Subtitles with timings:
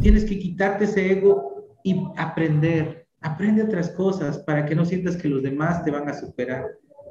[0.00, 3.06] Tienes que quitarte ese ego y aprender.
[3.20, 6.66] Aprende otras cosas para que no sientas que los demás te van a superar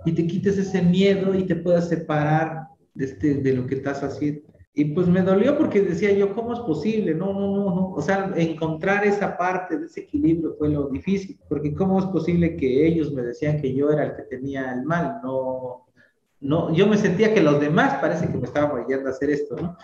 [0.05, 4.03] y te quites ese miedo y te puedas separar de, este, de lo que estás
[4.03, 4.41] haciendo.
[4.73, 7.15] Y pues me dolió porque decía yo, ¿cómo es posible?
[7.15, 7.91] No, no, no, no.
[7.93, 12.55] O sea, encontrar esa parte de ese equilibrio fue lo difícil, porque ¿cómo es posible
[12.55, 15.19] que ellos me decían que yo era el que tenía el mal?
[15.23, 15.86] No,
[16.39, 19.55] no, yo me sentía que los demás parece que me estaban orillando a hacer esto,
[19.55, 19.77] ¿no?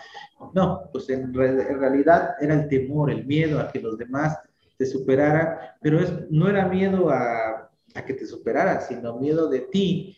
[0.54, 4.38] No, pues en, realidad era el temor, el miedo a que los demás
[4.76, 9.60] te superaran, pero es, no era miedo a, a que te superaran, sino miedo de
[9.60, 10.16] ti,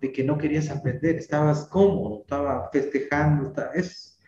[0.00, 4.18] de que no querías aprender, estabas cómodo, estaba festejando, es,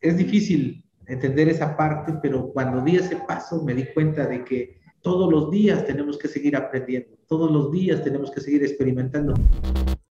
[0.00, 4.80] es difícil entender esa parte, pero cuando di ese paso me di cuenta de que
[5.02, 9.34] todos los días tenemos que seguir aprendiendo, todos los días tenemos que seguir experimentando.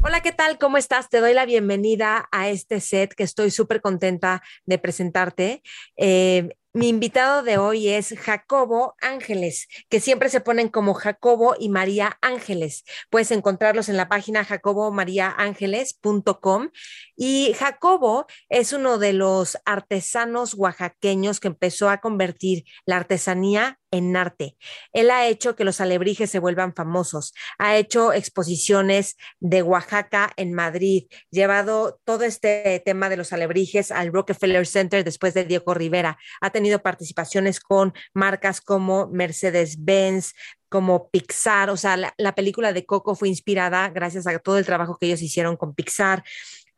[0.00, 0.58] Hola, ¿qué tal?
[0.58, 1.10] ¿Cómo estás?
[1.10, 5.60] Te doy la bienvenida a este set que estoy súper contenta de presentarte.
[5.96, 11.68] Eh, mi invitado de hoy es Jacobo Ángeles, que siempre se ponen como Jacobo y
[11.68, 12.84] María Ángeles.
[13.10, 16.68] Puedes encontrarlos en la página jacobomariaángeles.com.
[17.16, 24.16] Y Jacobo es uno de los artesanos oaxaqueños que empezó a convertir la artesanía en
[24.16, 24.56] arte.
[24.92, 30.52] Él ha hecho que los alebrijes se vuelvan famosos, ha hecho exposiciones de Oaxaca en
[30.52, 36.18] Madrid, llevado todo este tema de los alebrijes al Rockefeller Center después de Diego Rivera,
[36.40, 40.34] ha tenido participaciones con marcas como Mercedes-Benz,
[40.68, 44.98] como Pixar, o sea, la, película de Coco fue inspirada gracias a todo el trabajo
[44.98, 46.22] que ellos hicieron con Pixar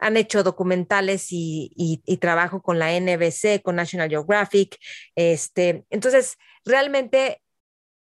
[0.01, 4.77] han hecho documentales y, trabajo con la NBC, con National Geographic.
[5.15, 7.43] Este, entonces, realmente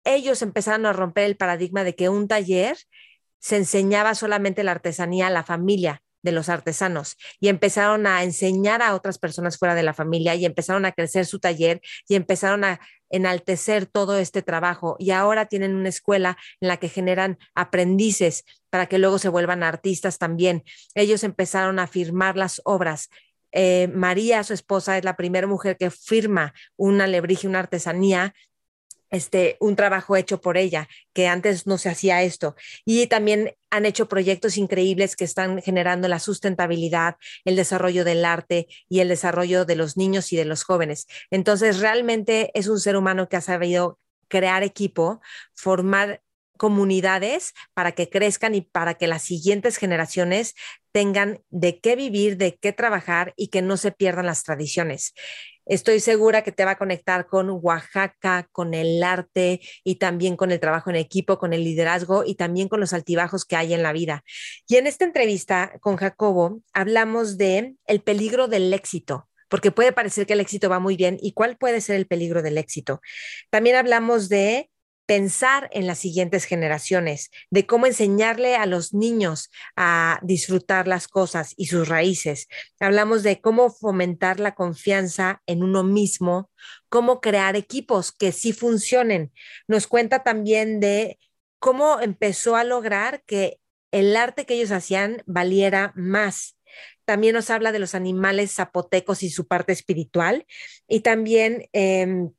[0.04, 2.76] ellos empezaron a romper el paradigma de que un taller
[3.40, 8.82] se enseñaba solamente la artesanía a la familia de los artesanos y empezaron a enseñar
[8.82, 12.64] a otras personas fuera de la familia y empezaron a crecer su taller y empezaron
[12.64, 12.80] a
[13.10, 18.86] enaltecer todo este trabajo y ahora tienen una escuela en la que generan aprendices para
[18.86, 20.64] que luego se vuelvan artistas también.
[20.94, 23.08] Ellos empezaron a firmar las obras
[23.52, 28.34] eh, María, su esposa, es la primera mujer que firma una alebrije, una artesanía
[29.10, 32.56] este, un trabajo hecho por ella, que antes no se hacía esto.
[32.84, 38.66] Y también han hecho proyectos increíbles que están generando la sustentabilidad, el desarrollo del arte
[38.88, 41.06] y el desarrollo de los niños y de los jóvenes.
[41.30, 45.20] Entonces, realmente es un ser humano que ha sabido crear equipo,
[45.54, 46.22] formar
[46.56, 50.54] comunidades para que crezcan y para que las siguientes generaciones
[50.92, 55.12] tengan de qué vivir, de qué trabajar y que no se pierdan las tradiciones.
[55.66, 60.53] Estoy segura que te va a conectar con Oaxaca, con el arte y también con
[60.53, 63.82] el trabajo en equipo, con el liderazgo y también con los altibajos que hay en
[63.82, 64.22] la vida.
[64.69, 70.27] Y en esta entrevista con Jacobo hablamos de el peligro del éxito porque puede parecer
[70.27, 73.00] que el éxito va muy bien y cuál puede ser el peligro del éxito.
[73.50, 74.71] También hablamos de
[75.06, 81.54] pensar en las siguientes generaciones, de cómo enseñarle a los niños a disfrutar las cosas
[81.56, 82.48] y sus raíces.
[82.80, 86.50] Hablamos de cómo fomentar la confianza en uno mismo,
[86.88, 89.32] cómo crear equipos que sí funcionen.
[89.68, 91.18] Nos cuenta también de
[91.60, 93.60] cómo empezó a lograr que
[93.92, 96.59] el arte que ellos hacían valiera más.
[97.04, 100.47] También nos habla de los animales zapotecos y su parte espiritual
[100.88, 101.68] y también...
[101.72, 102.32] Em,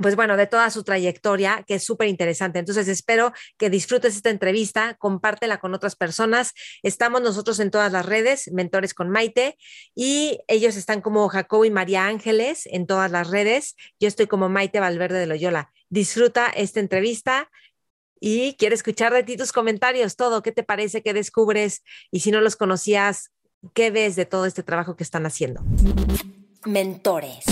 [0.00, 2.58] pues bueno, de toda su trayectoria, que es súper interesante.
[2.58, 6.54] Entonces, espero que disfrutes esta entrevista, compártela con otras personas.
[6.82, 9.56] Estamos nosotros en todas las redes, Mentores con Maite,
[9.94, 13.76] y ellos están como Jacobo y María Ángeles en todas las redes.
[13.98, 15.72] Yo estoy como Maite Valverde de Loyola.
[15.88, 17.50] Disfruta esta entrevista
[18.20, 22.30] y quiero escuchar de ti tus comentarios, todo, qué te parece, qué descubres, y si
[22.30, 23.30] no los conocías,
[23.74, 25.62] qué ves de todo este trabajo que están haciendo.
[26.64, 27.44] Mentores.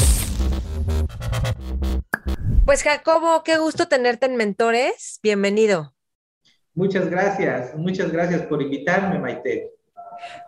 [2.66, 5.20] Pues Jacobo, qué gusto tenerte en Mentores.
[5.22, 5.94] Bienvenido.
[6.74, 9.70] Muchas gracias, muchas gracias por invitarme, Maite.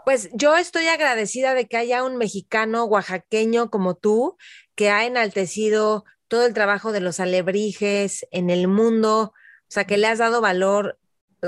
[0.05, 4.37] Pues yo estoy agradecida de que haya un mexicano oaxaqueño como tú
[4.75, 9.97] que ha enaltecido todo el trabajo de los alebrijes en el mundo, o sea, que
[9.97, 10.99] le has dado valor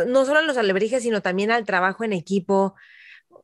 [0.07, 2.77] no solo a los alebrijes, sino también al trabajo en equipo.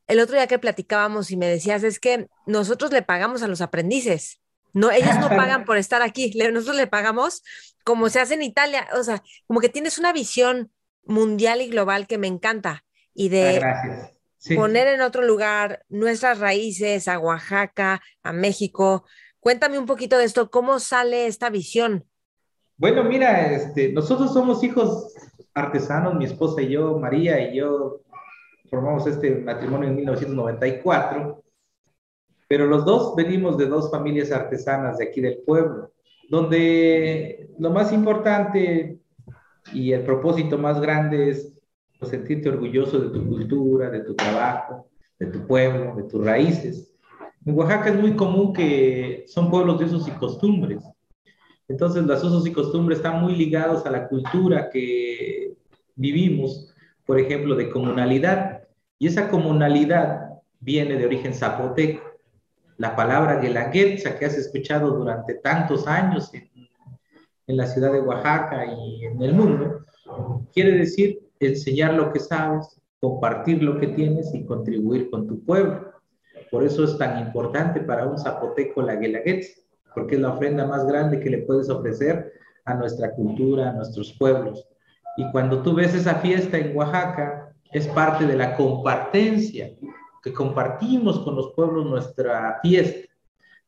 [0.07, 3.63] El otro día que platicábamos y me decías, es que nosotros le pagamos a los
[3.63, 4.41] aprendices.
[4.77, 7.43] No, ellos no pagan por estar aquí, nosotros le pagamos
[7.83, 10.71] como se hace en Italia, o sea, como que tienes una visión
[11.05, 12.85] mundial y global que me encanta
[13.15, 14.11] y de ah,
[14.55, 19.07] poner en otro lugar nuestras raíces a Oaxaca, a México.
[19.41, 22.05] Cuéntame un poquito de esto, ¿cómo sale esta visión?
[22.77, 25.15] Bueno, mira, este, nosotros somos hijos
[25.55, 28.03] artesanos, mi esposa y yo, María y yo,
[28.69, 31.43] formamos este matrimonio en 1994,
[32.49, 35.93] pero los dos venimos de dos familias artesanas de aquí del pueblo,
[36.29, 38.99] donde lo más importante
[39.73, 41.53] y el propósito más grande es
[41.99, 44.89] pues, sentirte orgulloso de tu cultura, de tu trabajo,
[45.19, 46.93] de tu pueblo, de tus raíces.
[47.45, 50.85] En Oaxaca es muy común que son pueblos de usos y costumbres.
[51.69, 55.55] Entonces, los usos y costumbres están muy ligados a la cultura que
[55.97, 56.73] vivimos,
[57.05, 58.63] por ejemplo, de comunalidad.
[58.99, 62.06] Y esa comunalidad viene de origen zapoteco.
[62.79, 66.31] La palabra guelaguetza que has escuchado durante tantos años
[67.47, 69.85] en la ciudad de Oaxaca y en el mundo,
[70.53, 75.93] quiere decir enseñar lo que sabes, compartir lo que tienes y contribuir con tu pueblo.
[76.51, 79.61] Por eso es tan importante para un zapoteco la Guelaguetza,
[79.95, 82.33] porque es la ofrenda más grande que le puedes ofrecer
[82.65, 84.67] a nuestra cultura, a nuestros pueblos.
[85.17, 89.71] Y cuando tú ves esa fiesta en Oaxaca, es parte de la compartencia,
[90.27, 93.09] que compartimos con los pueblos nuestra fiesta.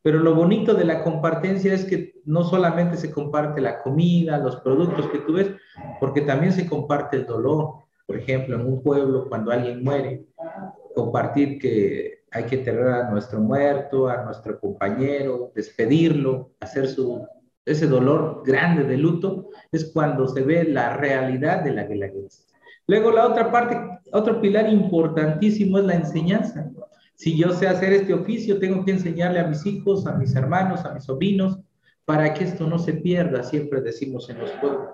[0.03, 4.57] Pero lo bonito de la compartencia es que no solamente se comparte la comida, los
[4.57, 5.53] productos que tú ves,
[6.01, 7.75] porque también se comparte el dolor.
[8.05, 10.27] Por ejemplo, en un pueblo, cuando alguien muere,
[10.97, 17.25] compartir que hay que tener a nuestro muerto, a nuestro compañero, despedirlo, hacer su,
[17.65, 22.48] ese dolor grande de luto, es cuando se ve la realidad de la guelaguetza.
[22.89, 23.79] Luego la otra parte,
[24.13, 26.71] otro pilar importantísimo es la enseñanza.
[27.15, 30.85] Si yo sé hacer este oficio, tengo que enseñarle a mis hijos, a mis hermanos,
[30.85, 31.59] a mis sobrinos,
[32.07, 34.89] para que esto no se pierda, siempre decimos en los pueblos.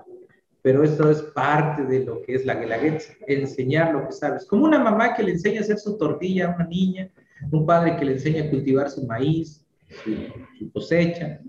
[0.61, 4.45] Pero esto es parte de lo que es la guelaguetza, enseñar lo que sabes.
[4.45, 7.11] Como una mamá que le enseña a hacer su tortilla a una niña,
[7.53, 9.65] un padre que le enseña a cultivar su maíz,
[10.03, 11.41] su, cosecha,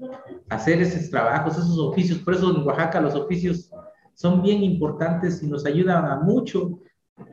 [0.50, 2.19] hacer esos trabajos, esos oficios.
[2.19, 3.71] Por eso en Oaxaca los oficios
[4.15, 6.79] son bien importantes y nos ayudan a mucho.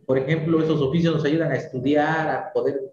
[0.07, 2.93] Por ejemplo, esos oficios nos ayudan a estudiar, a poder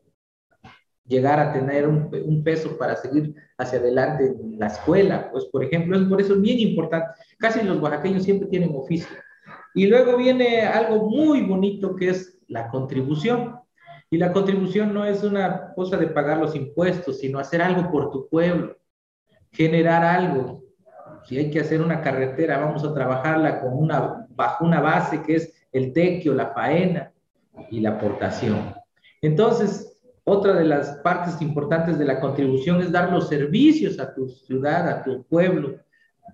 [1.10, 5.98] llegar a tener un, peso para seguir hacia adelante en la escuela, pues por ejemplo,
[5.98, 7.08] es por eso es bien importante.
[7.40, 9.18] Casi los oaxaqueños siempre tienen oficio.
[9.74, 13.56] Y luego viene algo muy bonito que es la contribución.
[14.12, 18.12] Y la contribución no es una cosa de pagar los impuestos, sino hacer algo por
[18.12, 18.78] tu pueblo,
[19.52, 20.64] generar algo.
[21.30, 25.36] Si hay que hacer una carretera, vamos a trabajarla con una, bajo una base que
[25.36, 27.14] es el tequio, la faena
[27.70, 28.74] y la aportación.
[29.22, 34.28] Entonces, otra de las partes importantes de la contribución es dar los servicios a tu
[34.28, 35.76] ciudad, a tu pueblo.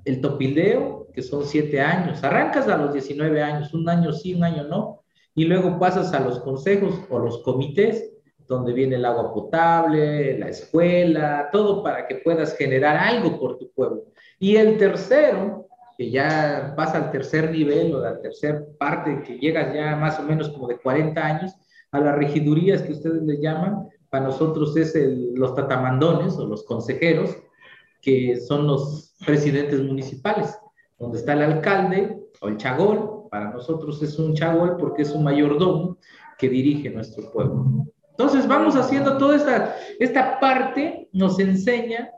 [0.06, 2.24] El topildeo, que son siete años.
[2.24, 5.04] Arrancas a los 19 años, un año sí, un año no.
[5.34, 8.14] Y luego pasas a los consejos o los comités,
[8.48, 13.70] donde viene el agua potable, la escuela, todo para que puedas generar algo por tu
[13.72, 14.06] pueblo.
[14.46, 15.66] Y el tercero,
[15.98, 20.22] que ya pasa al tercer nivel o la tercera parte, que llegas ya más o
[20.22, 21.56] menos como de 40 años,
[21.92, 24.94] a las regidurías que ustedes le llaman, para nosotros es
[25.34, 27.36] los tatamandones o los consejeros,
[28.04, 30.56] que son los presidentes municipales,
[31.00, 35.24] donde está el alcalde o el chagol, para nosotros es un chagol porque es un
[35.24, 35.98] mayordomo
[36.38, 37.88] que dirige nuestro pueblo.
[38.12, 42.12] Entonces vamos haciendo toda esta, esta parte, nos enseña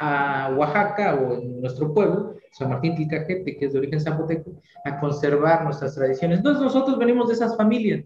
[0.00, 4.50] a Oaxaca o en nuestro pueblo, San Martín Tilcajete, que es de origen zapoteco,
[4.84, 6.38] a conservar nuestras tradiciones.
[6.38, 8.04] Entonces nosotros venimos de esas familias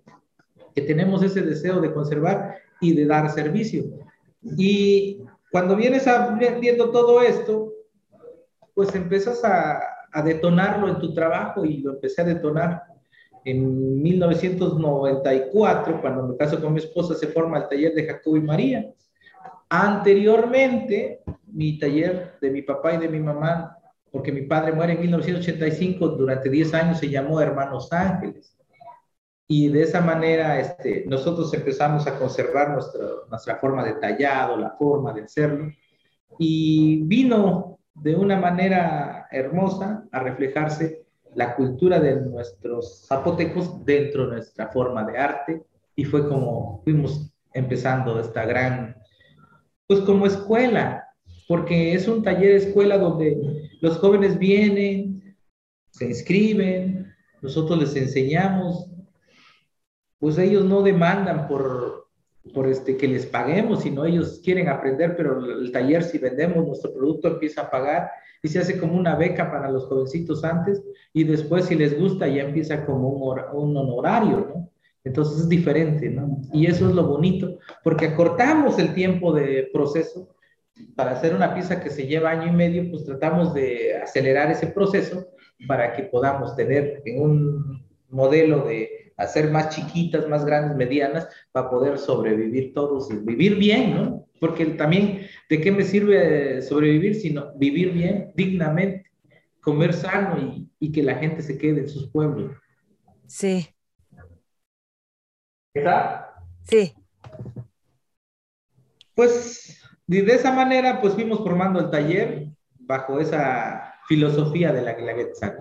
[0.74, 3.84] que tenemos ese deseo de conservar y de dar servicio.
[4.42, 5.22] Y
[5.52, 6.04] cuando vienes
[6.60, 7.72] viendo todo esto,
[8.74, 9.80] pues empiezas a,
[10.12, 12.82] a detonarlo en tu trabajo y lo empecé a detonar.
[13.44, 18.40] En 1994, cuando me caso con mi esposa, se forma el taller de Jacobo y
[18.40, 18.92] María.
[19.68, 23.76] Anteriormente, mi taller de mi papá y de mi mamá,
[24.10, 28.56] porque mi padre muere en 1985, durante 10 años se llamó Hermanos Ángeles.
[29.46, 34.70] Y de esa manera este, nosotros empezamos a conservar nuestra, nuestra forma de tallado, la
[34.70, 35.70] forma de hacerlo.
[36.38, 41.04] Y vino de una manera hermosa a reflejarse
[41.34, 45.64] la cultura de nuestros zapotecos dentro de nuestra forma de arte
[45.96, 48.96] y fue como fuimos empezando esta gran,
[49.86, 51.08] pues como escuela,
[51.48, 55.36] porque es un taller escuela donde los jóvenes vienen,
[55.90, 57.12] se inscriben,
[57.42, 58.90] nosotros les enseñamos,
[60.18, 62.08] pues ellos no demandan por,
[62.54, 66.92] por este, que les paguemos, sino ellos quieren aprender, pero el taller si vendemos nuestro
[66.94, 68.10] producto empieza a pagar
[68.42, 72.26] y se hace como una beca para los jovencitos antes y después si les gusta
[72.26, 74.73] ya empieza como un, un honorario, ¿no?
[75.04, 76.40] Entonces es diferente, ¿no?
[76.52, 80.34] Y eso es lo bonito, porque acortamos el tiempo de proceso
[80.96, 84.66] para hacer una pieza que se lleva año y medio, pues tratamos de acelerar ese
[84.66, 85.28] proceso
[85.68, 91.70] para que podamos tener en un modelo de hacer más chiquitas, más grandes, medianas, para
[91.70, 94.26] poder sobrevivir todos y vivir bien, ¿no?
[94.40, 99.10] Porque también, ¿de qué me sirve sobrevivir sino vivir bien, dignamente,
[99.60, 102.52] comer sano y, y que la gente se quede en sus pueblos?
[103.26, 103.73] Sí.
[105.74, 106.36] ¿Está?
[106.62, 106.94] Sí.
[109.14, 115.58] Pues de esa manera, pues fuimos formando el taller bajo esa filosofía de la Guelaguetzac.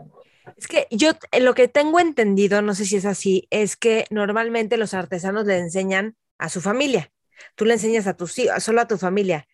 [0.58, 4.06] Es que yo eh, lo que tengo entendido, no sé si es así, es que
[4.10, 7.12] normalmente los artesanos le enseñan a su familia.
[7.56, 9.48] Tú le enseñas a tus hijos, solo a tu familia.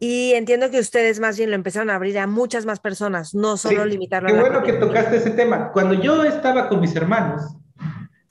[0.00, 3.56] Y entiendo que ustedes más bien lo empezaron a abrir a muchas más personas, no
[3.56, 5.70] solo limitarlo Qué bueno que tocaste ese tema.
[5.72, 7.56] Cuando yo estaba con mis hermanos,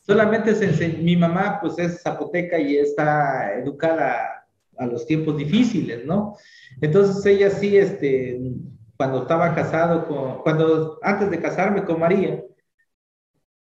[0.05, 4.45] solamente se mi mamá pues es zapoteca y está educada
[4.77, 6.36] a los tiempos difíciles, ¿no?
[6.81, 8.39] Entonces ella sí, este,
[8.98, 12.43] cuando estaba casado con, cuando antes de casarme con María,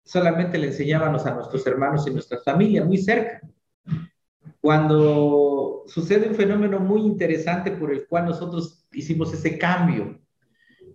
[0.04, 3.42] solamente le enseñábamos a nuestros hermanos y nuestra familia muy cerca.
[4.60, 10.20] Cuando sucede un fenómeno muy interesante por el cual nosotros hicimos ese cambio,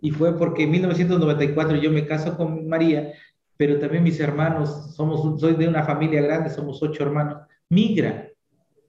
[0.01, 3.13] y fue porque en 1994 yo me caso con María,
[3.57, 8.29] pero también mis hermanos, somos, soy de una familia grande, somos ocho hermanos, migran.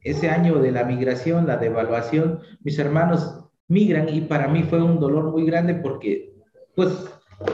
[0.01, 4.99] Ese año de la migración, la devaluación, mis hermanos migran y para mí fue un
[4.99, 6.33] dolor muy grande porque,
[6.75, 6.91] pues,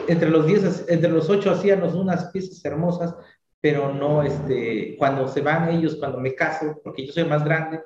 [0.07, 3.15] entre los diez, entre los ocho hacíamos unas piezas hermosas,
[3.61, 7.81] pero no, este, cuando se van ellos, cuando me caso, porque yo soy más grande,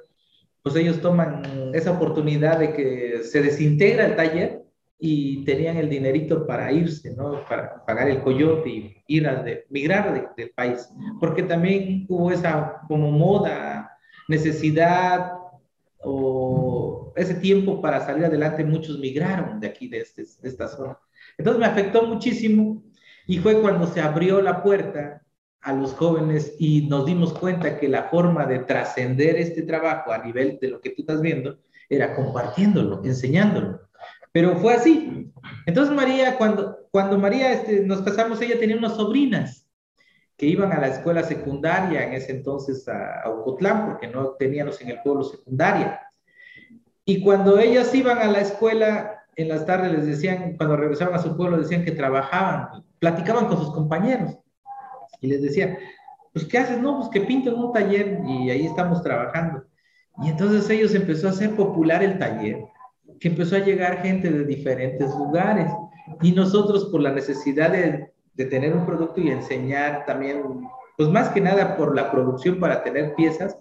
[0.64, 4.67] pues ellos toman esa oportunidad de que se desintegra el taller
[5.00, 7.46] y tenían el dinerito para irse, ¿no?
[7.48, 10.90] Para pagar el coyote y ir a de, migrar del país,
[11.20, 13.92] porque también hubo esa como moda,
[14.28, 15.34] necesidad
[16.00, 20.98] o ese tiempo para salir adelante, muchos migraron de aquí, de, este, de esta zona.
[21.38, 22.84] Entonces me afectó muchísimo
[23.28, 25.22] y fue cuando se abrió la puerta
[25.62, 30.24] a los jóvenes y nos dimos cuenta que la forma de trascender este trabajo a
[30.24, 31.58] nivel de lo que tú estás viendo
[31.90, 33.87] era compartiéndolo, enseñándolo.
[34.32, 35.32] Pero fue así.
[35.66, 39.68] Entonces María, cuando, cuando María este, nos casamos, ella tenía unas sobrinas
[40.38, 44.90] que iban a la escuela secundaria en ese entonces a, Ocotlán, porque no teníamos en
[44.90, 46.02] el pueblo secundaria.
[47.06, 51.20] Y cuando ellas iban a la escuela, en las tardes les decían, cuando regresaban a
[51.20, 54.38] su pueblo, decían que trabajaban, platicaban con sus compañeros.
[55.22, 55.78] Y les decían,
[56.34, 56.80] pues, ¿qué haces?
[56.80, 59.64] No, pues que pinto en un taller y ahí estamos trabajando.
[60.22, 62.64] Y entonces ellos empezó a hacer popular el taller,
[63.20, 65.72] que empezó a llegar gente de diferentes lugares.
[66.22, 70.44] Y nosotros, por la necesidad de de tener un producto y enseñar también,
[70.96, 73.58] pues más que nada por la producción para tener piezas.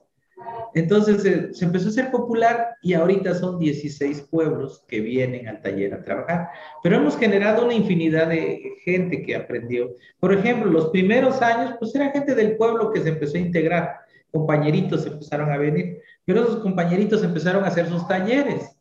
[0.75, 5.63] Entonces eh, se empezó a ser popular y ahorita son 16 pueblos que vienen al
[5.63, 6.51] taller a trabajar.
[6.83, 9.95] Pero hemos generado una infinidad de gente que aprendió.
[10.21, 13.97] Por ejemplo, los primeros años, pues era gente del pueblo que se empezó a integrar.
[14.31, 18.76] Compañeritos empezaron a venir, pero esos compañeritos empezaron a hacer sus talleres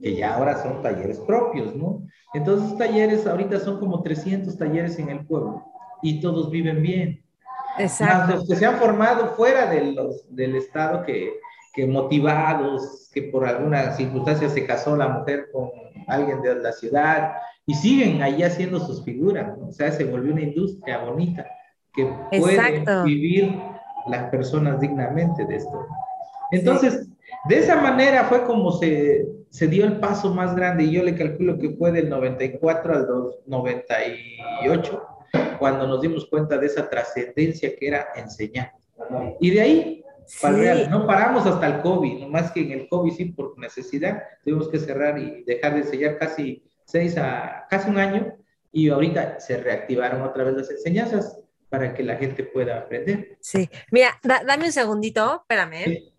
[0.00, 2.06] que ya ahora son talleres propios, ¿no?
[2.34, 5.64] Entonces, talleres ahorita son como 300 talleres en el pueblo
[6.02, 7.24] y todos viven bien.
[7.78, 8.34] Exacto.
[8.34, 11.34] los que se han formado fuera de los, del Estado, que,
[11.74, 15.70] que motivados, que por alguna circunstancia se casó la mujer con
[16.08, 17.34] alguien de la ciudad
[17.66, 19.68] y siguen ahí haciendo sus figuras, ¿no?
[19.68, 21.46] O sea, se volvió una industria bonita
[21.92, 23.60] que pueden vivir
[24.06, 25.86] las personas dignamente de esto.
[26.50, 27.08] Entonces,
[27.48, 31.14] de esa manera fue como se, se dio el paso más grande y yo le
[31.14, 33.08] calculo que fue del 94 al
[33.46, 35.02] 98
[35.58, 38.72] cuando nos dimos cuenta de esa trascendencia que era enseñar.
[39.40, 40.04] Y de ahí,
[40.90, 44.68] no paramos hasta el COVID, no más que en el COVID sí por necesidad tuvimos
[44.68, 48.34] que cerrar y dejar de enseñar casi seis a casi un año
[48.70, 51.38] y ahorita se reactivaron otra vez las enseñanzas
[51.70, 53.38] para que la gente pueda aprender.
[53.40, 56.12] Sí, mira, dame un segundito, espérame.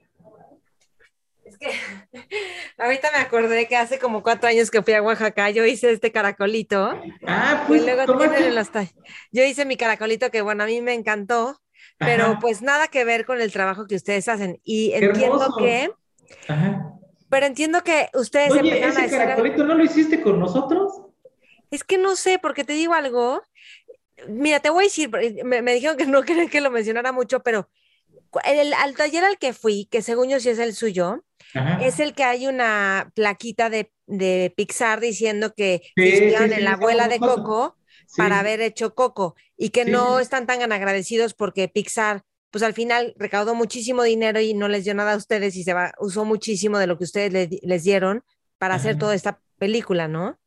[1.60, 1.72] Que
[2.78, 6.12] ahorita me acordé que hace como cuatro años que fui a Oaxaca, yo hice este
[6.12, 7.00] caracolito.
[7.28, 7.86] Ah, pues,
[9.32, 11.60] yo hice mi caracolito que, bueno, a mí me encantó,
[11.98, 14.60] pero pues nada que ver con el trabajo que ustedes hacen.
[14.64, 15.92] Y entiendo que...
[17.30, 20.92] Pero entiendo que ustedes Oye, ese caracolito no lo hiciste con nosotros?
[21.70, 23.44] Es que no sé, porque te digo algo.
[24.28, 25.12] Mira, te voy a decir,
[25.44, 27.70] me, me dijeron que no querían que lo mencionara mucho, pero
[28.44, 31.24] el, al taller al que fui, que según yo sí es el suyo,
[31.82, 37.08] es el que hay una plaquita de, de Pixar diciendo que sí, en la abuela
[37.08, 37.76] de Coco
[38.16, 43.14] para haber hecho Coco y que no están tan agradecidos porque Pixar, pues al final
[43.18, 46.78] recaudó muchísimo dinero y no les dio nada a ustedes y se va, usó muchísimo
[46.78, 48.24] de lo que ustedes les dieron
[48.58, 50.40] para hacer toda esta película, ¿no?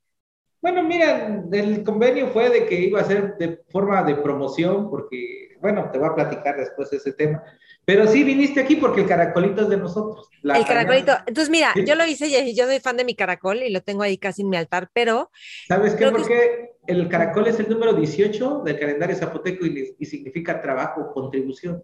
[0.60, 5.56] Bueno, mira, el convenio fue de que iba a ser de forma de promoción, porque,
[5.60, 7.42] bueno, te voy a platicar después ese tema,
[7.84, 10.28] pero sí viniste aquí porque el caracolito es de nosotros.
[10.42, 11.12] el caracolito.
[11.26, 14.02] Entonces, mira, yo lo hice y yo soy fan de mi caracol y lo tengo
[14.02, 15.30] ahí casi en mi altar, pero...
[15.66, 16.10] ¿Sabes qué?
[16.10, 21.82] Porque el caracol es el número 18 del calendario zapoteco y, significa trabajo, contribución.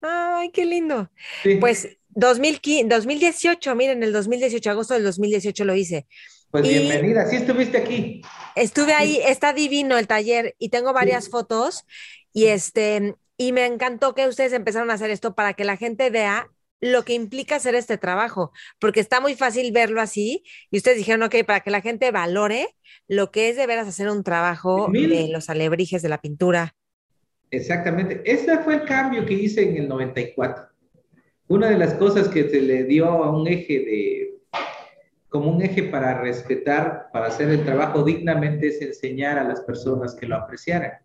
[0.00, 1.10] Ay, qué lindo.
[1.60, 6.06] Pues 2015, 2018, miren, el 2018, agosto del 2018 lo hice.
[6.50, 8.22] Pues bienvenida, sí estuviste aquí.
[8.54, 11.84] Estuve ahí, está divino el taller y tengo varias fotos
[12.32, 16.10] y este, y me encantó que ustedes empezaron a hacer esto para que la gente
[16.10, 16.48] vea
[16.80, 21.22] lo que implica hacer este trabajo, porque está muy fácil verlo así y ustedes dijeron,
[21.22, 22.68] ok, para que la gente valore
[23.08, 26.74] lo que es de veras hacer un trabajo de los alebrijes de la pintura.
[27.50, 30.66] Exactamente, ese fue el cambio que hice en el 94.
[31.48, 34.34] Una de las cosas que se le dio a un eje de,
[35.28, 40.14] como un eje para respetar, para hacer el trabajo dignamente, es enseñar a las personas
[40.14, 41.03] que lo apreciaran.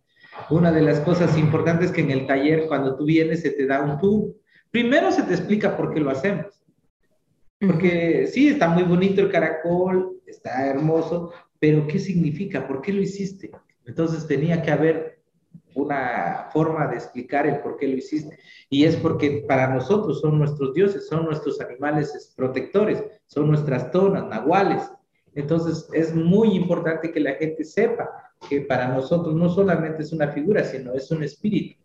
[0.50, 3.82] Una de las cosas importantes que en el taller, cuando tú vienes, se te da
[3.82, 4.36] un tour.
[4.72, 6.60] Primero se te explica por qué lo hacemos.
[7.60, 12.68] Porque sí, está muy bonito el caracol, está hermoso, pero ¿qué significa?
[12.68, 13.52] ¿Por qué lo hiciste?
[13.86, 15.20] Entonces tenía que haber
[15.76, 18.40] una forma de explicar el por qué lo hiciste.
[18.70, 24.28] Y es porque para nosotros son nuestros dioses, son nuestros animales protectores, son nuestras tonas,
[24.28, 24.90] nahuales.
[25.36, 28.10] Entonces es muy importante que la gente sepa
[28.48, 31.80] que para nosotros no solamente es una figura, sino es un espíritu.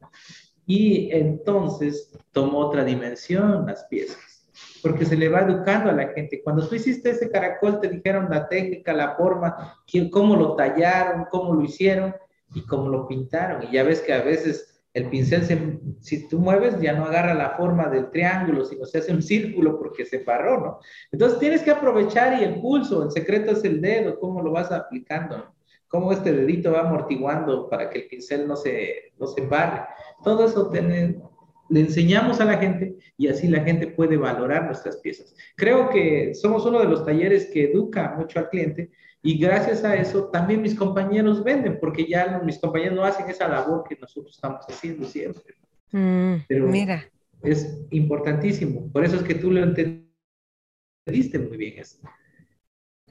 [0.67, 4.49] Y entonces tomó otra dimensión las piezas,
[4.83, 6.43] porque se le va educando a la gente.
[6.43, 9.77] Cuando tú hiciste ese caracol, te dijeron la técnica, la forma,
[10.11, 12.15] cómo lo tallaron, cómo lo hicieron
[12.55, 13.65] y cómo lo pintaron.
[13.65, 17.57] Y ya ves que a veces el pincel, si tú mueves, ya no agarra la
[17.57, 20.79] forma del triángulo, sino se hace un círculo porque se paró, ¿no?
[21.11, 24.71] Entonces tienes que aprovechar y el pulso, el secreto es el dedo, cómo lo vas
[24.71, 25.54] aplicando
[25.95, 29.87] cómo este dedito va amortiguando para que el pincel no se, no se barre.
[30.25, 35.37] Todo eso le enseñamos a la gente y así la gente puede valorar nuestras piezas.
[35.55, 38.91] Creo que somos uno de los talleres que educa mucho al cliente
[39.23, 43.47] y gracias a eso también mis compañeros venden, porque ya mis compañeros no hacen esa
[43.47, 45.55] labor que nosotros estamos haciendo siempre.
[45.93, 47.09] Mm, Pero mira.
[47.41, 48.91] es importantísimo.
[48.91, 51.85] Por eso es que tú lo entendiste muy bien.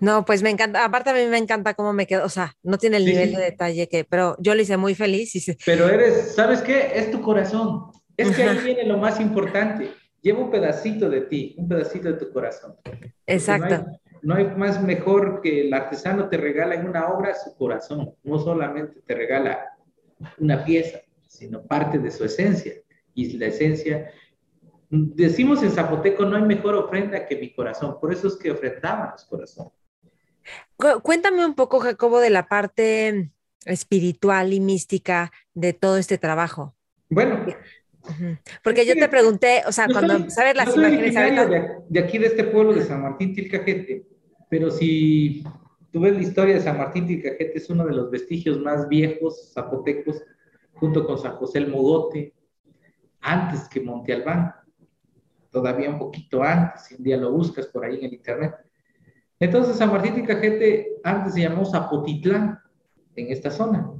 [0.03, 2.77] No, pues me encanta, aparte a mí me encanta cómo me quedó, o sea, no
[2.77, 5.33] tiene el nivel de detalle que, pero yo lo hice muy feliz.
[5.33, 6.91] Y Pero eres, ¿sabes qué?
[6.93, 7.85] Es tu corazón.
[8.17, 9.91] Es que ahí viene lo más importante.
[10.21, 12.75] Lleva un pedacito de ti, un pedacito de tu corazón.
[13.25, 13.85] Exacto.
[14.23, 18.13] No hay, más mejor que el artesano te regala en una obra su corazón.
[18.23, 19.69] No solamente te regala
[20.37, 22.73] una pieza, sino parte de su esencia.
[23.13, 24.11] Y la esencia,
[24.89, 27.97] decimos en zapoteco, no hay mejor ofrenda que mi corazón.
[28.01, 29.82] Por eso es que ofrendaban los corazones.
[31.01, 33.31] Cuéntame un poco, Jacobo, de la parte
[33.65, 36.75] espiritual y mística de todo este trabajo.
[37.09, 37.45] Bueno.
[38.63, 41.13] Porque yo te pregunté, o sea, cuando sabes las imágenes...
[41.89, 44.05] de, aquí, de este pueblo de San Martín Tilcajete,
[44.49, 45.43] pero si
[45.91, 49.53] tú ves la historia de San Martín Tilcajete, es uno de los vestigios más viejos
[49.53, 50.21] zapotecos,
[50.73, 52.33] junto con San José el Mogote,
[53.21, 54.53] antes que Monte Albán,
[55.49, 58.53] todavía un poquito antes, si un día lo buscas por ahí en el internet.
[59.43, 62.59] Entonces, San Martín Tilcajete antes se llamó Zapotitlán,
[63.17, 63.91] en esta zona.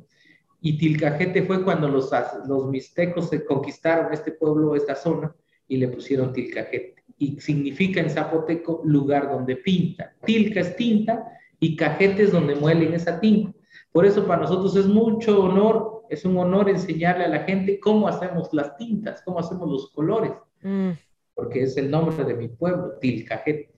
[0.61, 2.09] Y Tilcajete fue cuando los,
[2.47, 5.35] los mixtecos se conquistaron este pueblo, esta zona,
[5.67, 6.95] y le pusieron Tilcajete.
[7.17, 10.13] Y significa en zapoteco lugar donde pinta.
[10.23, 11.25] Tilca es tinta
[11.59, 13.51] y cajete es donde muelen esa tinta.
[13.91, 18.07] Por eso para nosotros es mucho honor, es un honor enseñarle a la gente cómo
[18.07, 20.31] hacemos las tintas, cómo hacemos los colores.
[20.61, 20.91] Mm.
[21.35, 23.73] Porque es el nombre de mi pueblo, Tilcajete.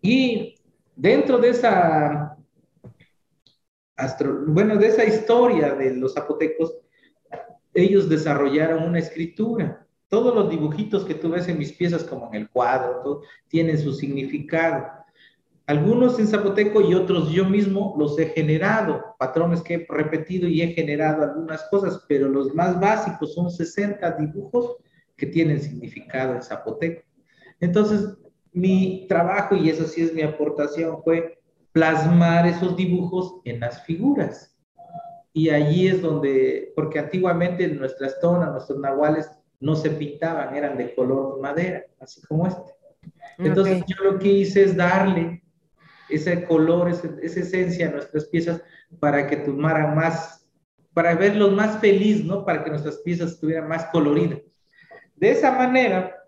[0.00, 0.56] Y
[0.94, 2.36] Dentro de esa,
[4.46, 6.76] bueno, de esa historia de los zapotecos,
[7.74, 9.78] ellos desarrollaron una escritura.
[10.08, 13.94] todos los dibujitos que tú ves en mis piezas, como en el cuadro, tienen su
[13.94, 14.86] significado.
[15.66, 20.60] Algunos en zapoteco y otros yo mismo los he generado, patrones que he repetido y
[20.60, 24.76] he generado algunas cosas, pero los más básicos son 60 dibujos
[25.16, 27.02] que tienen significado en zapoteco.
[27.58, 28.18] Entonces,
[28.52, 31.38] mi trabajo, y eso sí es mi aportación, fue
[31.72, 34.56] plasmar esos dibujos en las figuras.
[35.32, 40.94] Y allí es donde, porque antiguamente nuestras tonas, nuestros nahuales no se pintaban, eran de
[40.94, 42.72] color madera, así como este.
[43.38, 45.42] Entonces yo lo que hice es darle
[46.10, 48.62] ese color, esa, esencia a nuestras piezas
[49.00, 50.46] para que tomaran más,
[50.92, 52.44] para verlos más feliz, ¿no?
[52.44, 54.40] Para que nuestras piezas estuvieran más coloridas.
[55.16, 56.21] De esa manera,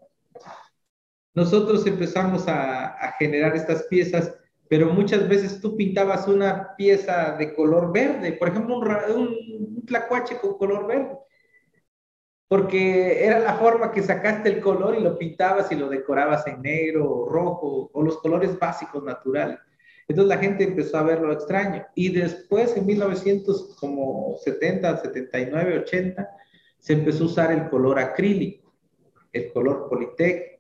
[1.35, 4.35] nosotros empezamos a, a generar estas piezas,
[4.69, 9.29] pero muchas veces tú pintabas una pieza de color verde, por ejemplo, un, un,
[9.77, 11.19] un tlacuache con color verde
[12.55, 16.63] porque era la forma que sacaste el color y lo pintabas y lo decorabas en
[16.63, 19.59] negro o rojo o los colores básicos naturales.
[20.07, 21.85] Entonces la gente empezó a verlo extraño.
[21.97, 26.31] Y después, en 1970, 79, 80,
[26.79, 28.73] se empezó a usar el color acrílico,
[29.33, 30.54] el color Politec.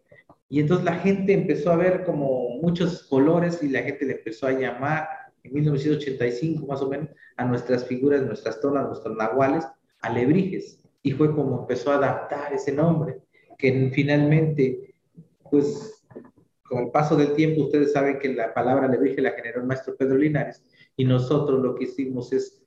[0.54, 4.46] Y entonces la gente empezó a ver como muchos colores y la gente le empezó
[4.46, 5.08] a llamar,
[5.42, 9.66] en 1985 más o menos, a nuestras figuras, nuestras tonas, nuestros nahuales,
[10.00, 10.78] alebrijes.
[11.02, 13.18] Y fue como empezó a adaptar ese nombre,
[13.58, 14.94] que finalmente,
[15.50, 16.06] pues
[16.62, 19.96] con el paso del tiempo, ustedes saben que la palabra alebrije la generó el maestro
[19.96, 20.62] Pedro Linares
[20.96, 22.64] y nosotros lo que hicimos es,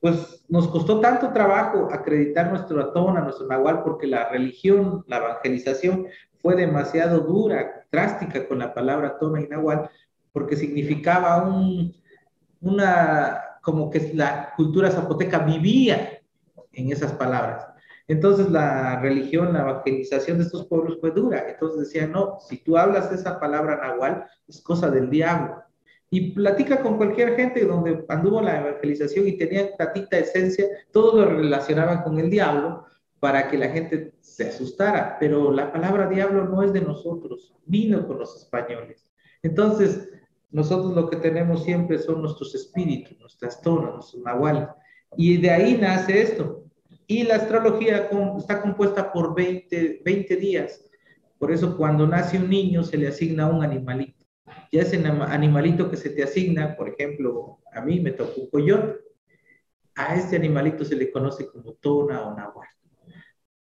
[0.00, 5.18] pues nos costó tanto trabajo acreditar nuestro atón, a nuestro nahual, porque la religión, la
[5.18, 6.06] evangelización
[6.42, 9.48] fue demasiado dura, drástica con la palabra tona y
[10.32, 11.94] porque significaba un,
[12.60, 16.20] una, como que la cultura zapoteca vivía
[16.72, 17.66] en esas palabras.
[18.06, 21.44] Entonces la religión, la evangelización de estos pueblos fue dura.
[21.48, 25.62] Entonces decían, no, si tú hablas esa palabra nahual, es cosa del diablo.
[26.10, 31.26] Y platica con cualquier gente donde anduvo la evangelización y tenía tatita esencia, todos lo
[31.26, 32.86] relacionaban con el diablo
[33.20, 35.16] para que la gente se asustara.
[35.18, 39.08] Pero la palabra diablo no es de nosotros, vino con los españoles.
[39.42, 40.08] Entonces,
[40.50, 44.68] nosotros lo que tenemos siempre son nuestros espíritus, nuestras tonas, nuestros nahuales.
[45.16, 46.64] Y de ahí nace esto.
[47.06, 50.84] Y la astrología está compuesta por 20, 20 días.
[51.38, 54.26] Por eso cuando nace un niño se le asigna un animalito.
[54.72, 59.00] Ya ese animalito que se te asigna, por ejemplo, a mí me tocó un coyote.
[59.94, 62.68] A este animalito se le conoce como tona o nahual.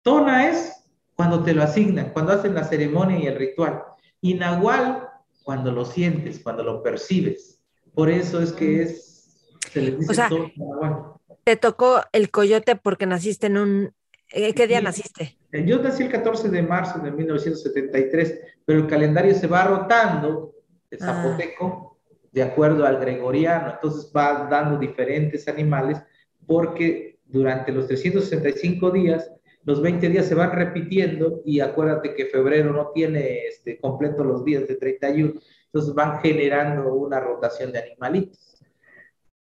[0.06, 3.84] Tona es cuando te lo asignan, cuando hacen la ceremonia y el ritual.
[4.22, 5.10] Y nahual
[5.44, 7.60] cuando lo sientes, cuando lo percibes.
[7.94, 11.16] Por eso es que es, se le dice tona, nahual
[11.46, 13.94] te tocó el coyote porque naciste en un...
[14.32, 15.38] Eh, ¿Qué día naciste?
[15.52, 20.56] Yo nací el 14 de marzo de 1973, pero el calendario se va rotando,
[20.90, 21.06] el ah.
[21.06, 22.00] zapoteco,
[22.32, 26.02] de acuerdo al gregoriano, entonces va dando diferentes animales
[26.48, 29.32] porque durante los 365 días,
[29.66, 34.46] los 20 días se van repitiendo y acuérdate que febrero no tiene este, completo los
[34.46, 35.34] días de 31,
[35.66, 38.64] entonces van generando una rotación de animalitos.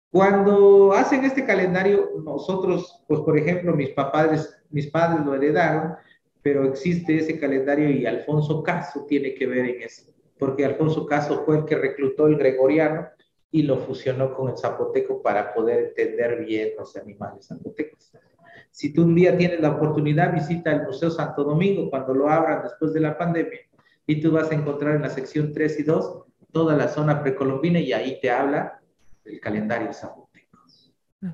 [0.10, 5.96] Cuando hacen este calendario, nosotros, pues por ejemplo, mis papás, mis padres lo heredaron,
[6.42, 11.44] pero existe ese calendario y Alfonso Caso tiene que ver en eso, porque Alfonso Caso
[11.46, 13.08] fue el que reclutó el gregoriano
[13.52, 18.12] y lo fusionó con el zapoteco para poder entender bien los animales zapotecos.
[18.74, 22.64] Si tú un día tienes la oportunidad, visita el Museo Santo Domingo cuando lo abran
[22.64, 23.60] después de la pandemia
[24.08, 27.80] y tú vas a encontrar en la sección 3 y 2 toda la zona precolombina
[27.80, 28.82] y ahí te habla
[29.26, 30.58] el calendario zapoteco.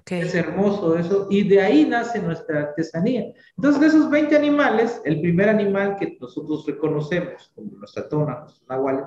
[0.06, 3.32] Es hermoso eso, y de ahí nace nuestra artesanía.
[3.56, 8.68] Entonces, de esos 20 animales, el primer animal que nosotros reconocemos, como nuestra tona, nuestros
[8.68, 9.06] nahuales,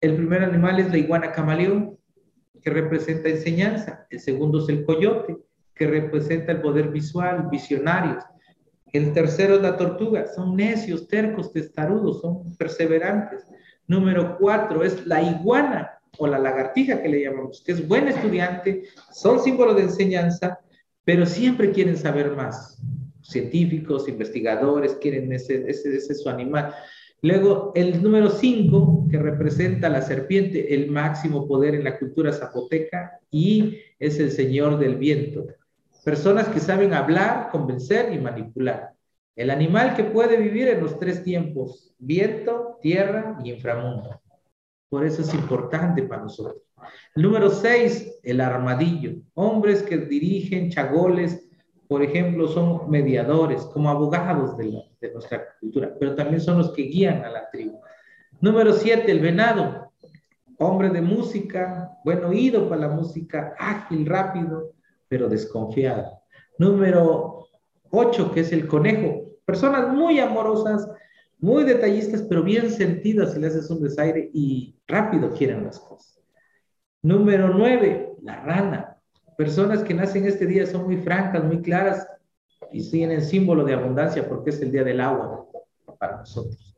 [0.00, 1.98] el primer animal es la iguana camaleón,
[2.62, 4.06] que representa enseñanza.
[4.08, 5.36] El segundo es el coyote,
[5.78, 8.24] que representa el poder visual, visionarios.
[8.92, 13.46] El tercero es la tortuga, son necios, tercos, testarudos, son perseverantes.
[13.86, 18.84] Número cuatro es la iguana, o la lagartija que le llamamos, que es buen estudiante,
[19.12, 20.58] son símbolos de enseñanza,
[21.04, 22.80] pero siempre quieren saber más.
[23.22, 26.74] Científicos, investigadores, quieren ese, ese, ese su animal.
[27.20, 33.18] Luego, el número 5, que representa la serpiente, el máximo poder en la cultura zapoteca,
[33.30, 35.46] y es el señor del viento.
[36.08, 38.94] Personas que saben hablar, convencer y manipular.
[39.36, 44.18] El animal que puede vivir en los tres tiempos, viento, tierra y inframundo.
[44.88, 46.62] Por eso es importante para nosotros.
[47.14, 49.16] número seis, el armadillo.
[49.34, 51.46] Hombres que dirigen chagoles
[51.86, 56.84] por ejemplo, son mediadores, como abogados de, de nuestra cultura, pero también son los que
[56.84, 57.80] guían a la tribu.
[58.40, 59.92] Número siete, el venado,
[60.58, 64.72] hombre de música, buen oído para la música, ágil, rápido,
[65.08, 66.20] pero desconfiado.
[66.58, 67.46] Número
[67.90, 70.88] ocho, que es el conejo, personas muy amorosas,
[71.38, 76.20] muy detallistas, pero bien sentidas si le haces un desaire y rápido quieren las cosas.
[77.02, 78.96] Número nueve, la rana.
[79.36, 82.06] Personas que nacen este día son muy francas, muy claras
[82.72, 85.46] y tienen símbolo de abundancia porque es el día del agua
[85.98, 86.76] para nosotros.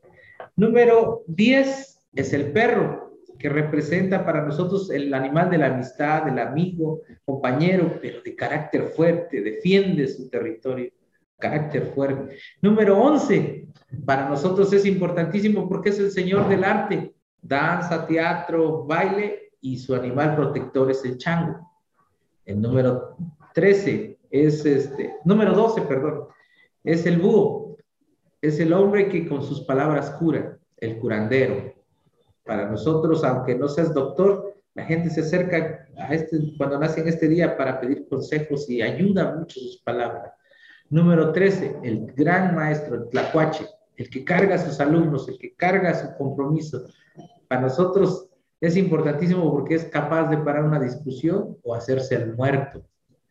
[0.55, 3.00] Número diez es el perro,
[3.37, 8.83] que representa para nosotros el animal de la amistad, del amigo, compañero, pero de carácter
[8.89, 10.91] fuerte, defiende su territorio,
[11.39, 12.37] carácter fuerte.
[12.61, 13.67] Número 11,
[14.05, 19.95] para nosotros es importantísimo porque es el señor del arte, danza, teatro, baile y su
[19.95, 21.67] animal protector es el chango.
[22.45, 23.17] El número
[23.53, 26.27] 13 es este, número 12, perdón,
[26.83, 27.77] es el búho.
[28.41, 31.75] Es el hombre que con sus palabras cura, el curandero.
[32.51, 37.07] Para nosotros, aunque no seas doctor, la gente se acerca a este, cuando nace en
[37.07, 40.33] este día para pedir consejos y ayuda mucho sus palabras.
[40.89, 45.55] Número 13, el gran maestro, el tlacuache, el que carga a sus alumnos, el que
[45.55, 46.87] carga su compromiso.
[47.47, 48.27] Para nosotros
[48.59, 52.83] es importantísimo porque es capaz de parar una discusión o hacerse el muerto.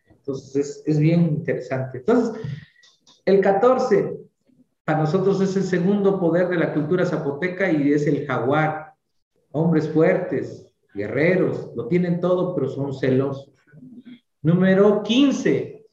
[0.09, 1.99] Entonces, es, es bien interesante.
[1.99, 2.43] Entonces,
[3.27, 4.17] el 14,
[4.83, 8.90] para nosotros es el segundo poder de la cultura zapoteca y es el jaguar.
[9.53, 13.53] Hombres fuertes, guerreros, lo tienen todo, pero son celosos.
[14.43, 15.87] Número 15,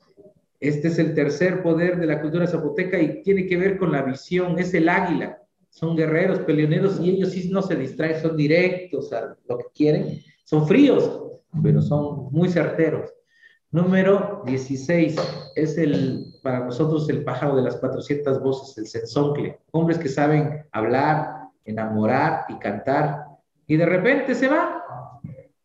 [0.60, 4.02] este es el tercer poder de la cultura zapoteca y tiene que ver con la
[4.04, 5.42] visión, es el águila.
[5.70, 10.22] Son guerreros, peleoneros y ellos sí no se distraen, son directos a lo que quieren.
[10.44, 11.24] Son fríos,
[11.62, 13.14] pero son muy certeros.
[13.70, 15.18] Número 16
[15.56, 19.60] es el, para nosotros el pájaro de las 400 voces, el sensoncle.
[19.72, 23.27] Hombres que saben hablar, enamorar y cantar.
[23.68, 24.84] Y de repente se va.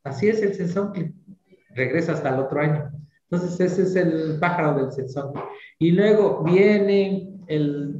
[0.04, 1.12] Así es el sensoncle.
[1.70, 2.90] Regresa hasta el otro año.
[3.30, 5.42] Entonces ese es el pájaro del sensoncle.
[5.78, 7.98] Y luego viene el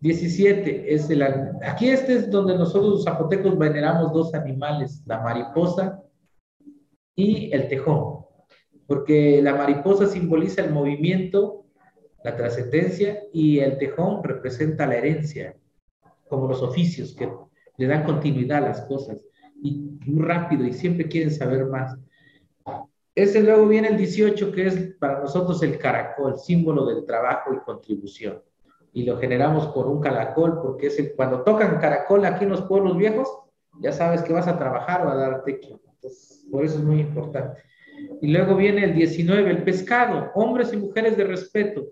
[0.00, 1.22] 17, es el,
[1.62, 6.02] aquí este es donde nosotros los zapotecos veneramos dos animales, la mariposa
[7.14, 8.24] y el tejón
[8.86, 11.64] porque la mariposa simboliza el movimiento,
[12.22, 15.56] la trascendencia, y el tejón representa la herencia,
[16.28, 17.28] como los oficios que
[17.76, 19.26] le dan continuidad a las cosas,
[19.62, 21.96] y muy rápido, y siempre quieren saber más.
[23.14, 27.58] Ese luego viene el 18, que es para nosotros el caracol, símbolo del trabajo y
[27.58, 28.42] contribución.
[28.92, 32.62] Y lo generamos por un caracol, porque es el, cuando tocan caracol aquí en los
[32.62, 33.28] pueblos viejos,
[33.80, 35.80] ya sabes que vas a trabajar o a dar tequio.
[35.94, 37.62] Entonces, por eso es muy importante.
[38.20, 41.86] Y luego viene el 19, el pescado, hombres y mujeres de respeto.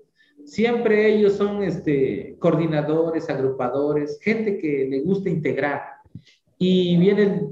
[0.45, 5.83] Siempre ellos son este, coordinadores, agrupadores, gente que le gusta integrar.
[6.59, 7.49] Y viene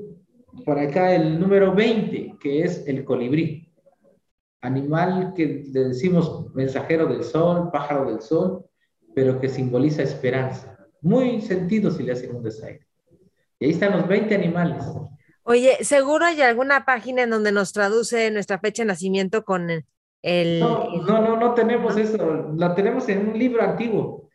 [0.65, 3.73] por acá el número 20, que es el colibrí.
[4.61, 8.65] Animal que le decimos mensajero del sol, pájaro del sol,
[9.15, 10.79] pero que simboliza esperanza.
[11.01, 12.87] Muy sentido si le hacen un desaire.
[13.59, 14.85] Y ahí están los 20 animales.
[15.43, 19.71] Oye, seguro hay alguna página en donde nos traduce nuestra fecha de nacimiento con
[20.23, 20.61] el...
[20.61, 22.53] No, no, no, tenemos eso.
[22.57, 24.29] La tenemos en un libro antiguo.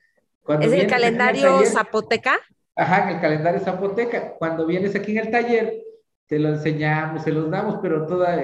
[0.62, 2.38] ¿Es el calendario zapoteca?
[2.76, 4.36] Ajá, el calendario zapoteca.
[4.38, 5.74] Cuando vienes aquí en el taller,
[6.28, 8.38] te lo enseñamos, se los damos, pero toda,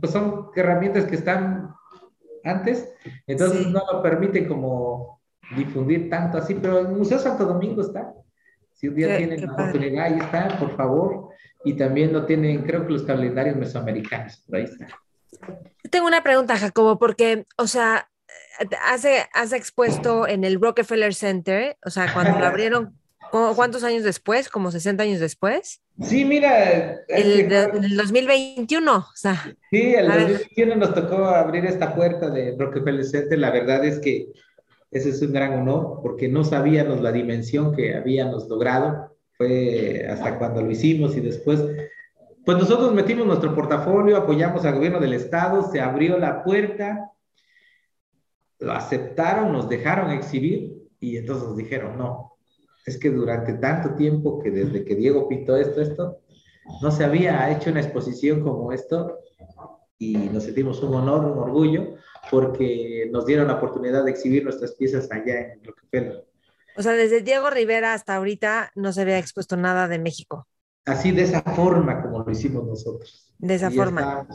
[0.00, 1.74] pues son herramientas que están
[2.44, 2.94] antes,
[3.26, 5.20] entonces no lo permiten como
[5.56, 8.12] difundir tanto así, pero el Museo Santo Domingo está.
[8.72, 12.86] Si un día tienen la oportunidad, ahí está, por favor y también lo tienen, creo
[12.86, 14.86] que los calendarios mesoamericanos, ahí está.
[15.90, 18.08] Tengo una pregunta, Jacobo, porque, o sea,
[18.86, 22.98] hace, has expuesto en el Rockefeller Center, o sea, cuando lo abrieron,
[23.30, 24.48] ¿cuántos años después?
[24.48, 25.80] ¿Como 60 años después?
[26.00, 27.00] Sí, mira.
[27.08, 29.54] El, el 2021, o sea.
[29.70, 33.38] Sí, el 2021 nos tocó abrir esta puerta de Rockefeller Center.
[33.38, 34.28] La verdad es que
[34.90, 40.38] ese es un gran honor porque no sabíamos la dimensión que habíamos logrado fue hasta
[40.38, 41.60] cuando lo hicimos y después,
[42.44, 47.10] pues nosotros metimos nuestro portafolio, apoyamos al gobierno del estado, se abrió la puerta,
[48.58, 52.34] lo aceptaron, nos dejaron exhibir y entonces nos dijeron, no,
[52.84, 56.20] es que durante tanto tiempo que desde que Diego pintó esto, esto,
[56.82, 59.18] no se había hecho una exposición como esto
[59.98, 61.94] y nos sentimos un honor, un orgullo,
[62.30, 66.26] porque nos dieron la oportunidad de exhibir nuestras piezas allá en Rockefeller.
[66.76, 70.46] O sea, desde Diego Rivera hasta ahorita no se había expuesto nada de México.
[70.84, 73.32] Así, de esa forma como lo hicimos nosotros.
[73.38, 74.26] De esa forma.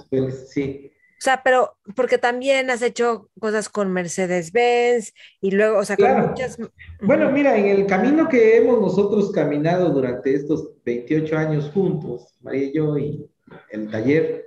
[0.48, 0.92] sí.
[1.20, 6.30] O sea, pero porque también has hecho cosas con Mercedes-Benz y luego, o sea, con
[6.30, 6.58] muchas...
[7.02, 12.64] Bueno, mira, en el camino que hemos nosotros caminado durante estos 28 años juntos, María
[12.64, 13.30] y yo y
[13.72, 14.46] el taller,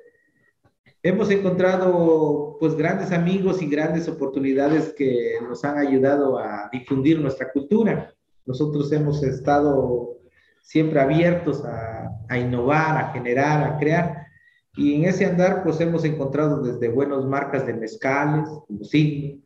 [1.02, 7.52] hemos encontrado pues grandes amigos y grandes oportunidades que nos han ayudado a difundir nuestra
[7.52, 8.14] cultura.
[8.46, 10.21] Nosotros hemos estado
[10.62, 14.26] siempre abiertos a, a innovar, a generar, a crear.
[14.74, 19.42] Y en ese andar, pues hemos encontrado desde buenas marcas de mezcales, como Signo,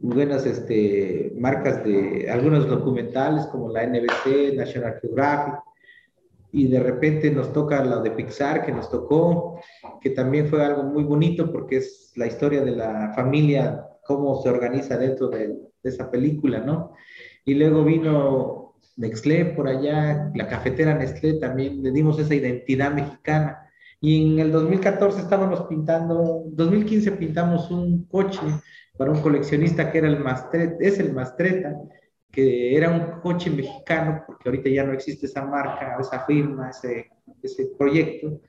[0.00, 5.54] buenas este, marcas de algunos documentales como la NBC, National Geographic,
[6.52, 9.60] y de repente nos toca la de Pixar que nos tocó,
[10.00, 14.50] que también fue algo muy bonito porque es la historia de la familia, cómo se
[14.50, 16.92] organiza dentro de, de esa película, ¿no?
[17.44, 18.65] Y luego vino
[18.96, 23.66] Nestlé por allá, la cafetera Nestlé, también le dimos esa identidad mexicana
[24.00, 28.40] y en el 2014 estábamos pintando, 2015 pintamos un coche
[28.96, 31.74] para un coleccionista que era el Mastreta, es el Mastreta,
[32.30, 37.10] que era un coche mexicano, porque ahorita ya no existe esa marca, esa firma, ese,
[37.42, 38.40] ese proyecto,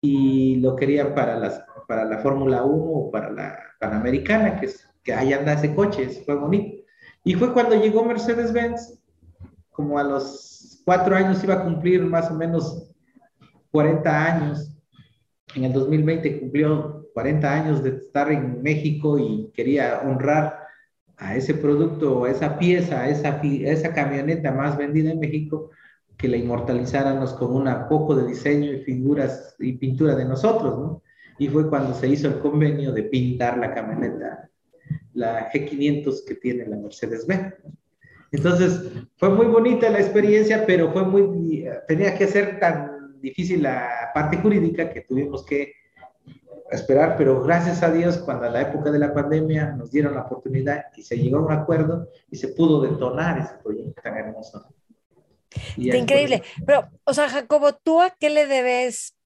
[0.00, 4.88] y lo querían para, las, para la Fórmula 1 o para la Panamericana, que, es,
[5.02, 6.84] que ahí anda ese coche, fue bonito.
[7.24, 8.97] Y fue cuando llegó Mercedes-Benz,
[9.78, 12.90] como a los cuatro años iba a cumplir más o menos
[13.70, 14.76] 40 años.
[15.54, 20.58] En el 2020 cumplió 40 años de estar en México y quería honrar
[21.16, 25.70] a ese producto, a esa pieza, a esa, camioneta más vendida en México,
[26.16, 31.02] que la inmortalizáramos con un poco de diseño y figuras y pintura de nosotros, ¿no?
[31.38, 34.50] Y fue cuando se hizo el convenio de pintar la camioneta,
[35.14, 37.54] la G500 que tiene la Mercedes-Benz.
[38.30, 44.10] Entonces, fue muy bonita la experiencia, pero fue muy, tenía que ser tan difícil la
[44.14, 45.72] parte jurídica que tuvimos que
[46.70, 50.22] esperar, pero gracias a Dios, cuando a la época de la pandemia nos dieron la
[50.22, 54.66] oportunidad y se llegó a un acuerdo y se pudo detonar ese proyecto tan hermoso.
[55.76, 56.42] increíble.
[56.66, 59.16] Pero, o sea, Jacobo, ¿tú a qué le debes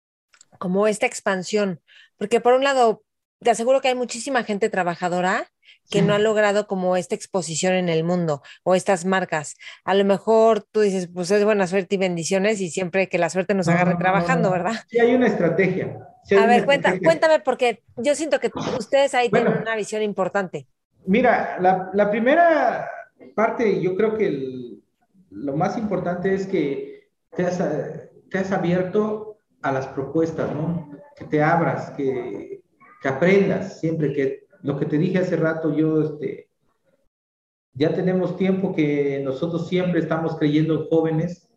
[0.58, 1.80] como esta expansión?
[2.16, 3.02] Porque por un lado,
[3.40, 5.51] te aseguro que hay muchísima gente trabajadora
[5.90, 9.56] que no ha logrado como esta exposición en el mundo o estas marcas.
[9.84, 13.30] A lo mejor tú dices, pues es buena suerte y bendiciones y siempre que la
[13.30, 14.74] suerte nos agarre trabajando, ¿verdad?
[14.88, 15.98] Sí, hay una estrategia.
[16.38, 20.66] a ver, cuéntame porque yo siento que ustedes ahí tienen una visión importante.
[21.04, 22.88] Mira, la, primera
[23.34, 24.78] parte, yo creo que
[25.30, 27.62] lo más importante es que te has,
[28.30, 30.90] te has abierto a las propuestas, ¿no?
[31.16, 32.62] Que te abras, que,
[33.02, 36.48] que aprendas siempre, que lo que te dije hace rato, yo, este,
[37.74, 41.48] ya tenemos tiempo que nosotros siempre estamos creyendo jóvenes.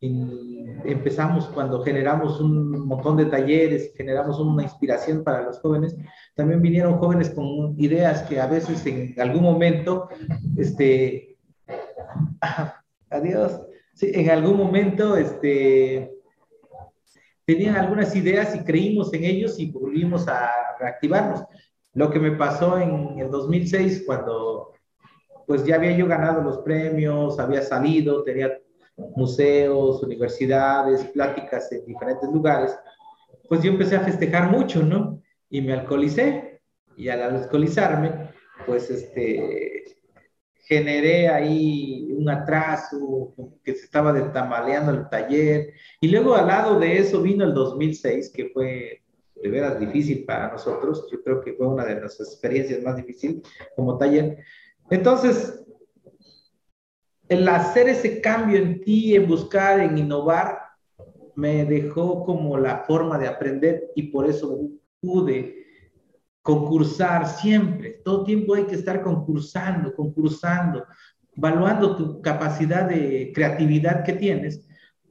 [0.00, 5.96] empezamos cuando generamos un montón de talleres, generamos una inspiración para los jóvenes.
[6.34, 10.08] También vinieron jóvenes con ideas que a veces en algún momento,
[10.56, 11.36] este,
[13.10, 13.60] adiós,
[14.00, 16.12] en algún momento, este,
[17.44, 21.44] tenían algunas ideas y creímos en ellos y volvimos a reactivarnos.
[21.94, 24.74] Lo que me pasó en el 2006 cuando
[25.46, 28.52] pues ya había yo ganado los premios, había salido, tenía
[29.16, 32.78] museos, universidades, pláticas en diferentes lugares,
[33.48, 35.22] pues yo empecé a festejar mucho, ¿no?
[35.48, 36.60] Y me alcoholicé.
[36.96, 38.30] Y al alcoholizarme,
[38.66, 39.84] pues este,
[40.68, 45.72] generé ahí un atraso, que se estaba tamaleando el taller.
[46.00, 49.02] Y luego al lado de eso vino el 2006, que fue
[49.42, 51.08] de veras difícil para nosotros.
[51.10, 53.42] Yo creo que fue una de las experiencias más difíciles
[53.76, 54.38] como taller.
[54.90, 55.64] Entonces,
[57.28, 60.58] el hacer ese cambio en ti, en buscar, en innovar,
[61.36, 64.70] me dejó como la forma de aprender y por eso
[65.00, 65.66] pude
[66.42, 68.00] concursar siempre.
[68.04, 70.84] Todo tiempo hay que estar concursando, concursando,
[71.36, 74.67] evaluando tu capacidad de creatividad que tienes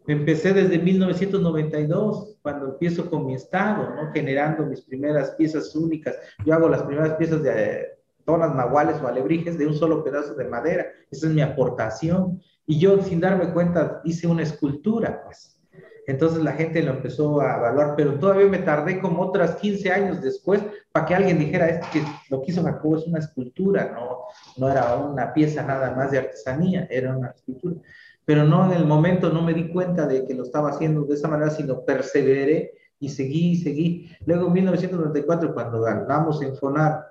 [0.07, 4.09] Empecé desde 1992, cuando empiezo con mi estado, ¿no?
[4.13, 6.15] generando mis primeras piezas únicas.
[6.45, 7.87] Yo hago las primeras piezas de
[8.23, 10.85] tonas nahuales o alebrijes de un solo pedazo de madera.
[11.11, 12.41] Esa es mi aportación.
[12.65, 15.59] Y yo, sin darme cuenta, hice una escultura, pues.
[16.07, 20.21] Entonces la gente lo empezó a evaluar, pero todavía me tardé como otras 15 años
[20.21, 20.63] después
[20.93, 24.19] para que alguien dijera, es que lo que hizo Jacobo es una escultura, no,
[24.55, 27.81] no era una pieza nada más de artesanía, era una escultura
[28.27, 31.13] pero no en el momento no me di cuenta de que lo estaba haciendo de
[31.13, 34.11] esa manera, sino perseveré y seguí y seguí.
[34.25, 37.05] Luego en 1994, cuando ganamos en FONAR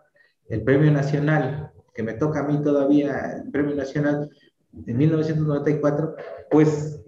[0.50, 4.28] el Premio Nacional, que me toca a mí todavía el Premio Nacional
[4.86, 6.16] en 1994,
[6.50, 7.00] pues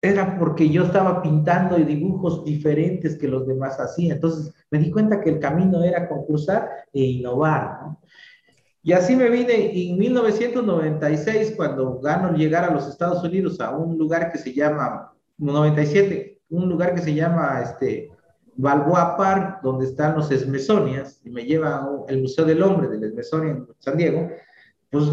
[0.00, 4.12] era porque yo estaba pintando dibujos diferentes que los demás hacían.
[4.12, 7.78] Entonces me di cuenta que el camino era concursar e innovar.
[7.82, 8.00] ¿no?
[8.88, 13.98] Y así me vine en 1996, cuando gano llegar a los Estados Unidos a un
[13.98, 18.10] lugar que se llama, 97, un lugar que se llama este,
[18.56, 23.56] Balboa Park, donde están los Smithsonians, y me lleva el Museo del Hombre del Smithsonian
[23.58, 24.30] en San Diego,
[24.88, 25.04] pues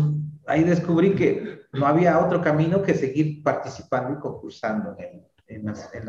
[0.48, 5.94] ahí descubrí que no había otro camino que seguir participando y concursando en, en, las,
[5.94, 6.06] en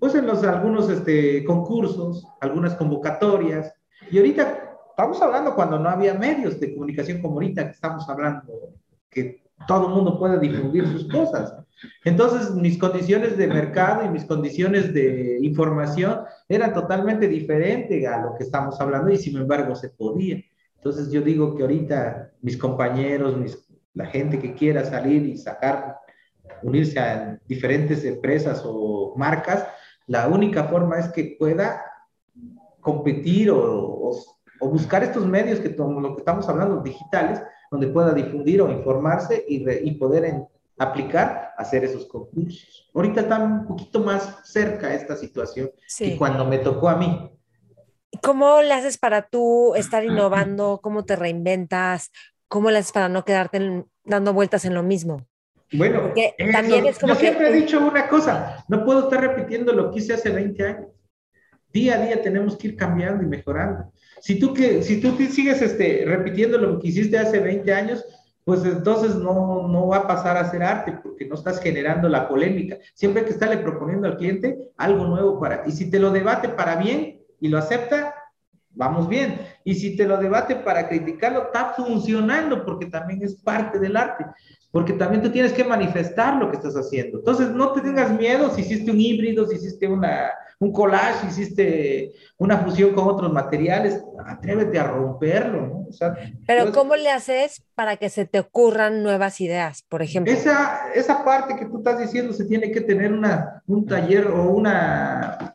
[0.00, 3.72] pues en los algunos este, concursos, algunas convocatorias.
[4.10, 4.63] Y ahorita
[4.94, 8.44] estamos hablando cuando no había medios de comunicación como ahorita que estamos hablando,
[9.10, 11.52] que todo el mundo puede difundir sus cosas.
[12.04, 18.36] Entonces, mis condiciones de mercado y mis condiciones de información eran totalmente diferentes a lo
[18.36, 20.40] que estamos hablando y sin embargo se podía.
[20.76, 25.98] Entonces, yo digo que ahorita mis compañeros, mis la gente que quiera salir y sacar,
[26.62, 29.66] unirse a diferentes empresas o marcas,
[30.06, 31.80] la única forma es que pueda
[32.80, 38.62] competir o, o, buscar estos medios que lo que estamos hablando, digitales, donde pueda difundir
[38.62, 40.46] o informarse y, y poder en,
[40.78, 42.90] aplicar, hacer esos concursos.
[42.94, 47.30] Ahorita está un poquito más cerca esta situación que cuando me tocó a mí.
[48.22, 50.80] ¿Cómo le haces para tú estar innovando?
[50.82, 52.12] ¿Cómo te reinventas?
[52.48, 55.26] ¿Cómo le haces para no quedarte dando vueltas en lo mismo?
[55.72, 56.12] Bueno,
[56.52, 59.98] también es como yo siempre he dicho una cosa, no puedo estar repitiendo lo que
[59.98, 60.86] hice hace 20 años.
[61.74, 63.92] Día a día tenemos que ir cambiando y mejorando.
[64.20, 68.04] Si tú, que, si tú sigues este, repitiendo lo que hiciste hace 20 años,
[68.44, 72.28] pues entonces no, no va a pasar a ser arte porque no estás generando la
[72.28, 72.76] polémica.
[72.94, 75.64] Siempre hay que estarle proponiendo al cliente algo nuevo para...
[75.66, 78.14] Y si te lo debate para bien y lo acepta,
[78.70, 79.40] vamos bien.
[79.64, 84.26] Y si te lo debate para criticarlo, está funcionando porque también es parte del arte,
[84.70, 87.18] porque también tú tienes que manifestar lo que estás haciendo.
[87.18, 90.30] Entonces, no te tengas miedo si hiciste un híbrido, si hiciste una,
[90.60, 95.88] un collage, hiciste una fusión con otros materiales, atrévete a romperlo, ¿no?
[96.46, 100.32] Pero ¿cómo le haces para que se te ocurran nuevas ideas, por ejemplo?
[100.32, 104.50] Esa, esa parte que tú estás diciendo se tiene que tener una, un taller o
[104.50, 105.54] una...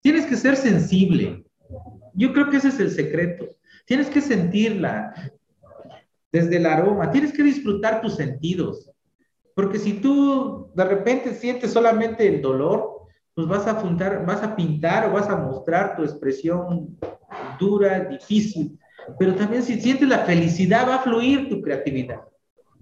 [0.00, 1.46] Tienes que ser sensible
[2.16, 3.46] yo creo que ese es el secreto.
[3.84, 5.14] Tienes que sentirla
[6.32, 8.90] desde el aroma, tienes que disfrutar tus sentidos.
[9.54, 12.95] Porque si tú de repente sientes solamente el dolor,
[13.36, 16.96] pues vas a, vas a pintar o vas a mostrar tu expresión
[17.60, 18.78] dura, difícil.
[19.18, 22.22] Pero también si sientes la felicidad, va a fluir tu creatividad.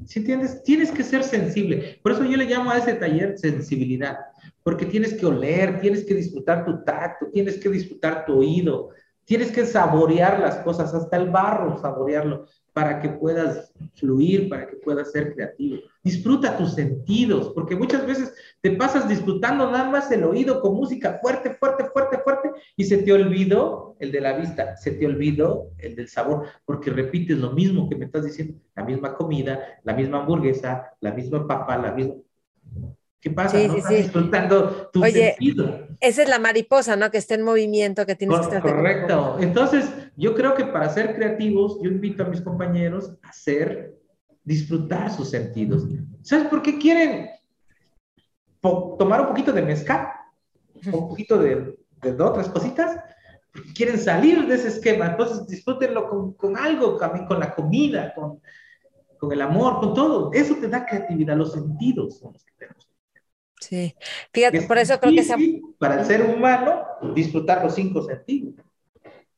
[0.07, 0.62] ¿Sí entiendes?
[0.62, 1.98] Tienes que ser sensible.
[2.05, 4.16] Por eso yo le llamo a ese taller sensibilidad,
[4.62, 8.90] porque tienes que oler, tienes que disfrutar tu tacto, tienes que disfrutar tu oído,
[9.24, 14.77] Tienes que saborear las cosas, hasta el barro, saborearlo, para que puedas fluir, para que
[14.77, 15.79] puedas ser creativo.
[16.03, 21.20] Disfruta tus sentidos, porque muchas veces te pasas disfrutando nada más el oído con música
[21.22, 25.70] fuerte, fuerte, fuerte, fuerte, y se te olvidó el de la vista, se te olvidó
[25.79, 29.95] el del sabor, porque repites lo mismo que me estás diciendo, la misma comida, la
[29.95, 32.14] misma hamburguesa, la misma papa, la misma...
[33.25, 33.59] ¿Qué pasa?
[33.59, 35.35] Sí, no estás disfrutando tu Oye,
[35.99, 37.11] Esa es la mariposa, ¿no?
[37.11, 38.61] Que está en movimiento, que tienes que estar.
[38.61, 39.39] Correcto.
[39.41, 43.95] Entonces, yo creo que para ser creativos, yo invito a mis compañeros a hacer,
[44.45, 45.87] disfrutar sus sentidos.
[46.20, 47.31] ¿Sabes por qué quieren
[48.61, 50.07] tomar un poquito de mezcal?
[50.93, 52.95] Un poquito de, de, otras cositas.
[53.51, 55.07] Porque quieren salir de ese esquema.
[55.07, 58.43] Entonces, disfrútenlo con, con algo, también con la comida, con,
[59.16, 60.31] con el amor, con todo.
[60.35, 62.93] Eso te da creatividad, los sentidos son los que tenemos.
[63.61, 63.94] Sí,
[64.32, 66.84] fíjate, por eso creo que Para el ser humano,
[67.14, 68.55] disfrutar los cinco sentidos.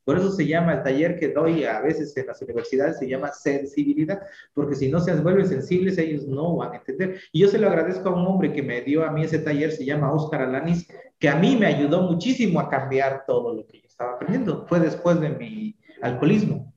[0.06, 3.32] Por eso se llama el taller que doy a veces en las universidades, se llama
[3.32, 4.22] sensibilidad,
[4.54, 7.20] porque si no se vuelven sensibles, ellos no van a entender.
[7.32, 9.72] Y yo se lo agradezco a un hombre que me dio a mí ese taller,
[9.72, 10.86] se llama Oscar Alanis,
[11.18, 14.64] que a mí me ayudó muchísimo a cambiar todo lo que yo estaba aprendiendo.
[14.68, 16.72] Fue después de mi alcoholismo.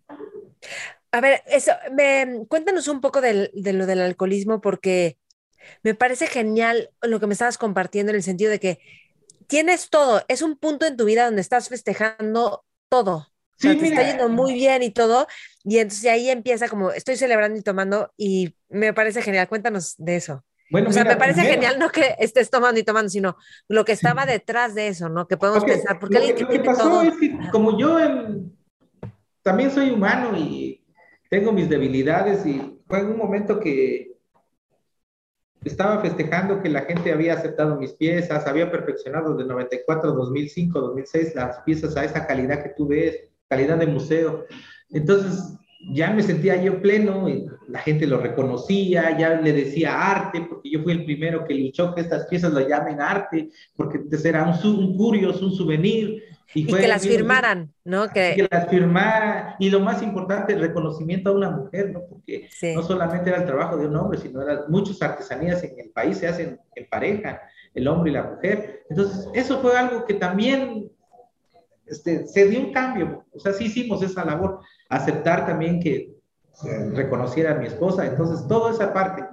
[1.12, 5.18] A ver, eso, me, cuéntanos un poco de lo del alcoholismo, porque
[5.84, 8.80] me parece genial lo que me estabas compartiendo en el sentido de que
[9.48, 13.28] tienes todo, es un punto en tu vida donde estás festejando todo.
[13.58, 15.28] Sí, te está yendo muy bien y todo,
[15.66, 19.50] y entonces ahí empieza como estoy celebrando y tomando, y me parece genial.
[19.50, 20.46] Cuéntanos de eso.
[20.72, 23.36] Bueno, o sea, me parece genial no que estés tomando y tomando, sino
[23.68, 25.28] lo que estaba detrás de eso, ¿no?
[25.28, 27.02] Que podemos pensar, porque alguien que, tiene todo...
[27.02, 27.98] es que como yo
[29.42, 30.86] también soy humano y
[31.30, 34.09] tengo mis debilidades y fue en un momento que
[35.64, 41.36] estaba festejando que la gente había aceptado mis piezas, había perfeccionado de 94, 2005, 2006
[41.36, 44.46] las piezas a esa calidad que tú ves, calidad de museo.
[44.90, 45.58] Entonces,
[45.94, 50.70] ya me sentía yo pleno, y la gente lo reconocía, ya le decía arte, porque
[50.70, 54.44] yo fui el primero que luchó que estas piezas lo llamen arte, porque antes era
[54.44, 56.24] un, un un souvenir.
[56.54, 58.10] Y, que las firmaran, ¿no?
[58.10, 58.34] Que...
[58.36, 58.48] que...
[58.50, 62.02] las firmara, y lo más importante, el reconocimiento a una mujer, ¿no?
[62.10, 65.92] Porque no solamente era el trabajo de un hombre, sino eran muchas artesanías en el
[65.92, 67.42] país se hacen en pareja,
[67.74, 68.84] el hombre y la mujer.
[68.90, 70.90] Entonces, eso fue algo que también
[71.86, 76.16] este, se dio un cambio, o sea, sí hicimos esa labor, aceptar también que
[76.94, 79.24] reconociera a mi esposa, entonces toda esa parte.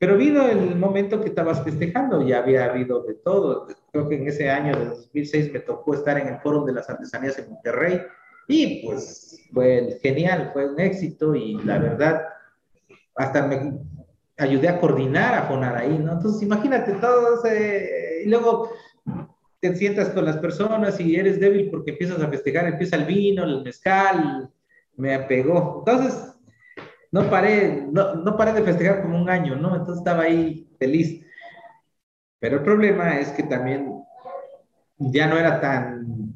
[0.00, 3.68] Pero vino el momento que estabas festejando, ya había habido de todo.
[3.92, 6.88] Creo que en ese año de 2006 me tocó estar en el Foro de las
[6.88, 8.00] Artesanías en Monterrey
[8.48, 12.22] y pues fue genial, fue un éxito y la verdad,
[13.14, 13.78] hasta me
[14.38, 16.12] ayudé a coordinar a Fonar ahí, ¿no?
[16.12, 17.42] Entonces imagínate todo.
[18.24, 18.70] Y luego
[19.60, 23.44] te sientas con las personas y eres débil porque empiezas a festejar, empieza el vino,
[23.44, 24.50] el mezcal,
[24.96, 25.84] me apegó.
[25.86, 26.32] Entonces,
[27.12, 29.74] no paré, no, no paré de festejar como un año, ¿no?
[29.74, 31.24] Entonces estaba ahí feliz.
[32.38, 34.02] Pero el problema es que también
[34.98, 36.34] ya no era tan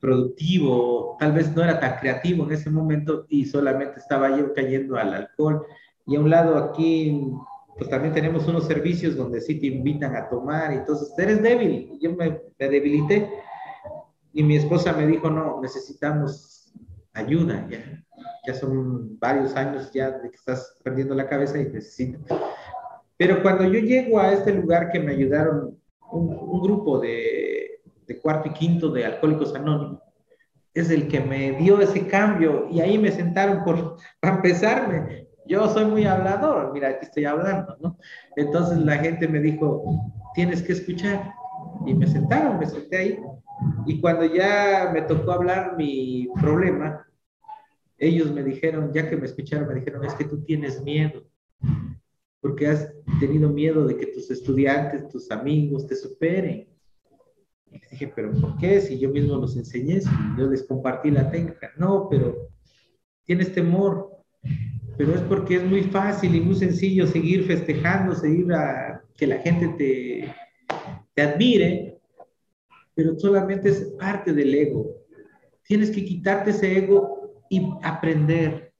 [0.00, 4.96] productivo, tal vez no era tan creativo en ese momento y solamente estaba yo cayendo
[4.96, 5.64] al alcohol.
[6.06, 7.32] Y a un lado aquí
[7.76, 11.98] pues también tenemos unos servicios donde sí te invitan a tomar, y entonces eres débil,
[12.00, 13.28] yo me, debilité
[14.32, 16.72] y mi esposa me dijo, no, necesitamos
[17.12, 18.04] ayuda, ya,
[18.46, 22.18] ya son varios años ya de que estás perdiendo la cabeza y necesito.
[23.16, 25.78] Pero cuando yo llego a este lugar que me ayudaron
[26.10, 30.00] un, grupo de, de cuarto y quinto de alcohólicos anónimos,
[30.74, 35.68] es el que me dio ese cambio y ahí me sentaron por, para empezarme yo
[35.68, 37.98] soy muy hablador, mira, aquí estoy hablando, ¿no?
[38.36, 39.84] Entonces la gente me dijo,
[40.34, 41.34] tienes que escuchar.
[41.86, 43.20] Y me sentaron, me senté ahí.
[43.86, 47.06] Y cuando ya me tocó hablar mi problema,
[48.06, 51.24] ellos me dijeron, ya que me escucharon, me dijeron, es que tú tienes miedo,
[52.40, 56.68] porque has tenido miedo de que tus estudiantes, tus amigos te superen.
[57.70, 58.80] Y dije, pero ¿por qué?
[58.80, 61.70] Si yo mismo los enseñé, si yo les compartí la técnica.
[61.76, 62.48] No, pero
[63.24, 64.12] tienes temor
[64.96, 69.38] pero es porque es muy fácil y muy sencillo seguir festejando, seguir a que la
[69.38, 70.34] gente te,
[71.14, 71.98] te admire,
[72.94, 74.94] pero solamente es parte del ego.
[75.64, 77.11] Tienes que quitarte ese ego
[77.52, 78.72] y aprender.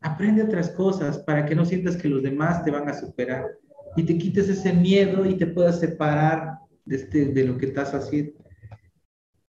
[0.00, 3.50] Aprende otras cosas para que no sientas que los demás te van a superar
[3.96, 7.92] y te quites ese miedo y te puedas separar de, este, de lo que estás
[7.94, 8.32] haciendo.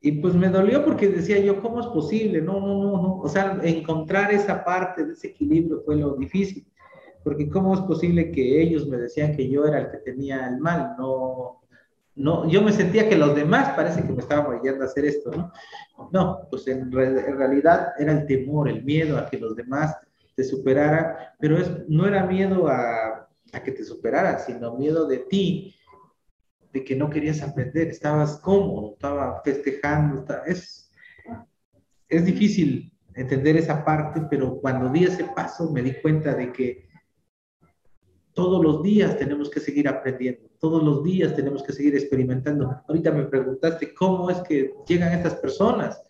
[0.01, 2.41] Y pues me dolió porque decía yo, ¿cómo es posible?
[2.41, 3.19] No, no, no, no.
[3.19, 6.65] O sea, encontrar esa parte de ese equilibrio fue lo difícil.
[7.25, 10.59] Porque ¿cómo es posible que ellos me decían que yo era el que tenía el
[10.59, 10.95] mal?
[10.97, 11.64] No,
[12.17, 15.33] no, yo me sentía que los demás parece que me estaban orillando a hacer esto,
[15.33, 15.53] ¿no?
[16.13, 19.97] No, pues en, en, realidad era el temor, el miedo a que los demás
[20.37, 25.19] te superaran, pero es, no era miedo a, a que te superaran, sino miedo de
[25.19, 25.75] ti,
[26.73, 30.91] de que no querías aprender, estabas cómodo, estaba festejando, es,
[32.09, 36.84] es difícil entender esa parte, pero cuando di ese paso me di cuenta de que
[38.35, 42.83] todos los días tenemos que seguir aprendiendo, todos los días tenemos que seguir experimentando.
[42.89, 46.03] Ahorita me preguntaste cómo es que llegan estas personas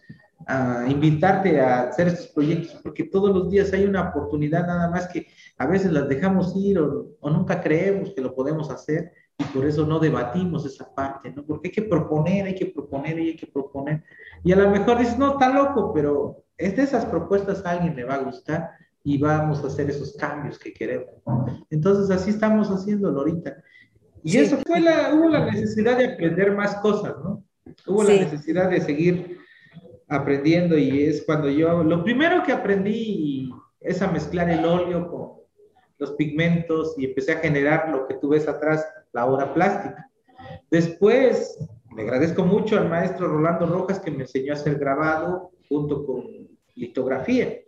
[0.47, 5.07] a invitarte a hacer estos proyectos, porque todos los días hay una oportunidad nada más
[5.09, 5.27] que
[5.59, 9.67] a veces las dejamos ir o, o nunca creemos que lo podemos hacer y por
[9.67, 11.45] eso no debatimos esa parte, ¿no?
[11.45, 14.05] Porque hay que proponer, hay que proponer y hay que proponer.
[14.43, 17.97] Y a lo mejor dices, no, está loco, pero es de esas propuestas a alguien
[17.97, 18.71] le va a gustar
[19.05, 21.15] y vamos a hacer esos cambios que queremos.
[21.71, 23.63] Entonces así estamos haciéndolo ahorita.
[24.23, 27.45] Y eso fue la, hubo la necesidad de aprender más cosas, ¿no?
[27.87, 29.39] Hubo la necesidad de seguir
[30.09, 35.35] aprendiendo y es cuando yo, lo primero que aprendí es a mezclar el óleo con
[35.99, 40.11] los pigmentos y empecé a generar lo que tú ves atrás, la obra plástica.
[40.71, 41.59] Después,
[41.95, 46.25] le agradezco mucho al maestro Rolando Rojas que me enseñó a hacer grabado junto con
[46.75, 47.59] litografía.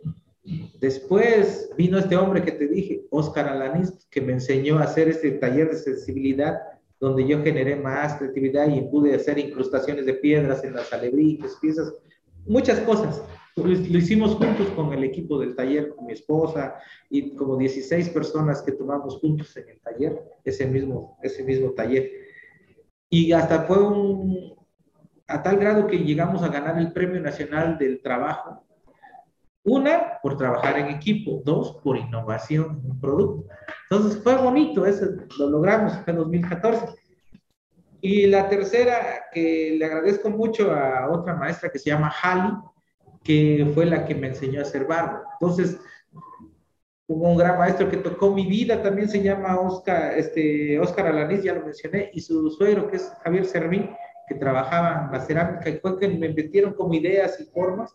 [0.79, 5.31] Después vino este hombre que te dije, Oscar Alanis, que me enseñó a hacer este
[5.31, 6.59] taller de sensibilidad,
[6.99, 11.93] donde yo generé más creatividad y pude hacer incrustaciones de piedras en las alebrijes, piezas,
[12.45, 13.21] muchas cosas.
[13.55, 16.75] Lo, hicimos juntos con el equipo del taller, con mi esposa
[17.09, 22.09] y como 16 personas que tomamos juntos en el taller, ese mismo, ese mismo taller.
[23.09, 24.55] Y hasta fue un,
[25.27, 28.66] a tal grado que llegamos a ganar el Premio Nacional del Trabajo.
[29.67, 31.41] Una, por trabajar en equipo.
[31.43, 33.53] Dos, por innovación en un producto.
[33.89, 35.07] Entonces fue bonito, eso
[35.37, 36.87] lo logramos en 2014.
[37.99, 42.53] Y la tercera, que le agradezco mucho a otra maestra que se llama Hali,
[43.25, 45.23] que fue la que me enseñó a hacer barro.
[45.33, 45.77] Entonces,
[47.07, 51.43] hubo un gran maestro que tocó mi vida, también se llama Oscar, este, Oscar Alanís,
[51.43, 53.89] ya lo mencioné, y su suegro, que es Javier Servín,
[54.29, 57.93] que trabajaba en la cerámica, y fue que me metieron como ideas y formas,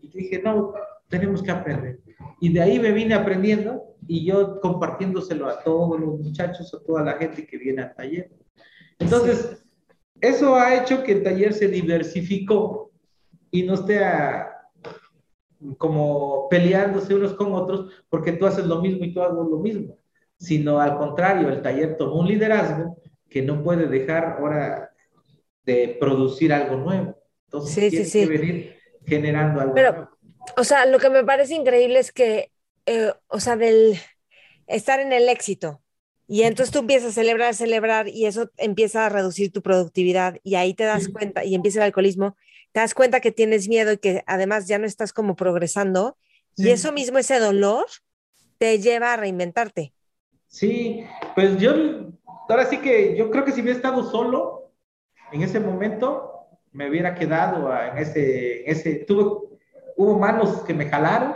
[0.00, 0.72] y dije, no,
[1.10, 2.00] tenemos que aprender.
[2.40, 7.04] Y de ahí me vine aprendiendo, y yo compartiéndoselo a todos los muchachos, a toda
[7.04, 8.30] la gente que viene al taller.
[8.98, 9.62] Entonces,
[10.20, 12.92] eso ha hecho que el taller se diversificó
[13.50, 14.00] y no esté
[15.76, 19.98] como peleándose unos con otros porque tú haces lo mismo y tú haces lo mismo,
[20.38, 22.96] sino al contrario, el taller tomó un liderazgo
[23.28, 24.90] que no puede dejar ahora
[25.64, 27.16] de producir algo nuevo.
[27.44, 30.09] Entonces, tiene que venir generando algo Pero,
[30.56, 32.50] O sea, lo que me parece increíble es que,
[32.86, 33.98] eh, o sea, del
[34.66, 35.82] estar en el éxito,
[36.32, 40.54] y entonces tú empiezas a celebrar, celebrar y eso empieza a reducir tu productividad y
[40.54, 42.36] ahí te das cuenta y empieza el alcoholismo,
[42.70, 46.16] te das cuenta que tienes miedo y que además ya no estás como progresando
[46.56, 47.86] y eso mismo, ese dolor,
[48.58, 49.92] te lleva a reinventarte.
[50.46, 51.74] Sí, pues yo,
[52.48, 54.70] ahora sí que yo creo que si hubiera estado solo
[55.32, 59.49] en ese momento, me hubiera quedado en ese, en ese, tuve,
[60.00, 61.34] hubo manos que me jalaron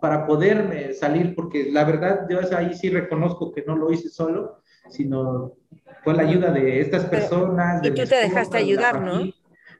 [0.00, 4.62] para poderme salir, porque la verdad yo ahí sí reconozco que no lo hice solo,
[4.88, 5.52] sino
[6.02, 7.84] fue la ayuda de estas personas.
[7.84, 9.30] y tú te dejaste ayudar, ¿no?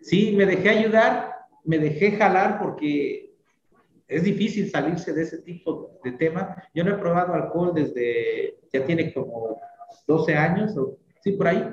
[0.02, 3.34] Sí, me dejé ayudar, me dejé jalar porque
[4.06, 6.54] es difícil salirse de ese tipo de tema.
[6.74, 9.58] Yo no he probado alcohol desde, ya tiene como
[10.06, 11.64] 12 años, o sí, por ahí.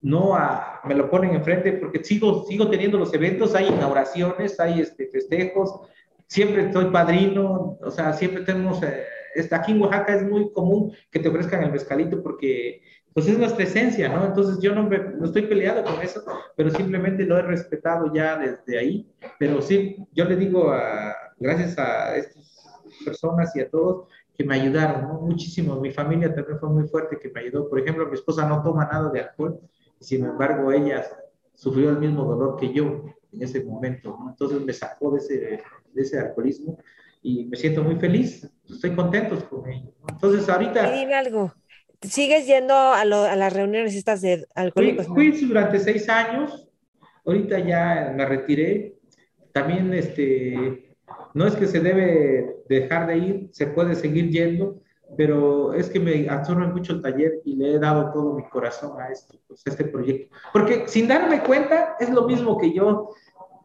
[0.00, 0.36] No
[0.84, 5.80] me lo ponen enfrente porque sigo, sigo teniendo los eventos, hay inauguraciones, hay este, festejos,
[6.28, 9.04] siempre estoy padrino, o sea, siempre tenemos, eh,
[9.50, 12.82] aquí en Oaxaca es muy común que te ofrezcan el mezcalito porque
[13.14, 14.24] pues es nuestra esencia, ¿no?
[14.24, 16.22] Entonces yo no, me, no estoy peleado con eso,
[16.56, 21.76] pero simplemente lo he respetado ya desde ahí, pero sí, yo le digo a, gracias
[21.78, 22.64] a estas
[23.04, 25.20] personas y a todos que me ayudaron, ¿no?
[25.22, 28.62] Muchísimo, mi familia también fue muy fuerte que me ayudó, por ejemplo, mi esposa no
[28.62, 29.58] toma nada de alcohol,
[30.00, 31.04] sin embargo ella
[31.54, 34.30] sufrió el mismo dolor que yo en ese momento, ¿no?
[34.30, 36.78] Entonces me sacó de ese de ese alcoholismo
[37.22, 39.92] y me siento muy feliz, estoy contento con ello.
[40.08, 40.90] Entonces ahorita...
[40.92, 41.52] dime algo,
[42.00, 45.06] ¿sigues yendo a, las reuniones estas de alcohólicos?
[45.06, 46.68] Fui, durante seis años,
[47.24, 48.96] ahorita ya me retiré,
[49.52, 50.96] también este,
[51.34, 54.80] no es que se debe dejar de ir, se puede seguir yendo,
[55.16, 59.00] pero es que me absorbe mucho el taller y le he dado todo mi corazón
[59.00, 60.34] a esto, pues, a este proyecto.
[60.52, 63.10] Porque sin darme cuenta, es lo mismo que yo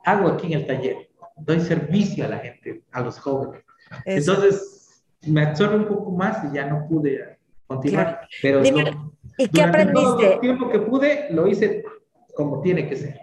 [0.06, 3.64] hago aquí en el taller doy servicio a la gente, a los jóvenes.
[4.06, 7.38] Entonces, me absorbe un poco más y ya no pude
[7.68, 8.28] continuar.
[8.42, 8.62] Pero
[9.38, 10.02] ¿Y qué aprendiste?
[10.02, 11.84] Todo el tiempo que pude, lo hice
[12.36, 13.20] como tiene que ser.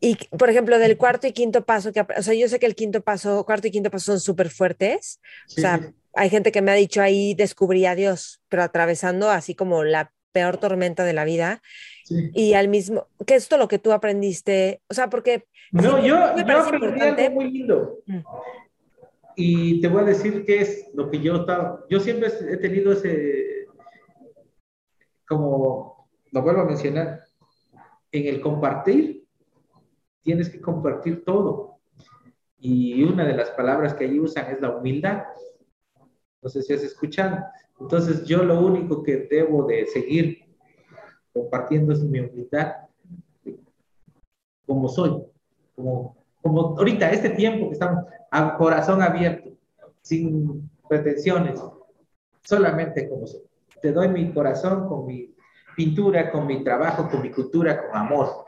[0.00, 2.74] Y, por ejemplo, del cuarto y quinto paso, que, o sea, yo sé que el
[2.74, 5.20] quinto paso, cuarto y quinto paso son súper fuertes.
[5.56, 9.54] o sea, hay gente que me ha dicho ahí descubrí a Dios, pero atravesando así
[9.54, 11.62] como la peor tormenta de la vida.
[12.08, 14.82] Y al mismo, ¿qué es esto lo que tú aprendiste?
[14.88, 15.44] O sea, porque...
[15.70, 17.98] No, yo, yo aprendí algo muy lindo.
[18.06, 18.18] Mm.
[19.36, 21.84] Y te voy a decir qué es lo que yo estaba...
[21.88, 23.66] Yo siempre he tenido ese...
[25.28, 27.20] Como lo vuelvo a mencionar,
[28.12, 29.19] en el compartir,
[30.22, 31.78] tienes que compartir todo.
[32.58, 35.24] Y una de las palabras que ahí usan es la humildad.
[36.42, 37.38] No sé si has escuchado.
[37.80, 40.44] Entonces yo lo único que debo de seguir
[41.32, 42.72] compartiendo es mi humildad
[44.70, 45.20] como soy,
[45.74, 49.50] como, como ahorita, este tiempo que estamos a corazón abierto,
[50.00, 51.60] sin pretensiones,
[52.44, 53.40] solamente como soy.
[53.82, 55.34] Te doy mi corazón con mi
[55.74, 58.44] pintura, con mi trabajo, con mi cultura, con amor.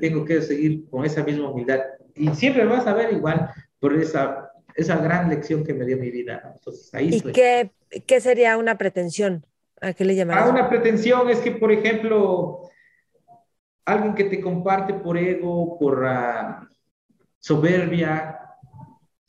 [0.00, 1.80] Tengo que seguir con esa misma humildad.
[2.14, 6.10] Y siempre vas a ver igual por esa, esa gran lección que me dio mi
[6.10, 6.52] vida.
[6.54, 7.70] Entonces, ahí ¿Y qué,
[8.06, 9.44] qué sería una pretensión?
[9.80, 10.46] ¿A qué le llamarías?
[10.46, 12.62] A una pretensión es que, por ejemplo,
[13.84, 16.66] alguien que te comparte por ego, por uh,
[17.38, 18.38] soberbia,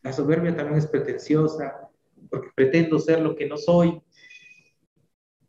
[0.01, 1.89] la soberbia también es pretenciosa,
[2.29, 4.01] porque pretendo ser lo que no soy.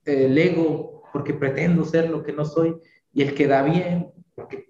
[0.04, 2.76] El ego, porque pretendo ser lo que no soy.
[3.12, 4.67] Y el que da bien, porque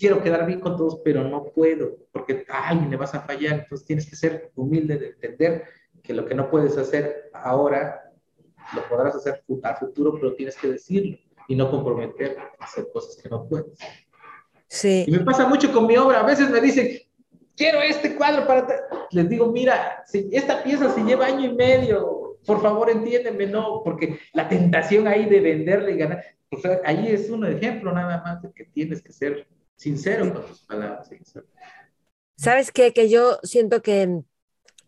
[0.00, 3.60] quiero quedar bien con todos, pero no puedo, porque a alguien le vas a fallar.
[3.60, 5.64] Entonces tienes que ser humilde de entender
[6.02, 8.10] que lo que no puedes hacer ahora
[8.74, 13.20] lo podrás hacer a futuro, pero tienes que decirlo y no comprometer a hacer cosas
[13.22, 13.78] que no puedes.
[14.68, 15.04] Sí.
[15.06, 16.20] Y me pasa mucho con mi obra.
[16.20, 16.98] A veces me dicen,
[17.56, 18.66] quiero este cuadro para...
[19.10, 23.82] Les digo, mira, si esta pieza se lleva año y medio, por favor entiéndeme, no,
[23.84, 28.42] porque la tentación ahí de venderle y ganar, pues ahí es un ejemplo nada más
[28.42, 29.46] de que tienes que ser
[29.80, 31.08] sincero con tus palabras.
[32.36, 32.92] ¿Sabes qué?
[32.92, 34.20] Que yo siento que